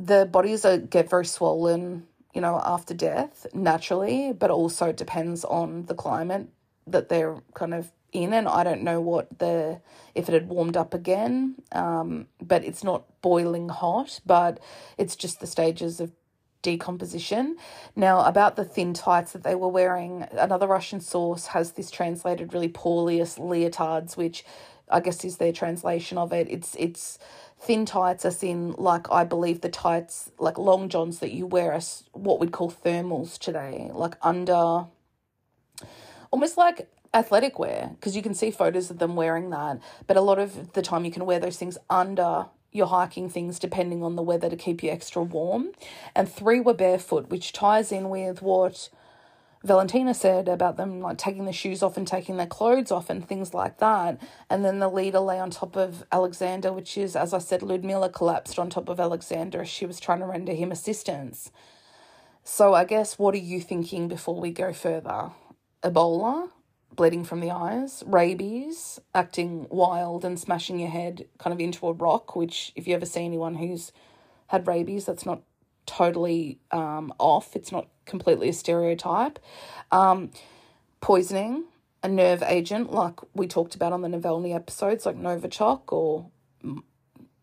the 0.00 0.26
bodies 0.26 0.64
are, 0.64 0.78
get 0.78 1.10
very 1.10 1.26
swollen, 1.26 2.06
you 2.34 2.40
know, 2.40 2.60
after 2.64 2.94
death 2.94 3.46
naturally, 3.52 4.32
but 4.32 4.50
also 4.50 4.92
depends 4.92 5.44
on 5.44 5.86
the 5.86 5.94
climate 5.94 6.48
that 6.86 7.08
they're 7.08 7.36
kind 7.54 7.74
of 7.74 7.90
in 8.12 8.32
and 8.32 8.48
I 8.48 8.64
don't 8.64 8.82
know 8.82 9.00
what 9.00 9.38
the 9.38 9.80
if 10.14 10.28
it 10.28 10.32
had 10.32 10.48
warmed 10.48 10.76
up 10.76 10.94
again 10.94 11.56
um 11.72 12.26
but 12.40 12.64
it's 12.64 12.82
not 12.82 13.04
boiling 13.20 13.68
hot 13.68 14.20
but 14.24 14.60
it's 14.96 15.14
just 15.14 15.40
the 15.40 15.46
stages 15.46 16.00
of 16.00 16.12
decomposition. 16.62 17.56
Now 17.94 18.24
about 18.24 18.56
the 18.56 18.64
thin 18.64 18.92
tights 18.92 19.32
that 19.32 19.44
they 19.44 19.54
were 19.54 19.68
wearing 19.68 20.26
another 20.32 20.66
Russian 20.66 21.00
source 21.00 21.46
has 21.48 21.72
this 21.72 21.90
translated 21.90 22.52
really 22.52 22.68
poorly 22.68 23.20
as 23.20 23.36
leotards 23.36 24.16
which 24.16 24.44
I 24.90 25.00
guess 25.00 25.24
is 25.24 25.36
their 25.36 25.52
translation 25.52 26.18
of 26.18 26.32
it. 26.32 26.48
It's 26.50 26.74
it's 26.78 27.18
thin 27.60 27.86
tights 27.86 28.24
as 28.24 28.42
in 28.42 28.72
like 28.72 29.10
I 29.10 29.24
believe 29.24 29.60
the 29.60 29.68
tights 29.68 30.30
like 30.38 30.58
long 30.58 30.88
johns 30.88 31.18
that 31.20 31.32
you 31.32 31.46
wear 31.46 31.72
as 31.72 32.04
what 32.12 32.40
we'd 32.40 32.52
call 32.52 32.70
thermals 32.70 33.38
today 33.38 33.90
like 33.92 34.16
under 34.22 34.86
almost 36.30 36.56
like 36.56 36.88
athletic 37.14 37.58
wear 37.58 37.90
because 37.94 38.16
you 38.16 38.22
can 38.22 38.34
see 38.34 38.50
photos 38.50 38.90
of 38.90 38.98
them 38.98 39.16
wearing 39.16 39.50
that. 39.50 39.80
But 40.06 40.16
a 40.16 40.20
lot 40.20 40.38
of 40.38 40.72
the 40.72 40.82
time, 40.82 41.04
you 41.04 41.10
can 41.10 41.26
wear 41.26 41.40
those 41.40 41.56
things 41.56 41.78
under 41.88 42.46
your 42.70 42.86
hiking 42.86 43.30
things 43.30 43.58
depending 43.58 44.02
on 44.02 44.16
the 44.16 44.22
weather 44.22 44.50
to 44.50 44.56
keep 44.56 44.82
you 44.82 44.90
extra 44.90 45.22
warm. 45.22 45.68
And 46.14 46.30
three 46.30 46.60
were 46.60 46.74
barefoot, 46.74 47.28
which 47.28 47.52
ties 47.52 47.90
in 47.90 48.10
with 48.10 48.42
what 48.42 48.90
Valentina 49.64 50.14
said 50.14 50.48
about 50.48 50.76
them 50.76 51.00
like 51.00 51.18
taking 51.18 51.44
their 51.44 51.52
shoes 51.52 51.82
off 51.82 51.96
and 51.96 52.06
taking 52.06 52.36
their 52.36 52.46
clothes 52.46 52.92
off 52.92 53.10
and 53.10 53.26
things 53.26 53.52
like 53.52 53.78
that. 53.78 54.20
And 54.48 54.64
then 54.64 54.78
the 54.78 54.88
leader 54.88 55.18
lay 55.18 55.40
on 55.40 55.50
top 55.50 55.76
of 55.76 56.04
Alexander, 56.12 56.72
which 56.72 56.96
is, 56.96 57.16
as 57.16 57.34
I 57.34 57.38
said, 57.38 57.62
Ludmila 57.62 58.10
collapsed 58.10 58.58
on 58.58 58.70
top 58.70 58.88
of 58.88 59.00
Alexander 59.00 59.62
as 59.62 59.68
she 59.68 59.86
was 59.86 59.98
trying 59.98 60.20
to 60.20 60.26
render 60.26 60.52
him 60.52 60.70
assistance. 60.70 61.50
So 62.44 62.74
I 62.74 62.84
guess 62.84 63.18
what 63.18 63.34
are 63.34 63.38
you 63.38 63.60
thinking 63.60 64.08
before 64.08 64.40
we 64.40 64.52
go 64.52 64.72
further? 64.72 65.32
Ebola? 65.82 66.50
Bleeding 66.94 67.24
from 67.24 67.40
the 67.40 67.50
eyes, 67.50 68.02
rabies, 68.06 69.00
acting 69.14 69.66
wild 69.70 70.24
and 70.24 70.38
smashing 70.38 70.80
your 70.80 70.90
head 70.90 71.26
kind 71.38 71.52
of 71.52 71.60
into 71.60 71.86
a 71.86 71.92
rock, 71.92 72.34
which, 72.34 72.72
if 72.74 72.86
you 72.88 72.94
ever 72.94 73.06
see 73.06 73.24
anyone 73.24 73.56
who's 73.56 73.92
had 74.48 74.66
rabies, 74.66 75.04
that's 75.04 75.26
not 75.26 75.42
totally 75.86 76.58
um, 76.70 77.12
off. 77.18 77.54
It's 77.54 77.72
not 77.72 77.88
completely 78.04 78.48
a 78.48 78.52
stereotype. 78.52 79.38
Um, 79.92 80.30
poisoning, 81.00 81.64
a 82.02 82.08
nerve 82.08 82.42
agent, 82.42 82.92
like 82.92 83.20
we 83.34 83.46
talked 83.46 83.74
about 83.74 83.92
on 83.92 84.02
the 84.02 84.08
Navalny 84.08 84.54
episodes, 84.54 85.06
like 85.06 85.16
Novichok 85.16 85.92
or 85.92 86.30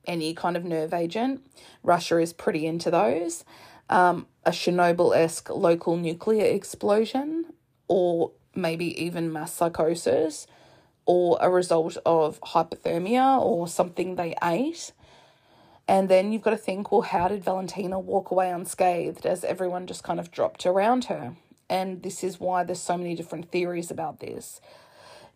any 0.06 0.34
kind 0.34 0.58
of 0.58 0.64
nerve 0.64 0.93
agent. 0.93 1.46
Russia 1.84 2.18
is 2.18 2.34
pretty 2.34 2.66
into 2.66 2.91
those. 2.91 3.43
Um, 3.89 4.28
a 4.46 4.52
Chernobyl 4.52 5.16
esque 5.16 5.50
local 5.50 5.98
nuclear 5.98 6.46
explosion 6.46 7.46
or 7.88 8.32
maybe 8.56 9.01
even 9.03 9.32
mass 9.32 9.53
psychosis 9.53 10.47
or 11.06 11.38
a 11.41 11.49
result 11.49 11.97
of 12.06 12.39
hypothermia 12.41 13.39
or 13.39 13.68
something 13.68 14.16
they 14.16 14.36
ate. 14.43 14.91
And 15.88 16.10
then 16.10 16.32
you've 16.32 16.41
got 16.41 16.51
to 16.51 16.58
think, 16.58 16.91
well, 16.91 17.01
how 17.01 17.28
did 17.28 17.43
Valentina 17.43 17.99
walk 17.99 18.32
away 18.32 18.49
unscathed 18.49 19.26
as 19.26 19.43
everyone 19.43 19.86
just 19.86 20.03
kind 20.03 20.20
of 20.20 20.32
dropped 20.32 20.66
around 20.66 21.06
her? 21.06 21.36
And 21.70 22.01
this 22.01 22.24
is 22.24 22.39
why 22.39 22.64
there's 22.64 22.82
so 22.82 22.97
many 22.97 23.16
different 23.16 23.51
theories 23.51 23.91
about 23.91 24.20
this. 24.20 24.62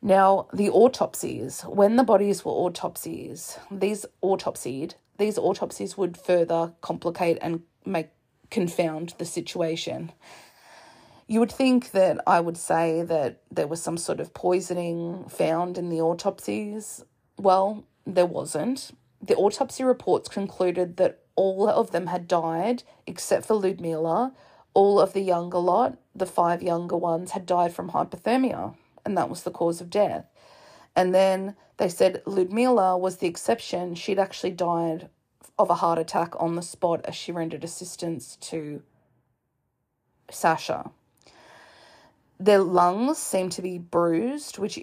Now, 0.01 0.47
the 0.53 0.69
autopsies, 0.69 1.61
when 1.61 1.97
the 1.97 2.03
bodies 2.03 2.45
were 2.45 2.51
autopsies, 2.51 3.59
these 3.69 4.05
autopsied, 4.23 4.93
these 5.17 5.37
autopsies 5.37 5.97
would 5.97 6.17
further 6.17 6.73
complicate 6.81 7.37
and 7.41 7.63
make 7.85 8.09
confound 8.49 9.13
the 9.17 9.25
situation. 9.25 10.11
You 11.29 11.39
would 11.41 11.51
think 11.51 11.91
that 11.91 12.19
I 12.25 12.39
would 12.39 12.57
say 12.57 13.03
that 13.03 13.43
there 13.51 13.67
was 13.67 13.79
some 13.79 13.97
sort 13.97 14.19
of 14.19 14.33
poisoning 14.33 15.25
found 15.29 15.77
in 15.77 15.89
the 15.89 16.01
autopsies. 16.01 17.05
Well, 17.37 17.83
there 18.03 18.25
wasn't. 18.25 18.89
The 19.21 19.35
autopsy 19.35 19.83
reports 19.83 20.27
concluded 20.27 20.97
that 20.97 21.19
all 21.35 21.69
of 21.69 21.91
them 21.91 22.07
had 22.07 22.27
died 22.27 22.81
except 23.05 23.45
for 23.45 23.53
Ludmila. 23.53 24.33
All 24.73 24.99
of 24.99 25.13
the 25.13 25.21
younger 25.21 25.59
lot, 25.59 25.99
the 26.15 26.25
five 26.25 26.63
younger 26.63 26.97
ones, 26.97 27.29
had 27.29 27.45
died 27.45 27.75
from 27.75 27.91
hypothermia, 27.91 28.73
and 29.05 29.15
that 29.15 29.29
was 29.29 29.43
the 29.43 29.51
cause 29.51 29.81
of 29.81 29.91
death. 29.91 30.25
And 30.95 31.13
then 31.13 31.55
they 31.77 31.89
said 31.89 32.23
Ludmila 32.25 32.97
was 32.97 33.17
the 33.17 33.27
exception. 33.27 33.93
She'd 33.93 34.17
actually 34.17 34.51
died 34.53 35.09
of 35.59 35.69
a 35.69 35.75
heart 35.75 35.99
attack 35.99 36.33
on 36.41 36.55
the 36.55 36.63
spot 36.63 37.01
as 37.05 37.13
she 37.13 37.31
rendered 37.31 37.63
assistance 37.63 38.35
to 38.37 38.81
Sasha. 40.31 40.89
Their 42.39 42.59
lungs 42.59 43.17
seem 43.17 43.49
to 43.49 43.61
be 43.61 43.77
bruised, 43.77 44.57
which 44.57 44.79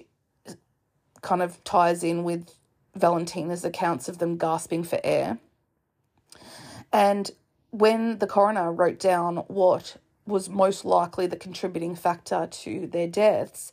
kind 1.22 1.42
of 1.42 1.62
ties 1.64 2.04
in 2.04 2.22
with 2.22 2.54
Valentina's 2.94 3.64
accounts 3.64 4.08
of 4.08 4.18
them 4.18 4.36
gasping 4.36 4.84
for 4.84 5.00
air. 5.02 5.38
And 6.92 7.30
when 7.70 8.18
the 8.18 8.26
coroner 8.26 8.72
wrote 8.72 8.98
down 8.98 9.38
what 9.48 9.96
was 10.26 10.48
most 10.48 10.84
likely 10.84 11.26
the 11.26 11.36
contributing 11.36 11.94
factor 11.94 12.46
to 12.50 12.86
their 12.86 13.06
deaths, 13.06 13.72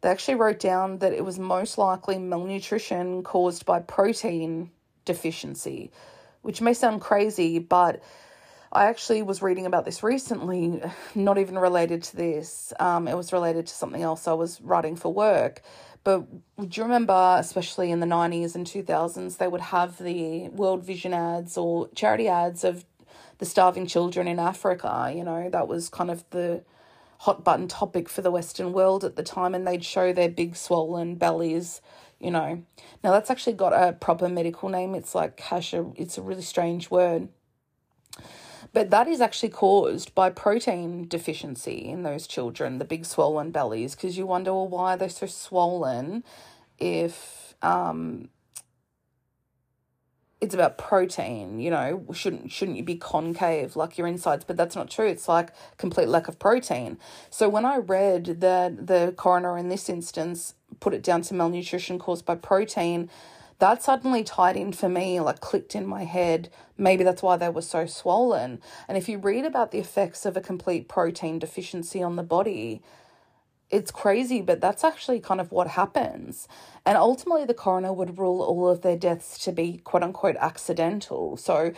they 0.00 0.10
actually 0.10 0.34
wrote 0.34 0.60
down 0.60 0.98
that 0.98 1.12
it 1.12 1.24
was 1.24 1.38
most 1.38 1.78
likely 1.78 2.18
malnutrition 2.18 3.22
caused 3.22 3.64
by 3.64 3.80
protein 3.80 4.70
deficiency, 5.04 5.90
which 6.42 6.60
may 6.60 6.74
sound 6.74 7.00
crazy, 7.00 7.58
but 7.58 8.02
I 8.72 8.86
actually 8.86 9.22
was 9.22 9.42
reading 9.42 9.66
about 9.66 9.84
this 9.84 10.02
recently, 10.02 10.82
not 11.14 11.38
even 11.38 11.58
related 11.58 12.02
to 12.04 12.16
this. 12.16 12.72
Um, 12.80 13.08
it 13.08 13.16
was 13.16 13.32
related 13.32 13.66
to 13.66 13.74
something 13.74 14.02
else 14.02 14.26
I 14.26 14.32
was 14.32 14.60
writing 14.60 14.96
for 14.96 15.12
work. 15.12 15.62
But 16.04 16.30
do 16.30 16.68
you 16.80 16.84
remember, 16.84 17.36
especially 17.38 17.90
in 17.90 17.98
the 17.98 18.06
90s 18.06 18.54
and 18.54 18.64
2000s, 18.64 19.38
they 19.38 19.48
would 19.48 19.60
have 19.60 19.98
the 19.98 20.48
World 20.50 20.84
Vision 20.84 21.12
ads 21.12 21.56
or 21.56 21.88
charity 21.96 22.28
ads 22.28 22.62
of 22.62 22.84
the 23.38 23.44
starving 23.44 23.88
children 23.88 24.28
in 24.28 24.38
Africa? 24.38 25.12
You 25.12 25.24
know, 25.24 25.50
that 25.50 25.66
was 25.66 25.88
kind 25.88 26.10
of 26.10 26.24
the 26.30 26.62
hot 27.18 27.42
button 27.42 27.66
topic 27.66 28.08
for 28.08 28.22
the 28.22 28.30
Western 28.30 28.72
world 28.72 29.02
at 29.02 29.16
the 29.16 29.24
time, 29.24 29.52
and 29.52 29.66
they'd 29.66 29.84
show 29.84 30.12
their 30.12 30.28
big 30.28 30.54
swollen 30.54 31.16
bellies. 31.16 31.80
You 32.20 32.30
know, 32.30 32.62
now 33.02 33.10
that's 33.10 33.30
actually 33.30 33.54
got 33.54 33.72
a 33.72 33.92
proper 33.92 34.28
medical 34.28 34.68
name. 34.68 34.94
It's 34.94 35.14
like 35.14 35.36
kasha. 35.36 35.90
It's 35.96 36.18
a 36.18 36.22
really 36.22 36.42
strange 36.42 36.88
word. 36.88 37.28
But 38.72 38.90
that 38.90 39.08
is 39.08 39.20
actually 39.20 39.50
caused 39.50 40.14
by 40.14 40.30
protein 40.30 41.08
deficiency 41.08 41.88
in 41.88 42.02
those 42.02 42.26
children, 42.26 42.78
the 42.78 42.84
big 42.84 43.04
swollen 43.06 43.50
bellies, 43.50 43.94
because 43.94 44.18
you 44.18 44.26
wonder, 44.26 44.52
well, 44.52 44.68
why 44.68 44.94
are 44.94 44.96
they 44.96 45.08
so 45.08 45.26
swollen 45.26 46.24
if 46.78 47.54
um, 47.62 48.28
it's 50.40 50.54
about 50.54 50.76
protein, 50.76 51.58
you 51.58 51.70
know, 51.70 52.04
shouldn't 52.12 52.52
shouldn't 52.52 52.76
you 52.76 52.82
be 52.82 52.96
concave 52.96 53.74
like 53.74 53.96
your 53.96 54.06
insides? 54.06 54.44
But 54.44 54.56
that's 54.56 54.76
not 54.76 54.90
true. 54.90 55.06
It's 55.06 55.28
like 55.28 55.50
complete 55.78 56.08
lack 56.08 56.28
of 56.28 56.38
protein. 56.38 56.98
So 57.30 57.48
when 57.48 57.64
I 57.64 57.78
read 57.78 58.40
that 58.40 58.86
the 58.86 59.14
coroner 59.16 59.56
in 59.56 59.68
this 59.70 59.88
instance 59.88 60.54
put 60.78 60.92
it 60.92 61.02
down 61.02 61.22
to 61.22 61.34
malnutrition 61.34 61.98
caused 61.98 62.26
by 62.26 62.34
protein, 62.34 63.08
that 63.58 63.82
suddenly 63.82 64.22
tied 64.22 64.56
in 64.56 64.72
for 64.72 64.88
me, 64.88 65.20
like 65.20 65.40
clicked 65.40 65.74
in 65.74 65.86
my 65.86 66.04
head. 66.04 66.50
Maybe 66.76 67.04
that's 67.04 67.22
why 67.22 67.36
they 67.36 67.48
were 67.48 67.62
so 67.62 67.86
swollen. 67.86 68.60
And 68.86 68.98
if 68.98 69.08
you 69.08 69.18
read 69.18 69.44
about 69.44 69.70
the 69.70 69.78
effects 69.78 70.26
of 70.26 70.36
a 70.36 70.42
complete 70.42 70.88
protein 70.88 71.38
deficiency 71.38 72.02
on 72.02 72.16
the 72.16 72.22
body, 72.22 72.82
it's 73.70 73.90
crazy, 73.90 74.42
but 74.42 74.60
that's 74.60 74.84
actually 74.84 75.20
kind 75.20 75.40
of 75.40 75.50
what 75.50 75.68
happens. 75.68 76.46
And 76.84 76.96
ultimately, 76.96 77.46
the 77.46 77.54
coroner 77.54 77.92
would 77.92 78.18
rule 78.18 78.42
all 78.42 78.68
of 78.68 78.82
their 78.82 78.96
deaths 78.96 79.38
to 79.44 79.52
be 79.52 79.78
quote 79.78 80.02
unquote 80.02 80.36
accidental. 80.36 81.36
So 81.36 81.72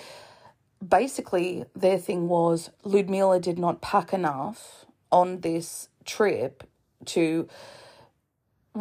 basically, 0.86 1.64
their 1.74 1.98
thing 1.98 2.28
was 2.28 2.70
Ludmila 2.84 3.40
did 3.40 3.58
not 3.58 3.80
pack 3.80 4.12
enough 4.12 4.84
on 5.10 5.40
this 5.40 5.88
trip 6.04 6.64
to 7.06 7.48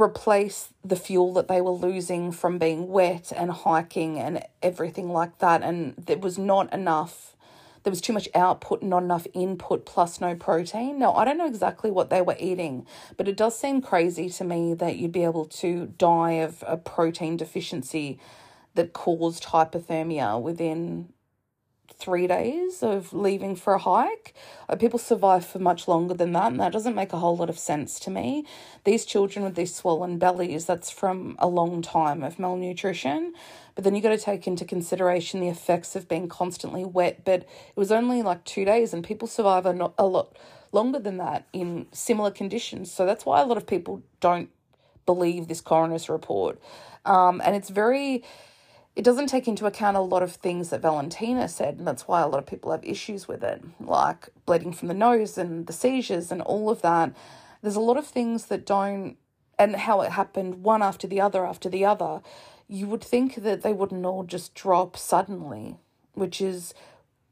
replace 0.01 0.69
the 0.83 0.95
fuel 0.95 1.33
that 1.33 1.47
they 1.47 1.61
were 1.61 1.71
losing 1.71 2.31
from 2.31 2.57
being 2.57 2.87
wet 2.87 3.31
and 3.35 3.51
hiking 3.51 4.19
and 4.19 4.43
everything 4.61 5.09
like 5.09 5.39
that. 5.39 5.63
And 5.63 5.95
there 5.97 6.17
was 6.17 6.37
not 6.37 6.71
enough, 6.73 7.35
there 7.83 7.91
was 7.91 8.01
too 8.01 8.13
much 8.13 8.29
output, 8.35 8.83
not 8.83 9.03
enough 9.03 9.27
input, 9.33 9.85
plus 9.85 10.21
no 10.21 10.35
protein. 10.35 10.99
Now, 10.99 11.13
I 11.13 11.25
don't 11.25 11.37
know 11.37 11.47
exactly 11.47 11.91
what 11.91 12.09
they 12.09 12.21
were 12.21 12.37
eating, 12.39 12.85
but 13.17 13.27
it 13.27 13.37
does 13.37 13.57
seem 13.57 13.81
crazy 13.81 14.29
to 14.29 14.43
me 14.43 14.73
that 14.75 14.97
you'd 14.97 15.11
be 15.11 15.23
able 15.23 15.45
to 15.45 15.87
die 15.97 16.33
of 16.33 16.63
a 16.67 16.77
protein 16.77 17.37
deficiency 17.37 18.19
that 18.75 18.93
caused 18.93 19.45
hypothermia 19.45 20.39
within 20.41 21.09
three 21.93 22.27
days 22.27 22.83
of 22.83 23.13
leaving 23.13 23.55
for 23.55 23.73
a 23.73 23.79
hike. 23.79 24.33
Uh, 24.69 24.75
people 24.75 24.99
survive 24.99 25.45
for 25.45 25.59
much 25.59 25.87
longer 25.87 26.13
than 26.13 26.33
that, 26.33 26.51
and 26.51 26.59
that 26.59 26.71
doesn't 26.71 26.95
make 26.95 27.13
a 27.13 27.17
whole 27.17 27.35
lot 27.35 27.49
of 27.49 27.57
sense 27.57 27.99
to 28.01 28.09
me. 28.09 28.45
These 28.83 29.05
children 29.05 29.45
with 29.45 29.55
these 29.55 29.73
swollen 29.73 30.17
bellies, 30.17 30.65
that's 30.65 30.89
from 30.89 31.35
a 31.39 31.47
long 31.47 31.81
time 31.81 32.23
of 32.23 32.39
malnutrition. 32.39 33.33
But 33.75 33.83
then 33.83 33.95
you 33.95 34.01
got 34.01 34.09
to 34.09 34.17
take 34.17 34.47
into 34.47 34.65
consideration 34.65 35.39
the 35.39 35.49
effects 35.49 35.95
of 35.95 36.07
being 36.07 36.27
constantly 36.27 36.83
wet. 36.83 37.23
But 37.25 37.41
it 37.41 37.77
was 37.77 37.91
only 37.91 38.21
like 38.21 38.43
two 38.43 38.65
days, 38.65 38.93
and 38.93 39.03
people 39.03 39.27
survive 39.27 39.65
a, 39.65 39.91
a 39.97 40.05
lot 40.05 40.35
longer 40.71 40.99
than 40.99 41.17
that 41.17 41.47
in 41.53 41.87
similar 41.91 42.31
conditions. 42.31 42.91
So 42.91 43.05
that's 43.05 43.25
why 43.25 43.41
a 43.41 43.45
lot 43.45 43.57
of 43.57 43.65
people 43.65 44.01
don't 44.19 44.49
believe 45.05 45.47
this 45.47 45.61
coroner's 45.61 46.09
report. 46.09 46.59
Um, 47.05 47.41
and 47.43 47.55
it's 47.55 47.69
very 47.69 48.23
it 48.97 49.03
doesn't 49.03 49.27
take 49.27 49.47
into 49.47 49.67
account 49.67 49.95
a 49.95 50.01
lot 50.01 50.23
of 50.23 50.31
things 50.31 50.71
that 50.71 50.81
Valentina 50.81 51.47
said, 51.47 51.77
and 51.77 51.85
that's 51.85 52.07
why 52.07 52.19
a 52.19 52.27
lot 52.27 52.39
of 52.39 52.47
people 52.47 52.71
have 52.71 52.83
issues 52.83 53.27
with 53.27 53.43
it, 53.43 53.61
like 53.79 54.29
bleeding 54.47 54.73
from 54.73 54.87
the 54.87 54.95
nose 54.95 55.37
and 55.37 55.67
the 55.67 55.71
seizures 55.71 56.31
and 56.31 56.41
all 56.41 56.71
of 56.71 56.81
that. 56.81 57.13
There's 57.61 57.75
a 57.75 57.79
lot 57.79 57.97
of 57.97 58.07
things 58.07 58.47
that 58.47 58.65
don't, 58.65 59.17
and 59.59 59.75
how 59.75 60.01
it 60.01 60.13
happened 60.13 60.63
one 60.63 60.81
after 60.81 61.05
the 61.05 61.21
other 61.21 61.45
after 61.45 61.69
the 61.69 61.85
other. 61.85 62.21
You 62.67 62.87
would 62.87 63.03
think 63.03 63.35
that 63.35 63.61
they 63.61 63.71
wouldn't 63.71 64.03
all 64.03 64.23
just 64.23 64.55
drop 64.55 64.97
suddenly, 64.97 65.77
which 66.15 66.41
is 66.41 66.73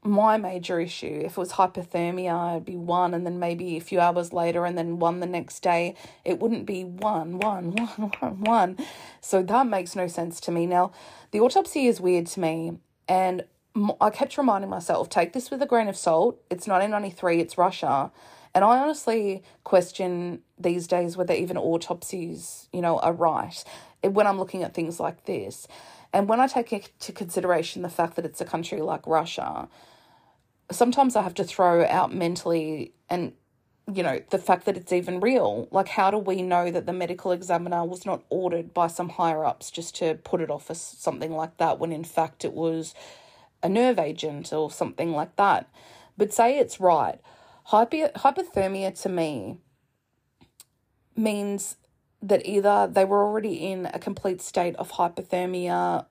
my 0.06 0.36
major 0.36 0.80
issue. 0.80 1.22
If 1.24 1.32
it 1.32 1.36
was 1.36 1.52
hypothermia, 1.52 2.52
it'd 2.52 2.64
be 2.64 2.76
one, 2.76 3.14
and 3.14 3.26
then 3.26 3.38
maybe 3.38 3.76
a 3.76 3.80
few 3.80 4.00
hours 4.00 4.32
later, 4.32 4.64
and 4.64 4.76
then 4.76 4.98
one 4.98 5.20
the 5.20 5.26
next 5.26 5.60
day. 5.60 5.94
It 6.24 6.40
wouldn't 6.40 6.66
be 6.66 6.84
one, 6.84 7.38
one, 7.38 7.72
one, 7.76 8.12
one, 8.20 8.40
one. 8.40 8.78
So 9.20 9.42
that 9.42 9.66
makes 9.66 9.96
no 9.96 10.06
sense 10.06 10.40
to 10.42 10.50
me. 10.50 10.66
Now, 10.66 10.92
the 11.30 11.40
autopsy 11.40 11.86
is 11.86 12.00
weird 12.00 12.26
to 12.28 12.40
me, 12.40 12.78
and 13.08 13.44
I 14.00 14.10
kept 14.10 14.38
reminding 14.38 14.70
myself 14.70 15.08
take 15.08 15.32
this 15.32 15.50
with 15.50 15.60
a 15.60 15.66
grain 15.66 15.88
of 15.88 15.96
salt. 15.96 16.40
It's 16.50 16.66
1993, 16.66 17.40
it's 17.40 17.58
Russia. 17.58 18.10
And 18.54 18.64
I 18.64 18.78
honestly 18.78 19.42
question 19.64 20.40
these 20.58 20.86
days 20.86 21.14
whether 21.14 21.34
even 21.34 21.58
autopsies, 21.58 22.70
you 22.72 22.80
know, 22.80 22.98
are 23.00 23.12
right 23.12 23.62
eh, 24.02 24.08
when 24.08 24.26
I'm 24.26 24.38
looking 24.38 24.62
at 24.62 24.72
things 24.72 24.98
like 24.98 25.26
this. 25.26 25.68
And 26.14 26.26
when 26.26 26.40
I 26.40 26.46
take 26.46 26.72
into 26.72 27.12
consideration 27.12 27.82
the 27.82 27.90
fact 27.90 28.16
that 28.16 28.24
it's 28.24 28.40
a 28.40 28.46
country 28.46 28.80
like 28.80 29.06
Russia, 29.06 29.68
sometimes 30.70 31.16
I 31.16 31.22
have 31.22 31.34
to 31.34 31.44
throw 31.44 31.84
out 31.84 32.14
mentally 32.14 32.92
and 33.08 33.32
you 33.92 34.02
know 34.02 34.20
the 34.30 34.38
fact 34.38 34.64
that 34.66 34.76
it's 34.76 34.92
even 34.92 35.20
real. 35.20 35.68
Like 35.70 35.88
how 35.88 36.10
do 36.10 36.18
we 36.18 36.42
know 36.42 36.70
that 36.70 36.86
the 36.86 36.92
medical 36.92 37.32
examiner 37.32 37.84
was 37.84 38.04
not 38.04 38.24
ordered 38.30 38.74
by 38.74 38.88
some 38.88 39.10
higher 39.10 39.44
ups 39.44 39.70
just 39.70 39.94
to 39.96 40.14
put 40.14 40.40
it 40.40 40.50
off 40.50 40.70
as 40.70 40.80
something 40.80 41.32
like 41.32 41.56
that 41.58 41.78
when 41.78 41.92
in 41.92 42.04
fact 42.04 42.44
it 42.44 42.52
was 42.52 42.94
a 43.62 43.68
nerve 43.68 43.98
agent 43.98 44.52
or 44.52 44.70
something 44.70 45.12
like 45.12 45.36
that? 45.36 45.68
But 46.16 46.32
say 46.32 46.58
it's 46.58 46.80
right. 46.80 47.20
Hypo- 47.64 48.12
hypothermia 48.16 49.00
to 49.02 49.08
me 49.08 49.58
means 51.14 51.76
that 52.22 52.44
either 52.46 52.88
they 52.90 53.04
were 53.04 53.24
already 53.24 53.54
in 53.54 53.86
a 53.86 53.98
complete 53.98 54.40
state 54.40 54.74
of 54.76 54.92
hypothermia 54.92 56.06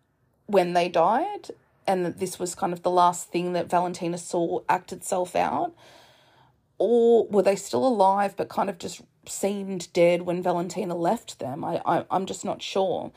when 0.45 0.73
they 0.73 0.87
died 0.87 1.51
and 1.87 2.05
that 2.05 2.19
this 2.19 2.39
was 2.39 2.55
kind 2.55 2.73
of 2.73 2.83
the 2.83 2.91
last 2.91 3.29
thing 3.29 3.53
that 3.53 3.69
Valentina 3.69 4.17
saw 4.17 4.61
act 4.69 4.91
itself 4.91 5.35
out? 5.35 5.73
Or 6.77 7.27
were 7.27 7.43
they 7.43 7.55
still 7.55 7.87
alive 7.87 8.35
but 8.35 8.49
kind 8.49 8.69
of 8.69 8.77
just 8.77 9.01
seemed 9.27 9.91
dead 9.93 10.23
when 10.23 10.43
Valentina 10.43 10.95
left 10.95 11.39
them? 11.39 11.63
I, 11.63 11.81
I, 11.85 12.05
I'm 12.11 12.25
just 12.25 12.43
not 12.43 12.61
sure. 12.61 13.11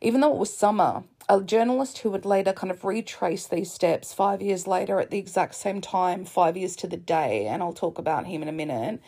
Even 0.00 0.20
though 0.20 0.32
it 0.32 0.38
was 0.38 0.54
summer, 0.54 1.04
a 1.28 1.40
journalist 1.40 1.98
who 1.98 2.10
would 2.10 2.24
later 2.24 2.52
kind 2.52 2.70
of 2.70 2.84
retrace 2.84 3.46
these 3.46 3.72
steps 3.72 4.12
five 4.12 4.42
years 4.42 4.66
later 4.66 5.00
at 5.00 5.10
the 5.10 5.18
exact 5.18 5.54
same 5.54 5.80
time, 5.80 6.24
five 6.24 6.56
years 6.56 6.76
to 6.76 6.86
the 6.86 6.96
day, 6.96 7.46
and 7.46 7.62
I'll 7.62 7.72
talk 7.72 7.98
about 7.98 8.26
him 8.26 8.42
in 8.42 8.48
a 8.48 8.52
minute, 8.52 9.00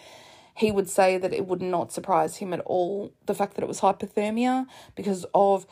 he 0.55 0.73
would 0.73 0.91
say 0.91 1.19
that 1.19 1.33
it 1.33 1.47
would 1.47 1.63
not 1.63 1.93
surprise 1.93 2.39
him 2.39 2.53
at 2.53 2.61
all 2.61 3.13
the 3.27 3.35
fact 3.35 3.55
that 3.55 3.63
it 3.63 3.69
was 3.69 3.81
hypothermia 3.81 4.67
because 4.97 5.25
of 5.33 5.67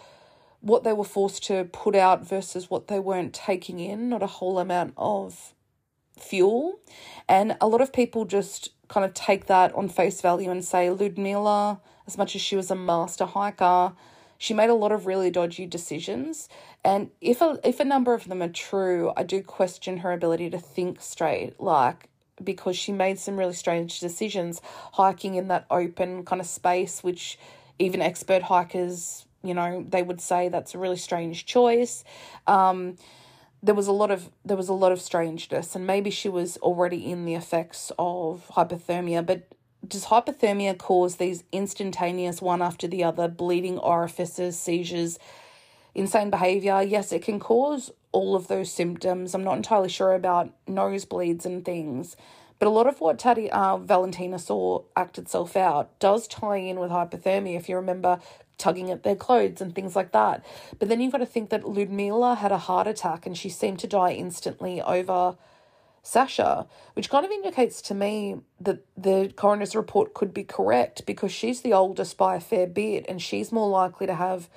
what 0.60 0.84
they 0.84 0.92
were 0.92 1.04
forced 1.04 1.44
to 1.44 1.64
put 1.64 1.94
out 1.94 2.26
versus 2.26 2.70
what 2.70 2.88
they 2.88 2.98
weren't 2.98 3.32
taking 3.32 3.78
in, 3.78 4.08
not 4.08 4.22
a 4.22 4.26
whole 4.26 4.58
amount 4.58 4.94
of 4.96 5.54
fuel. 6.18 6.80
And 7.28 7.56
a 7.60 7.68
lot 7.68 7.80
of 7.80 7.92
people 7.92 8.24
just 8.24 8.70
kind 8.88 9.04
of 9.04 9.14
take 9.14 9.46
that 9.46 9.74
on 9.74 9.88
face 9.88 10.20
value 10.20 10.50
and 10.50 10.64
say 10.64 10.90
Ludmila, 10.90 11.80
as 12.06 12.16
much 12.16 12.34
as 12.36 12.42
she 12.42 12.56
was 12.56 12.70
a 12.70 12.76
master 12.76 13.26
hiker, 13.26 13.92
she 14.38 14.54
made 14.54 14.70
a 14.70 14.74
lot 14.74 14.92
of 14.92 15.06
really 15.06 15.30
dodgy 15.30 15.66
decisions. 15.66 16.48
And 16.84 17.10
if 17.20 17.40
a 17.40 17.58
if 17.64 17.80
a 17.80 17.84
number 17.84 18.14
of 18.14 18.28
them 18.28 18.42
are 18.42 18.48
true, 18.48 19.12
I 19.16 19.22
do 19.22 19.42
question 19.42 19.98
her 19.98 20.12
ability 20.12 20.50
to 20.50 20.58
think 20.58 21.00
straight, 21.00 21.60
like 21.60 22.08
because 22.42 22.76
she 22.76 22.92
made 22.92 23.18
some 23.18 23.38
really 23.38 23.54
strange 23.54 23.98
decisions 23.98 24.60
hiking 24.92 25.36
in 25.36 25.48
that 25.48 25.66
open 25.70 26.24
kind 26.24 26.40
of 26.40 26.46
space 26.46 27.02
which 27.02 27.38
even 27.78 28.02
expert 28.02 28.42
hikers, 28.42 29.25
you 29.46 29.54
know, 29.54 29.84
they 29.88 30.02
would 30.02 30.20
say 30.20 30.48
that's 30.48 30.74
a 30.74 30.78
really 30.78 30.96
strange 30.96 31.46
choice. 31.46 32.04
Um, 32.46 32.96
there 33.62 33.74
was 33.74 33.86
a 33.86 33.92
lot 33.92 34.10
of 34.10 34.30
there 34.44 34.56
was 34.56 34.68
a 34.68 34.74
lot 34.74 34.92
of 34.92 35.00
strangeness 35.00 35.74
and 35.74 35.86
maybe 35.86 36.10
she 36.10 36.28
was 36.28 36.56
already 36.58 37.10
in 37.10 37.24
the 37.24 37.34
effects 37.34 37.90
of 37.98 38.46
hypothermia 38.52 39.24
but 39.24 39.48
does 39.86 40.06
hypothermia 40.06 40.76
cause 40.76 41.16
these 41.16 41.42
instantaneous 41.52 42.42
one 42.42 42.60
after 42.62 42.86
the 42.86 43.02
other 43.02 43.28
bleeding 43.28 43.78
orifices 43.78 44.58
seizures 44.58 45.18
insane 45.94 46.30
behavior? 46.30 46.82
Yes 46.82 47.12
it 47.12 47.22
can 47.22 47.40
cause 47.40 47.90
all 48.12 48.34
of 48.34 48.48
those 48.48 48.72
symptoms. 48.72 49.34
I'm 49.34 49.44
not 49.44 49.56
entirely 49.56 49.90
sure 49.90 50.14
about 50.14 50.50
nosebleeds 50.66 51.44
and 51.44 51.64
things 51.64 52.16
but 52.58 52.68
a 52.68 52.70
lot 52.70 52.86
of 52.86 53.00
what 53.00 53.18
Tati, 53.18 53.50
uh, 53.50 53.76
Valentina 53.76 54.38
saw 54.38 54.82
act 54.96 55.18
itself 55.18 55.56
out 55.56 55.98
does 55.98 56.26
tie 56.26 56.56
in 56.56 56.78
with 56.78 56.90
hypothermia. 56.90 57.56
If 57.56 57.68
you 57.68 57.76
remember 57.76 58.20
tugging 58.58 58.90
at 58.90 59.02
their 59.02 59.16
clothes 59.16 59.60
and 59.60 59.74
things 59.74 59.94
like 59.94 60.12
that. 60.12 60.44
But 60.78 60.88
then 60.88 61.00
you've 61.00 61.12
got 61.12 61.18
to 61.18 61.26
think 61.26 61.50
that 61.50 61.68
Ludmila 61.68 62.36
had 62.36 62.52
a 62.52 62.58
heart 62.58 62.86
attack 62.86 63.26
and 63.26 63.36
she 63.36 63.48
seemed 63.48 63.78
to 63.80 63.86
die 63.86 64.12
instantly 64.12 64.80
over 64.80 65.36
Sasha, 66.02 66.66
which 66.94 67.10
kind 67.10 67.26
of 67.26 67.32
indicates 67.32 67.82
to 67.82 67.94
me 67.94 68.36
that 68.60 68.78
the 68.96 69.32
coroner's 69.36 69.74
report 69.74 70.14
could 70.14 70.32
be 70.32 70.44
correct 70.44 71.04
because 71.04 71.32
she's 71.32 71.62
the 71.62 71.72
oldest 71.72 72.16
by 72.16 72.36
a 72.36 72.40
fair 72.40 72.66
bit 72.66 73.04
and 73.08 73.20
she's 73.20 73.52
more 73.52 73.68
likely 73.68 74.06
to 74.06 74.14
have 74.14 74.48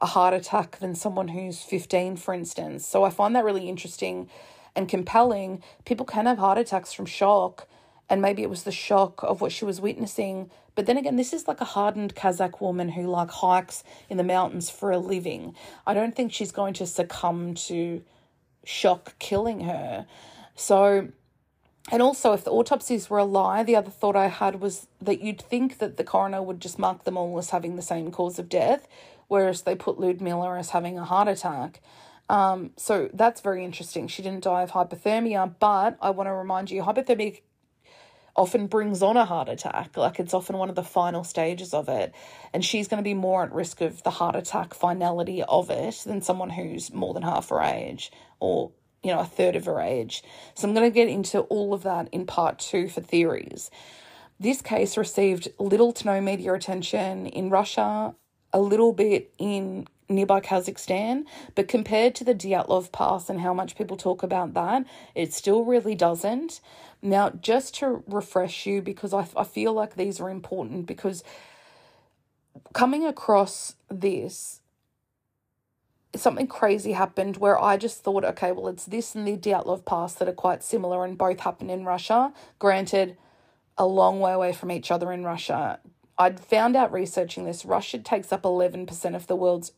a 0.00 0.06
heart 0.06 0.34
attack 0.34 0.78
than 0.78 0.94
someone 0.94 1.28
who's 1.28 1.62
15, 1.62 2.16
for 2.16 2.34
instance. 2.34 2.86
So 2.86 3.04
I 3.04 3.10
find 3.10 3.34
that 3.34 3.44
really 3.44 3.68
interesting 3.68 4.28
and 4.74 4.88
compelling. 4.88 5.62
People 5.84 6.06
can 6.06 6.26
have 6.26 6.38
heart 6.38 6.58
attacks 6.58 6.92
from 6.92 7.06
shock 7.06 7.66
and 8.12 8.20
maybe 8.20 8.42
it 8.42 8.50
was 8.50 8.64
the 8.64 8.72
shock 8.72 9.22
of 9.22 9.40
what 9.40 9.52
she 9.52 9.64
was 9.64 9.80
witnessing. 9.80 10.50
But 10.74 10.84
then 10.84 10.98
again, 10.98 11.16
this 11.16 11.32
is 11.32 11.48
like 11.48 11.62
a 11.62 11.64
hardened 11.64 12.14
Kazakh 12.14 12.60
woman 12.60 12.90
who 12.90 13.06
like 13.06 13.30
hikes 13.30 13.84
in 14.10 14.18
the 14.18 14.22
mountains 14.22 14.68
for 14.68 14.90
a 14.90 14.98
living. 14.98 15.54
I 15.86 15.94
don't 15.94 16.14
think 16.14 16.32
she's 16.32 16.52
going 16.52 16.74
to 16.74 16.86
succumb 16.86 17.54
to 17.54 18.02
shock 18.64 19.18
killing 19.18 19.60
her. 19.60 20.06
So, 20.54 21.08
and 21.90 22.02
also, 22.02 22.32
if 22.32 22.44
the 22.44 22.50
autopsies 22.50 23.08
were 23.08 23.18
a 23.18 23.24
lie, 23.24 23.62
the 23.62 23.76
other 23.76 23.90
thought 23.90 24.14
I 24.14 24.28
had 24.28 24.60
was 24.60 24.86
that 25.00 25.22
you'd 25.22 25.40
think 25.40 25.78
that 25.78 25.96
the 25.96 26.04
coroner 26.04 26.42
would 26.42 26.60
just 26.60 26.78
mark 26.78 27.04
them 27.04 27.16
all 27.16 27.38
as 27.38 27.50
having 27.50 27.76
the 27.76 27.82
same 27.82 28.10
cause 28.10 28.38
of 28.38 28.48
death, 28.48 28.86
whereas 29.28 29.62
they 29.62 29.74
put 29.74 29.98
Ludmila 29.98 30.58
as 30.58 30.70
having 30.70 30.98
a 30.98 31.04
heart 31.04 31.28
attack. 31.28 31.80
Um, 32.32 32.70
so 32.78 33.10
that's 33.12 33.42
very 33.42 33.62
interesting. 33.62 34.08
She 34.08 34.22
didn't 34.22 34.44
die 34.44 34.62
of 34.62 34.70
hypothermia, 34.70 35.54
but 35.60 35.98
I 36.00 36.10
want 36.10 36.28
to 36.28 36.32
remind 36.32 36.70
you, 36.70 36.82
hypothermia 36.82 37.42
often 38.34 38.68
brings 38.68 39.02
on 39.02 39.18
a 39.18 39.26
heart 39.26 39.50
attack. 39.50 39.98
Like 39.98 40.18
it's 40.18 40.32
often 40.32 40.56
one 40.56 40.70
of 40.70 40.74
the 40.74 40.82
final 40.82 41.24
stages 41.24 41.74
of 41.74 41.90
it. 41.90 42.14
And 42.54 42.64
she's 42.64 42.88
going 42.88 43.02
to 43.02 43.04
be 43.04 43.12
more 43.12 43.42
at 43.42 43.52
risk 43.52 43.82
of 43.82 44.02
the 44.02 44.10
heart 44.10 44.34
attack 44.34 44.72
finality 44.72 45.42
of 45.42 45.68
it 45.68 46.02
than 46.06 46.22
someone 46.22 46.48
who's 46.48 46.90
more 46.90 47.12
than 47.12 47.22
half 47.22 47.50
her 47.50 47.60
age 47.60 48.10
or, 48.40 48.72
you 49.02 49.12
know, 49.12 49.20
a 49.20 49.26
third 49.26 49.54
of 49.54 49.66
her 49.66 49.78
age. 49.78 50.24
So 50.54 50.66
I'm 50.66 50.74
going 50.74 50.90
to 50.90 50.94
get 50.94 51.08
into 51.08 51.40
all 51.40 51.74
of 51.74 51.82
that 51.82 52.08
in 52.12 52.24
part 52.24 52.60
two 52.60 52.88
for 52.88 53.02
theories. 53.02 53.70
This 54.40 54.62
case 54.62 54.96
received 54.96 55.48
little 55.58 55.92
to 55.92 56.06
no 56.06 56.18
media 56.22 56.54
attention 56.54 57.26
in 57.26 57.50
Russia, 57.50 58.14
a 58.54 58.60
little 58.60 58.94
bit 58.94 59.34
in 59.38 59.86
nearby 60.12 60.40
Kazakhstan, 60.40 61.24
but 61.54 61.68
compared 61.68 62.14
to 62.16 62.24
the 62.24 62.34
Dyatlov 62.34 62.92
Pass 62.92 63.28
and 63.28 63.40
how 63.40 63.54
much 63.54 63.76
people 63.76 63.96
talk 63.96 64.22
about 64.22 64.54
that, 64.54 64.84
it 65.14 65.32
still 65.32 65.64
really 65.64 65.94
doesn't. 65.94 66.60
Now, 67.00 67.30
just 67.30 67.74
to 67.76 68.04
refresh 68.06 68.66
you, 68.66 68.80
because 68.80 69.12
I, 69.12 69.26
I 69.36 69.44
feel 69.44 69.72
like 69.72 69.96
these 69.96 70.20
are 70.20 70.30
important, 70.30 70.86
because 70.86 71.24
coming 72.72 73.04
across 73.04 73.74
this, 73.88 74.60
something 76.14 76.46
crazy 76.46 76.92
happened 76.92 77.38
where 77.38 77.60
I 77.60 77.76
just 77.76 78.04
thought, 78.04 78.24
okay, 78.24 78.52
well, 78.52 78.68
it's 78.68 78.84
this 78.84 79.14
and 79.14 79.26
the 79.26 79.36
Dyatlov 79.36 79.84
Pass 79.84 80.14
that 80.14 80.28
are 80.28 80.32
quite 80.32 80.62
similar 80.62 81.04
and 81.04 81.16
both 81.16 81.40
happen 81.40 81.70
in 81.70 81.84
Russia. 81.84 82.32
Granted, 82.58 83.16
a 83.78 83.86
long 83.86 84.20
way 84.20 84.32
away 84.32 84.52
from 84.52 84.70
each 84.70 84.90
other 84.90 85.12
in 85.12 85.24
Russia. 85.24 85.80
I'd 86.18 86.38
found 86.38 86.76
out 86.76 86.92
researching 86.92 87.44
this, 87.44 87.64
Russia 87.64 87.98
takes 87.98 88.32
up 88.32 88.42
11% 88.42 89.16
of 89.16 89.26
the 89.26 89.36
world's 89.36 89.72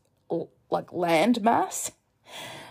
like 0.70 0.92
land 0.92 1.42
mass. 1.42 1.92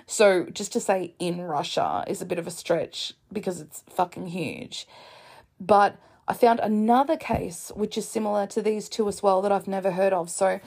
So 0.05 0.45
just 0.45 0.74
to 0.74 0.80
say 0.80 1.16
in 1.20 1.41
Russia 1.41 2.03
is 2.07 2.22
a 2.22 2.26
bit 2.26 2.39
of 2.39 2.47
a 2.47 2.51
stretch 2.51 3.14
because 3.32 3.61
it's 3.61 3.84
fucking 3.89 4.28
huge. 4.28 4.88
But 5.59 5.97
I 6.28 6.34
found 6.34 6.59
another 6.59 7.18
case 7.18 7.72
which 7.76 7.97
is 7.97 8.07
similar 8.07 8.47
to 8.47 8.61
these 8.61 8.89
two 8.89 9.07
as 9.07 9.24
well 9.24 9.41
that 9.41 9.51
I've 9.51 9.68
never 9.68 9.91
heard 9.91 10.14
of. 10.14 10.30
So 10.30 10.59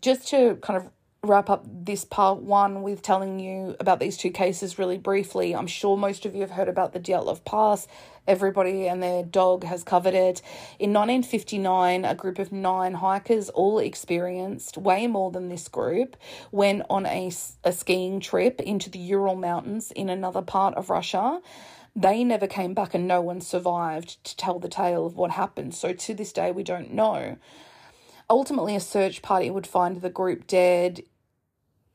just 0.00 0.28
to 0.28 0.56
kind 0.56 0.76
of 0.76 0.90
wrap 1.22 1.50
up 1.50 1.64
this 1.66 2.04
part 2.04 2.38
one 2.38 2.82
with 2.82 3.02
telling 3.02 3.40
you 3.40 3.74
about 3.80 3.98
these 3.98 4.16
two 4.16 4.30
cases 4.30 4.78
really 4.78 4.98
briefly. 4.98 5.54
I'm 5.54 5.66
sure 5.66 5.96
most 5.96 6.24
of 6.24 6.34
you 6.34 6.42
have 6.42 6.52
heard 6.52 6.68
about 6.68 6.92
the 6.92 7.00
Dyatlov 7.00 7.44
Pass. 7.44 7.88
Everybody 8.28 8.86
and 8.86 9.02
their 9.02 9.22
dog 9.22 9.64
has 9.64 9.82
covered 9.82 10.12
it. 10.12 10.42
In 10.78 10.92
1959, 10.92 12.04
a 12.04 12.14
group 12.14 12.38
of 12.38 12.52
nine 12.52 12.92
hikers, 12.92 13.48
all 13.48 13.78
experienced 13.78 14.76
way 14.76 15.06
more 15.06 15.30
than 15.30 15.48
this 15.48 15.66
group, 15.66 16.14
went 16.52 16.82
on 16.90 17.06
a, 17.06 17.32
a 17.64 17.72
skiing 17.72 18.20
trip 18.20 18.60
into 18.60 18.90
the 18.90 18.98
Ural 18.98 19.34
Mountains 19.34 19.90
in 19.92 20.10
another 20.10 20.42
part 20.42 20.74
of 20.74 20.90
Russia. 20.90 21.40
They 21.96 22.22
never 22.22 22.46
came 22.46 22.74
back 22.74 22.92
and 22.92 23.08
no 23.08 23.22
one 23.22 23.40
survived 23.40 24.22
to 24.24 24.36
tell 24.36 24.58
the 24.58 24.68
tale 24.68 25.06
of 25.06 25.16
what 25.16 25.30
happened. 25.30 25.74
So 25.74 25.94
to 25.94 26.14
this 26.14 26.32
day, 26.32 26.52
we 26.52 26.62
don't 26.62 26.92
know. 26.92 27.38
Ultimately, 28.28 28.76
a 28.76 28.80
search 28.80 29.22
party 29.22 29.50
would 29.50 29.66
find 29.66 30.02
the 30.02 30.10
group 30.10 30.46
dead 30.46 31.00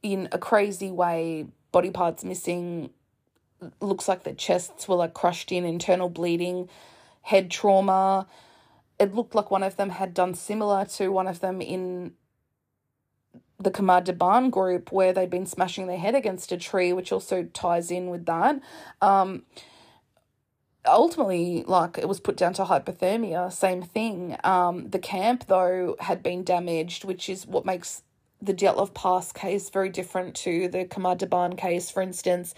in 0.01 0.29
a 0.31 0.39
crazy 0.39 0.89
way, 0.89 1.45
body 1.71 1.91
parts 1.91 2.23
missing, 2.23 2.89
looks 3.81 4.07
like 4.07 4.23
their 4.23 4.33
chests 4.33 4.87
were 4.87 4.95
like 4.95 5.13
crushed 5.13 5.51
in, 5.51 5.65
internal 5.65 6.09
bleeding, 6.09 6.69
head 7.23 7.49
trauma. 7.49 8.27
It 8.99 9.13
looked 9.13 9.35
like 9.35 9.51
one 9.51 9.63
of 9.63 9.75
them 9.75 9.89
had 9.89 10.13
done 10.13 10.35
similar 10.35 10.85
to 10.85 11.09
one 11.09 11.27
of 11.27 11.39
them 11.39 11.61
in 11.61 12.13
the 13.59 13.71
Khamar 13.71 14.03
Daban 14.03 14.51
group 14.51 14.91
where 14.91 15.13
they'd 15.13 15.29
been 15.29 15.45
smashing 15.45 15.87
their 15.87 15.97
head 15.97 16.15
against 16.15 16.51
a 16.51 16.57
tree, 16.57 16.93
which 16.93 17.11
also 17.11 17.43
ties 17.53 17.91
in 17.91 18.09
with 18.09 18.25
that. 18.25 18.61
Um, 19.01 19.43
ultimately, 20.85 21.63
like 21.65 21.97
it 21.97 22.07
was 22.07 22.19
put 22.19 22.35
down 22.35 22.53
to 22.53 22.65
hypothermia, 22.65 23.51
same 23.51 23.81
thing. 23.81 24.37
Um, 24.43 24.89
the 24.89 24.99
camp, 24.99 25.45
though, 25.47 25.95
had 25.99 26.21
been 26.21 26.43
damaged, 26.43 27.05
which 27.05 27.29
is 27.29 27.47
what 27.47 27.65
makes 27.65 28.03
the 28.41 28.53
Dyatlov 28.53 28.93
Pass 28.93 29.31
case 29.31 29.69
very 29.69 29.89
different 29.89 30.35
to 30.35 30.67
the 30.67 30.85
Khamar 30.85 31.17
Daban 31.17 31.57
case, 31.57 31.89
for 31.89 32.01
instance 32.01 32.53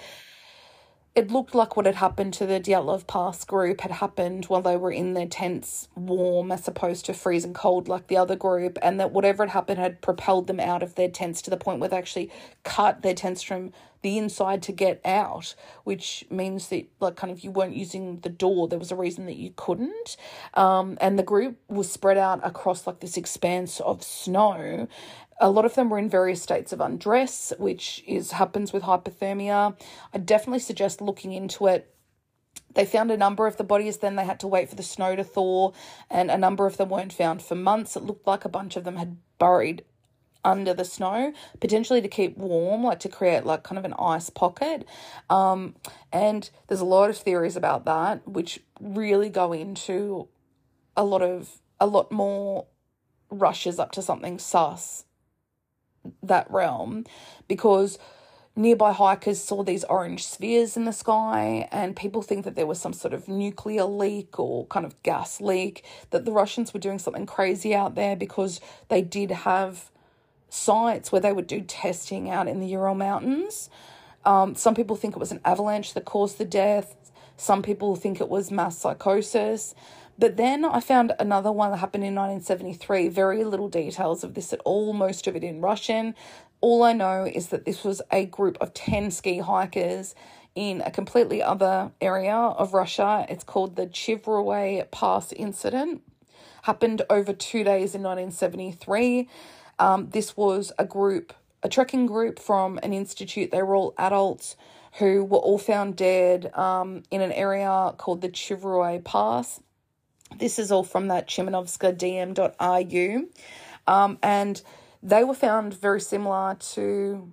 it 1.16 1.32
looked 1.32 1.56
like 1.56 1.78
what 1.78 1.86
had 1.86 1.96
happened 1.96 2.34
to 2.34 2.46
the 2.46 2.60
Dyatlov 2.60 3.08
Pass 3.08 3.46
group 3.46 3.82
had 3.82 3.92
happened 3.92 4.46
while 4.46 4.62
they 4.62 4.76
were 4.76 4.92
in 4.92 5.14
their 5.14 5.26
tents 5.26 5.88
warm 5.96 6.52
as 6.52 6.68
opposed 6.68 7.06
to 7.06 7.14
freezing 7.14 7.54
cold 7.54 7.88
like 7.88 8.08
the 8.08 8.18
other 8.18 8.36
group, 8.36 8.78
and 8.82 9.00
that 9.00 9.14
whatever 9.14 9.44
had 9.44 9.52
happened 9.52 9.80
had 9.80 10.02
propelled 10.02 10.48
them 10.48 10.60
out 10.60 10.84
of 10.84 10.96
their 10.96 11.10
tents 11.10 11.42
to 11.44 11.50
the 11.50 11.58
point 11.58 11.80
where 11.80 11.90
they 11.90 11.98
actually 11.98 12.30
cut 12.64 13.02
their 13.02 13.14
tents 13.14 13.42
from 13.42 13.72
the 14.02 14.18
inside 14.20 14.62
to 14.62 14.72
get 14.72 15.02
out, 15.04 15.56
which 15.84 16.26
means 16.30 16.68
that 16.68 16.86
like 17.00 17.16
kind 17.16 17.32
of 17.32 17.40
you 17.40 17.50
weren't 17.50 17.76
using 17.76 18.20
the 18.20 18.30
door. 18.30 18.68
There 18.68 18.78
was 18.78 18.92
a 18.92 18.96
reason 18.96 19.26
that 19.26 19.38
you 19.38 19.52
couldn't. 19.56 20.16
Um, 20.54 20.98
and 21.02 21.18
the 21.18 21.24
group 21.24 21.58
was 21.70 21.92
spread 21.92 22.18
out 22.18 22.40
across 22.44 22.86
like 22.86 23.00
this 23.00 23.18
expanse 23.18 23.80
of 23.80 24.04
snow 24.04 24.88
a 25.40 25.50
lot 25.50 25.66
of 25.66 25.76
them 25.76 25.90
were 25.90 25.98
in 25.98 26.10
various 26.10 26.42
states 26.42 26.72
of 26.72 26.80
undress, 26.80 27.52
which 27.58 28.04
is 28.08 28.32
happens 28.32 28.72
with 28.72 28.84
hypothermia. 28.84 29.76
I 30.14 30.18
definitely 30.18 30.60
suggest 30.60 31.02
looking 31.02 31.34
into 31.34 31.68
it. 31.68 31.94
They 32.74 32.86
found 32.86 33.12
a 33.12 33.18
number 33.18 33.48
of 33.48 33.58
the 33.58 33.64
bodies, 33.64 33.98
then 33.98 34.16
they 34.16 34.26
had 34.26 34.40
to 34.42 34.48
wait 34.48 34.70
for 34.70 34.76
the 34.76 34.84
snow 34.84 35.16
to 35.16 35.24
thaw, 35.24 35.72
and 36.10 36.30
a 36.30 36.38
number 36.38 36.66
of 36.66 36.78
them 36.78 36.90
weren't 36.90 37.14
found 37.14 37.42
for 37.42 37.56
months. 37.56 37.96
It 37.96 38.04
looked 38.04 38.28
like 38.28 38.46
a 38.46 38.50
bunch 38.50 38.76
of 38.76 38.84
them 38.84 38.98
had 38.98 39.18
buried 39.38 39.84
under 40.44 40.74
the 40.74 40.86
snow, 40.86 41.34
potentially 41.60 42.02
to 42.02 42.08
keep 42.08 42.38
warm, 42.38 42.84
like 42.84 43.00
to 43.00 43.10
create 43.10 43.46
like 43.46 43.64
kind 43.64 43.80
of 43.80 43.86
an 43.86 43.96
ice 43.98 44.30
pocket. 44.30 44.86
Um, 45.30 45.76
and 46.14 46.50
there's 46.68 46.82
a 46.82 46.86
lot 46.86 47.10
of 47.10 47.18
theories 47.18 47.56
about 47.56 47.86
that, 47.86 48.28
which 48.28 48.60
really 48.80 49.30
go 49.30 49.52
into 49.52 50.28
a 50.96 51.04
lot 51.04 51.22
of 51.22 51.62
a 51.80 51.88
lot 51.88 52.12
more 52.12 52.68
Russia's 53.30 53.80
up 53.80 53.92
to 53.94 54.02
something 54.02 54.40
sus 54.40 55.06
that 56.24 56.50
realm 56.50 57.06
because 57.48 57.98
nearby 58.56 58.94
hikers 58.94 59.42
saw 59.42 59.64
these 59.64 59.84
orange 59.86 60.26
spheres 60.26 60.78
in 60.78 60.86
the 60.86 60.94
sky 60.94 61.68
and 61.72 61.96
people 61.96 62.22
think 62.22 62.46
that 62.46 62.56
there 62.56 62.66
was 62.66 62.80
some 62.80 62.94
sort 62.94 63.14
of 63.14 63.28
nuclear 63.28 63.84
leak 63.84 64.40
or 64.40 64.66
kind 64.68 64.86
of 64.86 65.02
gas 65.04 65.42
leak 65.42 65.84
that 66.12 66.26
the 66.26 66.32
Russians 66.32 66.74
were 66.74 66.80
doing 66.80 67.00
something 67.00 67.26
crazy 67.26 67.76
out 67.76 67.96
there 67.96 68.16
because 68.16 68.62
they 68.88 69.02
did 69.02 69.32
have 69.32 69.92
sites 70.50 71.12
where 71.12 71.22
they 71.22 71.34
would 71.34 71.48
do 71.48 71.62
testing 71.62 72.30
out 72.30 72.48
in 72.48 72.60
the 72.60 72.68
Ural 72.68 72.96
Mountains. 72.96 73.70
Um, 74.24 74.56
some 74.56 74.74
people 74.74 74.96
think 74.96 75.16
it 75.16 75.20
was 75.20 75.32
an 75.32 75.42
avalanche 75.44 75.94
that 75.94 76.06
caused 76.06 76.38
the 76.38 76.46
death. 76.46 76.96
Some 77.38 77.62
people 77.62 77.96
think 77.96 78.22
it 78.22 78.30
was 78.30 78.52
mass 78.52 78.78
psychosis. 78.78 79.76
But 80.18 80.38
then 80.38 80.64
I 80.64 80.80
found 80.80 81.14
another 81.20 81.52
one 81.52 81.72
that 81.72 81.78
happened 81.78 82.06
in 82.06 82.16
1973. 82.16 83.10
Very 83.10 83.44
little 83.44 83.68
details 83.68 84.24
of 84.24 84.34
this 84.34 84.54
at 84.54 84.62
all, 84.64 84.94
most 84.94 85.28
of 85.28 85.36
it 85.36 85.44
in 85.44 85.60
Russian. 85.60 86.16
All 86.62 86.84
I 86.84 86.94
know 86.94 87.26
is 87.26 87.48
that 87.48 87.66
this 87.66 87.84
was 87.84 88.02
a 88.12 88.26
group 88.26 88.58
of 88.62 88.74
10 88.74 89.12
ski 89.12 89.40
hikers 89.40 90.16
in 90.56 90.82
a 90.82 90.90
completely 90.90 91.44
other 91.44 91.92
area 92.00 92.34
of 92.34 92.74
Russia. 92.74 93.26
It's 93.28 93.44
called 93.44 93.76
the 93.76 93.88
Chivruay 93.88 94.90
Pass 94.90 95.34
incident. 95.34 96.02
Happened 96.64 97.02
over 97.10 97.34
two 97.34 97.64
days 97.66 97.94
in 97.94 98.02
1973. 98.02 99.30
Um, 99.78 100.10
this 100.12 100.38
was 100.38 100.72
a 100.80 100.86
group, 100.86 101.34
a 101.62 101.68
trekking 101.68 102.06
group 102.06 102.40
from 102.40 102.80
an 102.82 102.94
institute. 102.94 103.52
They 103.52 103.62
were 103.62 103.76
all 103.76 103.94
adults 103.98 104.56
who 105.00 105.26
were 105.26 105.40
all 105.40 105.58
found 105.58 105.98
dead 105.98 106.56
um, 106.56 107.04
in 107.12 107.20
an 107.20 107.34
area 107.34 107.94
called 107.98 108.22
the 108.22 108.30
Chivruay 108.30 109.04
Pass. 109.04 109.60
This 110.38 110.60
is 110.60 110.72
all 110.72 110.84
from 110.84 111.08
that 111.08 111.28
Chimanovska 111.28 111.94
Um, 113.88 114.18
and 114.22 114.62
they 115.02 115.24
were 115.24 115.34
found 115.34 115.74
very 115.74 116.02
similar 116.02 116.56
to 116.74 117.32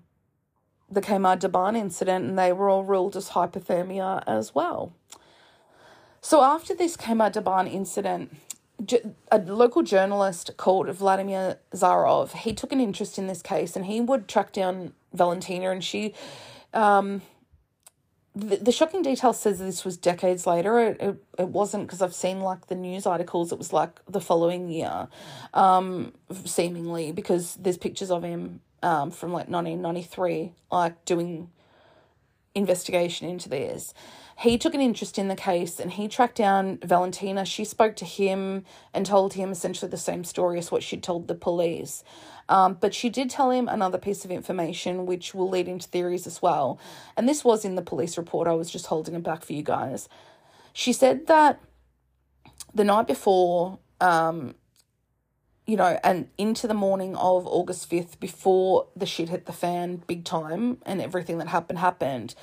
the 0.91 1.01
Khamar 1.01 1.39
Daban 1.39 1.77
incident, 1.77 2.27
and 2.27 2.39
they 2.39 2.53
were 2.53 2.69
all 2.69 2.85
ruled 2.85 3.17
as 3.17 3.31
hypothermia 3.31 4.23
as 4.27 4.55
well. 4.55 4.93
So 6.21 6.43
after 6.43 6.75
this 6.75 6.97
Khamar 6.97 7.33
Daban 7.33 7.73
incident, 7.73 8.37
a 9.31 9.39
local 9.39 9.83
journalist 9.83 10.51
called 10.57 10.89
Vladimir 10.91 11.59
Zarov, 11.73 12.33
he 12.33 12.53
took 12.53 12.73
an 12.73 12.81
interest 12.81 13.19
in 13.19 13.27
this 13.27 13.43
case, 13.43 13.75
and 13.75 13.87
he 13.87 14.01
would 14.01 14.29
track 14.29 14.53
down 14.53 14.93
Valentina, 15.13 15.71
and 15.71 15.83
she, 15.83 16.15
um, 16.75 17.23
the, 18.35 18.57
the 18.57 18.73
shocking 18.73 19.03
detail 19.03 19.33
says 19.33 19.59
this 19.59 19.85
was 19.85 19.97
decades 19.97 20.47
later. 20.47 20.79
It, 20.79 21.01
it, 21.01 21.25
it 21.39 21.49
wasn't 21.49 21.87
because 21.87 22.01
I've 22.01 22.15
seen 22.15 22.41
like 22.41 22.67
the 22.69 22.75
news 22.75 23.07
articles. 23.07 23.53
It 23.53 23.59
was 23.59 23.73
like 23.73 24.01
the 24.09 24.21
following 24.21 24.71
year, 24.71 25.09
um, 25.53 26.13
seemingly 26.45 27.13
because 27.13 27.57
there's 27.57 27.77
pictures 27.77 28.11
of 28.11 28.23
him 28.23 28.61
um, 28.83 29.11
from 29.11 29.33
like 29.33 29.49
1993, 29.49 30.53
like 30.71 31.05
doing 31.05 31.51
investigation 32.55 33.29
into 33.29 33.49
this. 33.49 33.93
He 34.39 34.59
took 34.59 34.75
an 34.75 34.81
interest 34.81 35.19
in 35.19 35.29
the 35.29 35.37
case 35.37 35.79
and 35.79 35.93
he 35.93 36.09
tracked 36.09 36.37
down 36.37 36.79
Valentina. 36.83 37.45
She 37.45 37.65
spoke 37.65 37.97
to 37.97 38.05
him 38.05 38.65
and 38.95 39.07
told 39.07 39.35
him 39.35 39.53
essentially 39.53 39.91
the 39.91 39.97
same 39.97 40.25
story 40.25 40.59
as 40.59 40.71
what 40.71 40.83
she'd 40.83 41.03
told 41.03 41.29
the 41.29 41.35
police. 41.35 42.03
Um, 42.53 42.77
but 42.79 42.93
she 42.95 43.09
did 43.09 43.31
tell 43.31 43.51
him 43.51 43.67
another 43.67 43.97
piece 43.97 44.27
of 44.27 44.31
information 44.31 45.07
which 45.07 45.35
will 45.35 45.49
lead 45.49 45.69
into 45.69 45.89
theories 45.89 46.27
as 46.27 46.43
well. 46.43 46.79
And 47.17 47.27
this 47.27 47.43
was 47.43 47.65
in 47.65 47.77
the 47.77 47.83
police 47.83 48.19
report. 48.19 48.47
I 48.47 48.53
was 48.53 48.71
just 48.71 48.87
holding 48.87 49.15
it 49.15 49.23
back 49.23 49.43
for 49.43 49.55
you 49.55 49.63
guys. 49.63 50.07
She 50.75 50.93
said 50.93 51.29
that 51.29 51.61
the 52.75 52.85
night 52.85 53.07
before, 53.07 53.79
um, 54.03 54.55
you 55.67 55.77
know, 55.77 55.99
and 56.05 56.29
into 56.37 56.67
the 56.67 56.75
morning 56.75 57.17
of 57.17 57.47
August 57.47 57.91
5th, 57.91 58.21
before 58.21 58.87
the 58.95 59.07
shit 59.07 59.31
hit 59.31 59.47
the 59.47 59.53
fan 59.55 60.03
big 60.07 60.23
time 60.27 60.77
and 60.85 61.01
everything 61.01 61.39
that 61.39 61.49
happened 61.49 61.79
happened, 61.79 62.35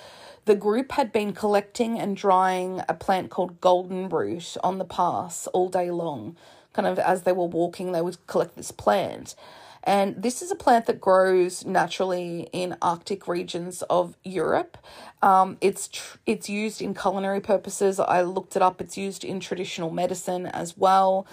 the 0.45 0.55
group 0.55 0.93
had 0.93 1.11
been 1.11 1.33
collecting 1.33 1.99
and 1.99 2.17
drying 2.17 2.81
a 2.89 2.95
plant 2.95 3.29
called 3.29 3.61
golden 3.61 4.09
root 4.09 4.57
on 4.63 4.79
the 4.79 4.85
pass 4.85 5.45
all 5.53 5.69
day 5.69 5.91
long. 5.91 6.35
Kind 6.73 6.87
of 6.87 6.97
as 6.97 7.23
they 7.23 7.31
were 7.31 7.45
walking, 7.45 7.91
they 7.91 8.01
would 8.01 8.25
collect 8.25 8.55
this 8.55 8.71
plant. 8.71 9.35
And 9.83 10.21
this 10.21 10.41
is 10.41 10.51
a 10.51 10.55
plant 10.55 10.85
that 10.87 10.99
grows 10.99 11.65
naturally 11.65 12.49
in 12.51 12.75
Arctic 12.81 13.27
regions 13.27 13.81
of 13.83 14.15
Europe. 14.23 14.77
Um, 15.21 15.57
it's 15.61 15.87
tr- 15.87 16.17
it's 16.25 16.49
used 16.49 16.81
in 16.81 16.93
culinary 16.93 17.41
purposes. 17.41 17.99
I 17.99 18.21
looked 18.21 18.55
it 18.55 18.61
up. 18.61 18.81
It's 18.81 18.97
used 18.97 19.23
in 19.23 19.39
traditional 19.39 19.89
medicine 19.89 20.45
as 20.47 20.77
well. 20.77 21.25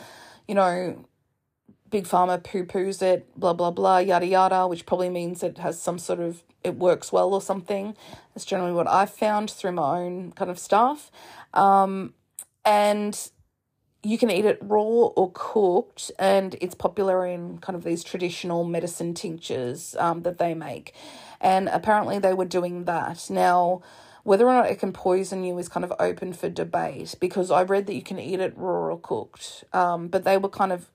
You 0.48 0.54
know, 0.54 1.06
big 1.90 2.04
pharma 2.04 2.42
poo 2.42 2.64
poos 2.64 3.02
it, 3.02 3.28
blah 3.36 3.52
blah 3.52 3.70
blah, 3.70 3.98
yada 3.98 4.26
yada, 4.26 4.66
which 4.66 4.86
probably 4.86 5.10
means 5.10 5.42
it 5.42 5.58
has 5.58 5.80
some 5.80 5.98
sort 5.98 6.20
of 6.20 6.42
it 6.62 6.76
works 6.76 7.12
well 7.12 7.32
or 7.34 7.40
something. 7.42 7.96
That's 8.34 8.44
generally 8.44 8.72
what 8.72 8.88
I've 8.88 9.10
found 9.10 9.50
through 9.50 9.72
my 9.72 10.00
own 10.00 10.32
kind 10.32 10.50
of 10.50 10.58
stuff. 10.58 11.10
Um, 11.54 12.14
and 12.64 13.30
you 14.06 14.18
can 14.18 14.30
eat 14.30 14.44
it 14.44 14.58
raw 14.60 14.80
or 14.80 15.32
cooked, 15.34 16.12
and 16.18 16.56
it's 16.60 16.76
popular 16.76 17.26
in 17.26 17.58
kind 17.58 17.76
of 17.76 17.82
these 17.82 18.04
traditional 18.04 18.62
medicine 18.62 19.14
tinctures 19.14 19.96
um, 19.98 20.22
that 20.22 20.38
they 20.38 20.54
make. 20.54 20.94
And 21.40 21.68
apparently, 21.68 22.20
they 22.20 22.32
were 22.32 22.44
doing 22.44 22.84
that. 22.84 23.26
Now, 23.28 23.82
whether 24.22 24.46
or 24.46 24.54
not 24.54 24.70
it 24.70 24.78
can 24.78 24.92
poison 24.92 25.42
you 25.42 25.58
is 25.58 25.68
kind 25.68 25.84
of 25.84 25.92
open 25.98 26.32
for 26.32 26.48
debate 26.48 27.16
because 27.20 27.50
I 27.50 27.62
read 27.64 27.86
that 27.86 27.94
you 27.94 28.02
can 28.02 28.18
eat 28.20 28.38
it 28.38 28.54
raw 28.56 28.92
or 28.92 29.00
cooked, 29.00 29.64
um, 29.72 30.06
but 30.08 30.24
they 30.24 30.38
were 30.38 30.48
kind 30.48 30.72
of, 30.72 30.90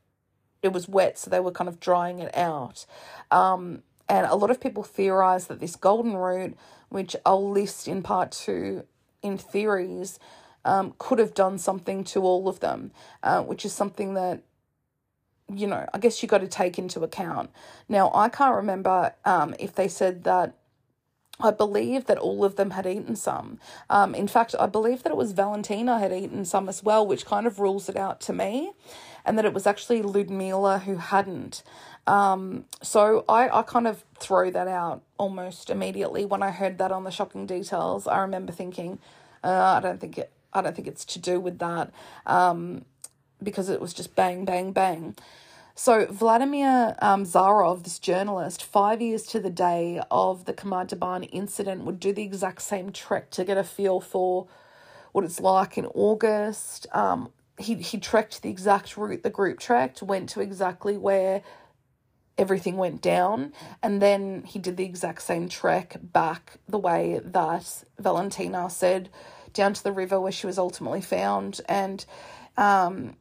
it 0.63 0.71
was 0.71 0.87
wet, 0.87 1.19
so 1.19 1.29
they 1.29 1.39
were 1.41 1.51
kind 1.51 1.67
of 1.67 1.79
drying 1.81 2.19
it 2.19 2.35
out. 2.35 2.85
Um, 3.29 3.83
and 4.07 4.25
a 4.25 4.35
lot 4.35 4.51
of 4.51 4.61
people 4.61 4.83
theorize 4.83 5.47
that 5.47 5.59
this 5.59 5.75
golden 5.75 6.15
root, 6.15 6.55
which 6.89 7.15
I'll 7.25 7.49
list 7.49 7.87
in 7.87 8.03
part 8.03 8.31
two 8.31 8.85
in 9.21 9.37
theories, 9.37 10.17
um, 10.65 10.93
could 10.97 11.19
have 11.19 11.33
done 11.33 11.57
something 11.57 12.03
to 12.05 12.21
all 12.21 12.47
of 12.47 12.59
them, 12.59 12.91
uh, 13.23 13.41
which 13.41 13.65
is 13.65 13.73
something 13.73 14.13
that 14.13 14.41
you 15.55 15.67
know, 15.67 15.85
I 15.93 15.97
guess 15.97 16.21
you 16.21 16.29
got 16.29 16.39
to 16.39 16.47
take 16.47 16.77
into 16.79 17.01
account. 17.01 17.49
Now, 17.89 18.11
I 18.13 18.29
can't 18.29 18.55
remember 18.55 19.13
um, 19.25 19.55
if 19.59 19.75
they 19.75 19.87
said 19.87 20.23
that. 20.23 20.55
I 21.43 21.49
believe 21.49 22.05
that 22.05 22.19
all 22.19 22.45
of 22.45 22.55
them 22.55 22.71
had 22.71 22.85
eaten 22.85 23.15
some. 23.15 23.59
Um, 23.89 24.13
in 24.13 24.27
fact, 24.27 24.53
I 24.59 24.67
believe 24.67 25.01
that 25.01 25.11
it 25.11 25.17
was 25.17 25.31
Valentina 25.31 25.97
had 25.97 26.13
eaten 26.13 26.45
some 26.45 26.69
as 26.69 26.83
well, 26.83 27.05
which 27.05 27.25
kind 27.25 27.47
of 27.47 27.59
rules 27.59 27.89
it 27.89 27.97
out 27.97 28.21
to 28.21 28.33
me, 28.33 28.73
and 29.25 29.39
that 29.39 29.45
it 29.45 29.53
was 29.53 29.65
actually 29.65 30.03
Ludmila 30.03 30.79
who 30.79 30.97
hadn't. 30.97 31.63
Um, 32.05 32.65
so 32.83 33.25
I, 33.27 33.49
I 33.49 33.63
kind 33.63 33.87
of 33.87 34.03
throw 34.19 34.51
that 34.51 34.67
out 34.67 35.01
almost 35.17 35.71
immediately 35.71 36.25
when 36.25 36.43
I 36.43 36.51
heard 36.51 36.77
that 36.77 36.91
on 36.91 37.05
the 37.05 37.11
shocking 37.11 37.47
details. 37.47 38.07
I 38.07 38.19
remember 38.19 38.51
thinking, 38.51 38.99
uh, 39.43 39.77
I 39.77 39.79
don't 39.79 39.99
think 39.99 40.19
it 40.19 40.31
I 40.53 40.61
don't 40.61 40.75
think 40.75 40.87
it's 40.87 41.05
to 41.05 41.19
do 41.19 41.39
with 41.39 41.59
that 41.59 41.91
um, 42.25 42.85
because 43.41 43.69
it 43.69 43.81
was 43.81 43.93
just 43.93 44.15
bang, 44.15 44.45
bang, 44.45 44.71
bang. 44.71 45.15
So, 45.73 46.05
Vladimir 46.05 46.95
um, 47.01 47.23
Zarov, 47.23 47.83
this 47.83 47.97
journalist, 47.97 48.63
five 48.63 49.01
years 49.01 49.23
to 49.27 49.39
the 49.39 49.49
day 49.49 50.01
of 50.11 50.45
the 50.45 50.53
Khamar 50.53 50.87
Daban 50.87 51.27
incident, 51.31 51.85
would 51.85 51.99
do 51.99 52.11
the 52.11 52.23
exact 52.23 52.61
same 52.61 52.91
trek 52.91 53.31
to 53.31 53.45
get 53.45 53.57
a 53.57 53.63
feel 53.63 54.01
for 54.01 54.47
what 55.13 55.23
it's 55.23 55.39
like 55.39 55.77
in 55.77 55.85
August. 55.87 56.87
Um, 56.91 57.31
he, 57.57 57.75
he 57.75 57.97
trekked 57.97 58.41
the 58.41 58.49
exact 58.49 58.97
route 58.97 59.23
the 59.23 59.29
group 59.29 59.59
trekked, 59.59 60.03
went 60.03 60.29
to 60.29 60.41
exactly 60.41 60.97
where 60.97 61.41
everything 62.37 62.77
went 62.77 63.01
down, 63.01 63.53
and 63.81 64.01
then 64.01 64.43
he 64.43 64.59
did 64.59 64.77
the 64.77 64.85
exact 64.85 65.21
same 65.21 65.47
trek 65.47 65.97
back 66.01 66.57
the 66.67 66.77
way 66.77 67.21
that 67.23 67.83
Valentina 67.99 68.69
said 68.69 69.09
down 69.53 69.73
to 69.73 69.83
the 69.83 69.91
river 69.91 70.19
where 70.19 70.31
she 70.31 70.47
was 70.47 70.57
ultimately 70.57 71.01
found. 71.01 71.61
And 71.67 72.03
um, 72.57 73.15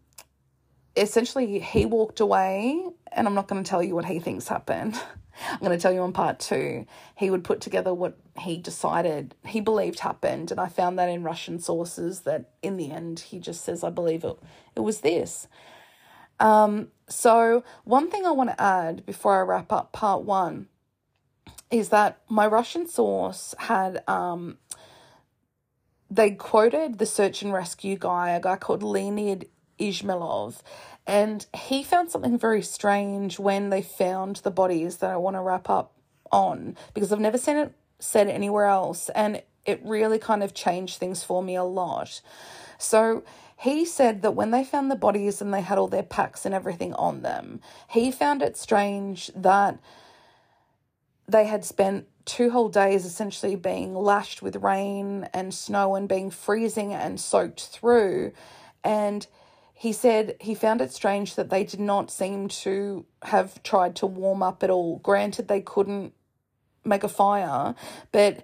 essentially, 0.97 1.59
he 1.59 1.87
walked 1.87 2.21
away, 2.21 2.85
and 3.13 3.27
I'm 3.27 3.35
not 3.35 3.49
going 3.49 3.63
to 3.63 3.69
tell 3.69 3.83
you 3.83 3.95
what 3.95 4.05
he 4.05 4.19
thinks 4.19 4.49
happened. 4.49 5.01
I'm 5.51 5.61
going 5.61 5.71
to 5.71 5.79
tell 5.79 5.93
you 5.93 6.01
on 6.01 6.13
part 6.13 6.39
two. 6.39 6.87
He 7.17 7.31
would 7.31 7.45
put 7.45 7.61
together 7.61 7.95
what 7.95 8.19
he 8.39 8.59
decided 8.59 9.35
he 9.47 9.61
believed 9.61 10.01
happened, 10.01 10.51
and 10.51 10.61
I 10.61 10.69
found 10.69 10.99
that 10.99 11.09
in 11.09 11.23
Russian 11.23 11.59
sources 11.59 12.21
that 12.21 12.51
in 12.63 12.77
the 12.77 12.91
end 12.91 13.21
he 13.21 13.39
just 13.39 13.65
says, 13.65 13.83
"I 13.83 13.91
believe 13.91 14.25
it. 14.25 14.37
It 14.77 14.81
was 14.81 15.01
this." 15.01 15.49
Um, 16.39 16.89
so 17.09 17.65
one 17.85 18.11
thing 18.11 18.27
I 18.27 18.31
want 18.33 18.51
to 18.51 18.61
add 18.61 19.05
before 19.07 19.39
I 19.39 19.43
wrap 19.43 19.73
up 19.73 19.93
part 19.93 20.23
one 20.23 20.69
is 21.71 21.91
that 21.91 22.19
my 22.29 22.47
Russian 22.47 22.87
source 22.89 23.55
had 23.59 24.03
um, 24.09 24.59
they 26.11 26.33
quoted 26.33 26.99
the 26.99 27.07
search 27.07 27.43
and 27.43 27.53
rescue 27.53 27.97
guy, 27.97 28.31
a 28.31 28.41
guy 28.41 28.57
called 28.57 28.83
Leonid 28.83 29.49
Izmailov, 29.79 30.61
and 31.07 31.47
he 31.55 31.83
found 31.83 32.11
something 32.11 32.39
very 32.39 32.63
strange 32.63 33.39
when 33.39 33.71
they 33.71 33.83
found 33.83 34.37
the 34.37 34.51
bodies 34.51 34.99
that 34.99 35.11
I 35.11 35.17
want 35.17 35.37
to 35.37 35.41
wrap 35.41 35.71
up 35.71 35.93
on 36.31 36.77
because 36.95 37.13
I've 37.13 37.21
never 37.21 37.39
seen 37.39 37.57
it 37.57 37.75
said 37.99 38.29
anywhere 38.29 38.67
else, 38.67 39.09
and 39.11 39.43
it 39.67 39.81
really 39.85 40.19
kind 40.19 40.43
of 40.43 40.55
changed 40.55 40.99
things 40.99 41.23
for 41.23 41.43
me 41.43 41.55
a 41.55 41.65
lot. 41.65 42.21
So 42.79 43.23
he 43.57 43.85
said 43.85 44.23
that 44.23 44.35
when 44.35 44.51
they 44.51 44.65
found 44.65 44.91
the 44.91 44.97
bodies 44.97 45.43
and 45.43 45.53
they 45.53 45.61
had 45.61 45.79
all 45.79 45.87
their 45.87 46.03
packs 46.03 46.47
and 46.47 46.55
everything 46.55 46.95
on 46.95 47.23
them, 47.23 47.61
he 47.89 48.11
found 48.11 48.43
it 48.43 48.57
strange 48.57 49.31
that 49.35 49.79
they 51.31 51.47
had 51.47 51.65
spent 51.65 52.07
two 52.25 52.51
whole 52.51 52.69
days 52.69 53.05
essentially 53.05 53.57
being 53.57 53.95
lashed 53.95 54.43
with 54.43 54.57
rain 54.57 55.29
and 55.33 55.53
snow 55.53 55.95
and 55.95 56.09
being 56.09 56.31
freezing 56.31 56.93
and 56.93 57.21
soaked 57.21 57.67
through. 57.67 58.33
And 58.85 59.27
he 59.75 59.93
said 59.93 60.37
he 60.41 60.55
found 60.55 60.81
it 60.81 60.93
strange 60.93 61.35
that 61.35 61.51
they 61.51 61.65
did 61.65 61.81
not 61.81 62.11
seem 62.11 62.49
to 62.49 63.07
have 63.23 63.63
tried 63.63 63.97
to 63.97 64.07
warm 64.07 64.43
up 64.43 64.63
at 64.63 64.71
all. 64.71 64.99
Granted, 64.99 65.49
they 65.49 65.61
couldn't 65.61 66.13
make 66.85 67.05
a 67.05 67.09
fire, 67.09 67.75
but 68.13 68.43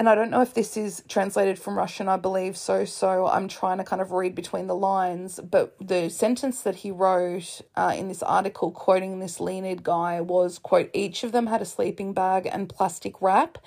and 0.00 0.08
I 0.08 0.14
don't 0.14 0.30
know 0.30 0.40
if 0.40 0.54
this 0.54 0.78
is 0.78 1.02
translated 1.10 1.58
from 1.58 1.76
Russian, 1.76 2.08
I 2.08 2.16
believe 2.16 2.56
so. 2.56 2.86
So 2.86 3.26
I'm 3.26 3.48
trying 3.48 3.76
to 3.76 3.84
kind 3.84 4.00
of 4.00 4.12
read 4.12 4.34
between 4.34 4.66
the 4.66 4.74
lines. 4.74 5.38
But 5.40 5.76
the 5.78 6.08
sentence 6.08 6.62
that 6.62 6.76
he 6.76 6.90
wrote 6.90 7.60
uh, 7.76 7.94
in 7.94 8.08
this 8.08 8.22
article, 8.22 8.70
quoting 8.70 9.18
this 9.18 9.40
Leonid 9.40 9.84
guy, 9.84 10.22
was 10.22 10.58
quote 10.58 10.88
Each 10.94 11.22
of 11.22 11.32
them 11.32 11.48
had 11.48 11.60
a 11.60 11.66
sleeping 11.66 12.14
bag 12.14 12.48
and 12.50 12.66
plastic 12.66 13.20
wrap, 13.20 13.58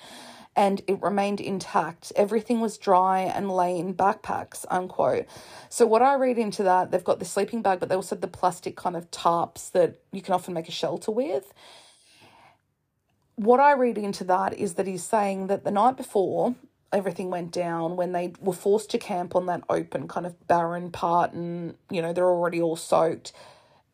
and 0.56 0.82
it 0.88 1.00
remained 1.00 1.40
intact. 1.40 2.12
Everything 2.16 2.58
was 2.58 2.78
dry 2.78 3.20
and 3.20 3.48
lay 3.48 3.78
in 3.78 3.94
backpacks. 3.94 4.64
Unquote. 4.68 5.26
So 5.68 5.86
what 5.86 6.02
I 6.02 6.14
read 6.14 6.36
into 6.36 6.64
that, 6.64 6.90
they've 6.90 7.04
got 7.04 7.20
the 7.20 7.24
sleeping 7.24 7.62
bag, 7.62 7.78
but 7.78 7.88
they 7.88 7.94
also 7.94 8.16
have 8.16 8.22
the 8.22 8.26
plastic 8.26 8.74
kind 8.74 8.96
of 8.96 9.08
tarps 9.12 9.70
that 9.70 10.00
you 10.10 10.20
can 10.20 10.34
often 10.34 10.52
make 10.52 10.68
a 10.68 10.72
shelter 10.72 11.12
with 11.12 11.54
what 13.36 13.60
I 13.60 13.72
read 13.72 13.98
into 13.98 14.24
that 14.24 14.54
is 14.54 14.74
that 14.74 14.86
he's 14.86 15.04
saying 15.04 15.48
that 15.48 15.64
the 15.64 15.70
night 15.70 15.96
before 15.96 16.54
everything 16.92 17.30
went 17.30 17.50
down, 17.50 17.96
when 17.96 18.12
they 18.12 18.32
were 18.40 18.52
forced 18.52 18.90
to 18.90 18.98
camp 18.98 19.34
on 19.34 19.46
that 19.46 19.64
open, 19.68 20.06
kind 20.06 20.26
of 20.26 20.46
barren 20.46 20.90
part, 20.90 21.32
and 21.32 21.74
you 21.90 22.00
know, 22.00 22.12
they're 22.12 22.28
already 22.28 22.60
all 22.60 22.76
soaked, 22.76 23.32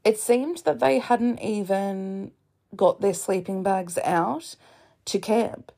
it 0.05 0.19
seemed 0.19 0.59
that 0.59 0.81
they 0.81 0.99
hadn't 0.99 1.41
even 1.41 2.33
got 2.77 3.01
their 3.01 3.15
sleeping 3.15 3.63
bags 3.63 3.99
out 4.05 4.57
to 5.07 5.19
camp 5.19 5.73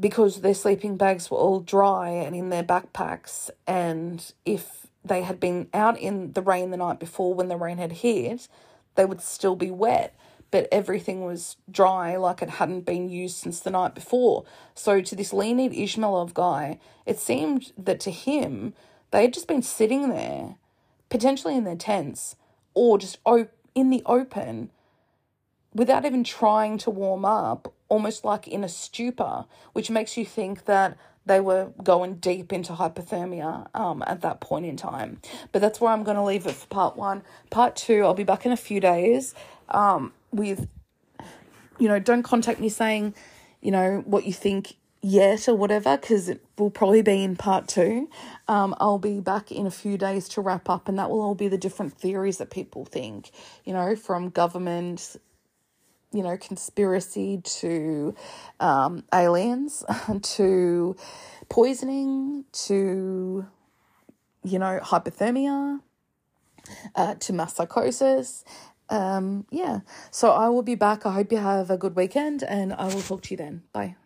because 0.00 0.40
their 0.40 0.54
sleeping 0.54 0.96
bags 0.96 1.30
were 1.30 1.38
all 1.38 1.60
dry 1.60 2.08
and 2.08 2.34
in 2.34 2.48
their 2.48 2.64
backpacks. 2.64 3.50
And 3.66 4.32
if 4.44 4.86
they 5.04 5.22
had 5.22 5.38
been 5.38 5.68
out 5.72 5.98
in 5.98 6.32
the 6.32 6.42
rain 6.42 6.70
the 6.70 6.76
night 6.76 6.98
before 6.98 7.34
when 7.34 7.48
the 7.48 7.56
rain 7.56 7.78
had 7.78 7.92
hit, 7.92 8.48
they 8.96 9.04
would 9.04 9.20
still 9.20 9.54
be 9.54 9.70
wet 9.70 10.16
but 10.54 10.68
everything 10.70 11.24
was 11.24 11.56
dry 11.68 12.14
like 12.14 12.40
it 12.40 12.48
hadn't 12.48 12.82
been 12.82 13.08
used 13.08 13.34
since 13.38 13.58
the 13.58 13.72
night 13.72 13.92
before. 13.92 14.44
So 14.76 15.00
to 15.00 15.16
this 15.16 15.32
Leonid 15.32 15.72
Izmailov 15.72 16.32
guy, 16.32 16.78
it 17.04 17.18
seemed 17.18 17.72
that 17.76 17.98
to 17.98 18.12
him, 18.12 18.72
they 19.10 19.22
had 19.22 19.34
just 19.34 19.48
been 19.48 19.62
sitting 19.62 20.10
there, 20.10 20.54
potentially 21.08 21.56
in 21.56 21.64
their 21.64 21.74
tents, 21.74 22.36
or 22.72 22.98
just 22.98 23.18
op- 23.24 23.50
in 23.74 23.90
the 23.90 24.04
open, 24.06 24.70
without 25.74 26.04
even 26.04 26.22
trying 26.22 26.78
to 26.78 26.88
warm 26.88 27.24
up, 27.24 27.74
almost 27.88 28.24
like 28.24 28.46
in 28.46 28.62
a 28.62 28.68
stupor, 28.68 29.46
which 29.72 29.90
makes 29.90 30.16
you 30.16 30.24
think 30.24 30.66
that 30.66 30.96
they 31.26 31.40
were 31.40 31.72
going 31.82 32.14
deep 32.14 32.52
into 32.52 32.74
hypothermia 32.74 33.66
um, 33.74 34.04
at 34.06 34.20
that 34.20 34.40
point 34.40 34.66
in 34.66 34.76
time. 34.76 35.20
But 35.50 35.62
that's 35.62 35.80
where 35.80 35.90
I'm 35.90 36.04
going 36.04 36.16
to 36.16 36.22
leave 36.22 36.46
it 36.46 36.54
for 36.54 36.68
part 36.68 36.96
one. 36.96 37.24
Part 37.50 37.74
two, 37.74 38.04
I'll 38.04 38.14
be 38.14 38.22
back 38.22 38.46
in 38.46 38.52
a 38.52 38.56
few 38.56 38.78
days. 38.78 39.34
Um, 39.68 40.12
with, 40.34 40.68
you 41.78 41.88
know, 41.88 41.98
don't 41.98 42.22
contact 42.22 42.60
me 42.60 42.68
saying, 42.68 43.14
you 43.60 43.70
know, 43.70 44.02
what 44.06 44.24
you 44.24 44.32
think 44.32 44.76
yet 45.00 45.48
or 45.48 45.54
whatever, 45.54 45.96
because 45.96 46.28
it 46.28 46.42
will 46.58 46.70
probably 46.70 47.02
be 47.02 47.22
in 47.22 47.36
part 47.36 47.68
two. 47.68 48.08
Um, 48.48 48.74
I'll 48.80 48.98
be 48.98 49.20
back 49.20 49.52
in 49.52 49.66
a 49.66 49.70
few 49.70 49.98
days 49.98 50.28
to 50.30 50.40
wrap 50.40 50.70
up, 50.70 50.88
and 50.88 50.98
that 50.98 51.10
will 51.10 51.20
all 51.20 51.34
be 51.34 51.48
the 51.48 51.58
different 51.58 51.92
theories 51.92 52.38
that 52.38 52.50
people 52.50 52.84
think, 52.84 53.30
you 53.64 53.72
know, 53.72 53.96
from 53.96 54.30
government, 54.30 55.16
you 56.12 56.22
know, 56.22 56.36
conspiracy 56.36 57.42
to 57.44 58.14
um, 58.60 59.04
aliens 59.12 59.84
to 60.22 60.96
poisoning 61.50 62.44
to, 62.52 63.46
you 64.42 64.58
know, 64.58 64.80
hypothermia 64.82 65.80
uh, 66.94 67.14
to 67.16 67.32
mass 67.32 67.54
psychosis 67.54 68.44
um, 68.90 69.46
yeah. 69.50 69.80
So 70.10 70.32
I 70.32 70.48
will 70.48 70.62
be 70.62 70.74
back. 70.74 71.06
I 71.06 71.12
hope 71.12 71.32
you 71.32 71.38
have 71.38 71.70
a 71.70 71.78
good 71.78 71.96
weekend 71.96 72.42
and 72.42 72.72
I 72.72 72.86
will 72.86 73.02
talk 73.02 73.22
to 73.22 73.30
you 73.32 73.36
then. 73.36 73.62
Bye. 73.72 73.96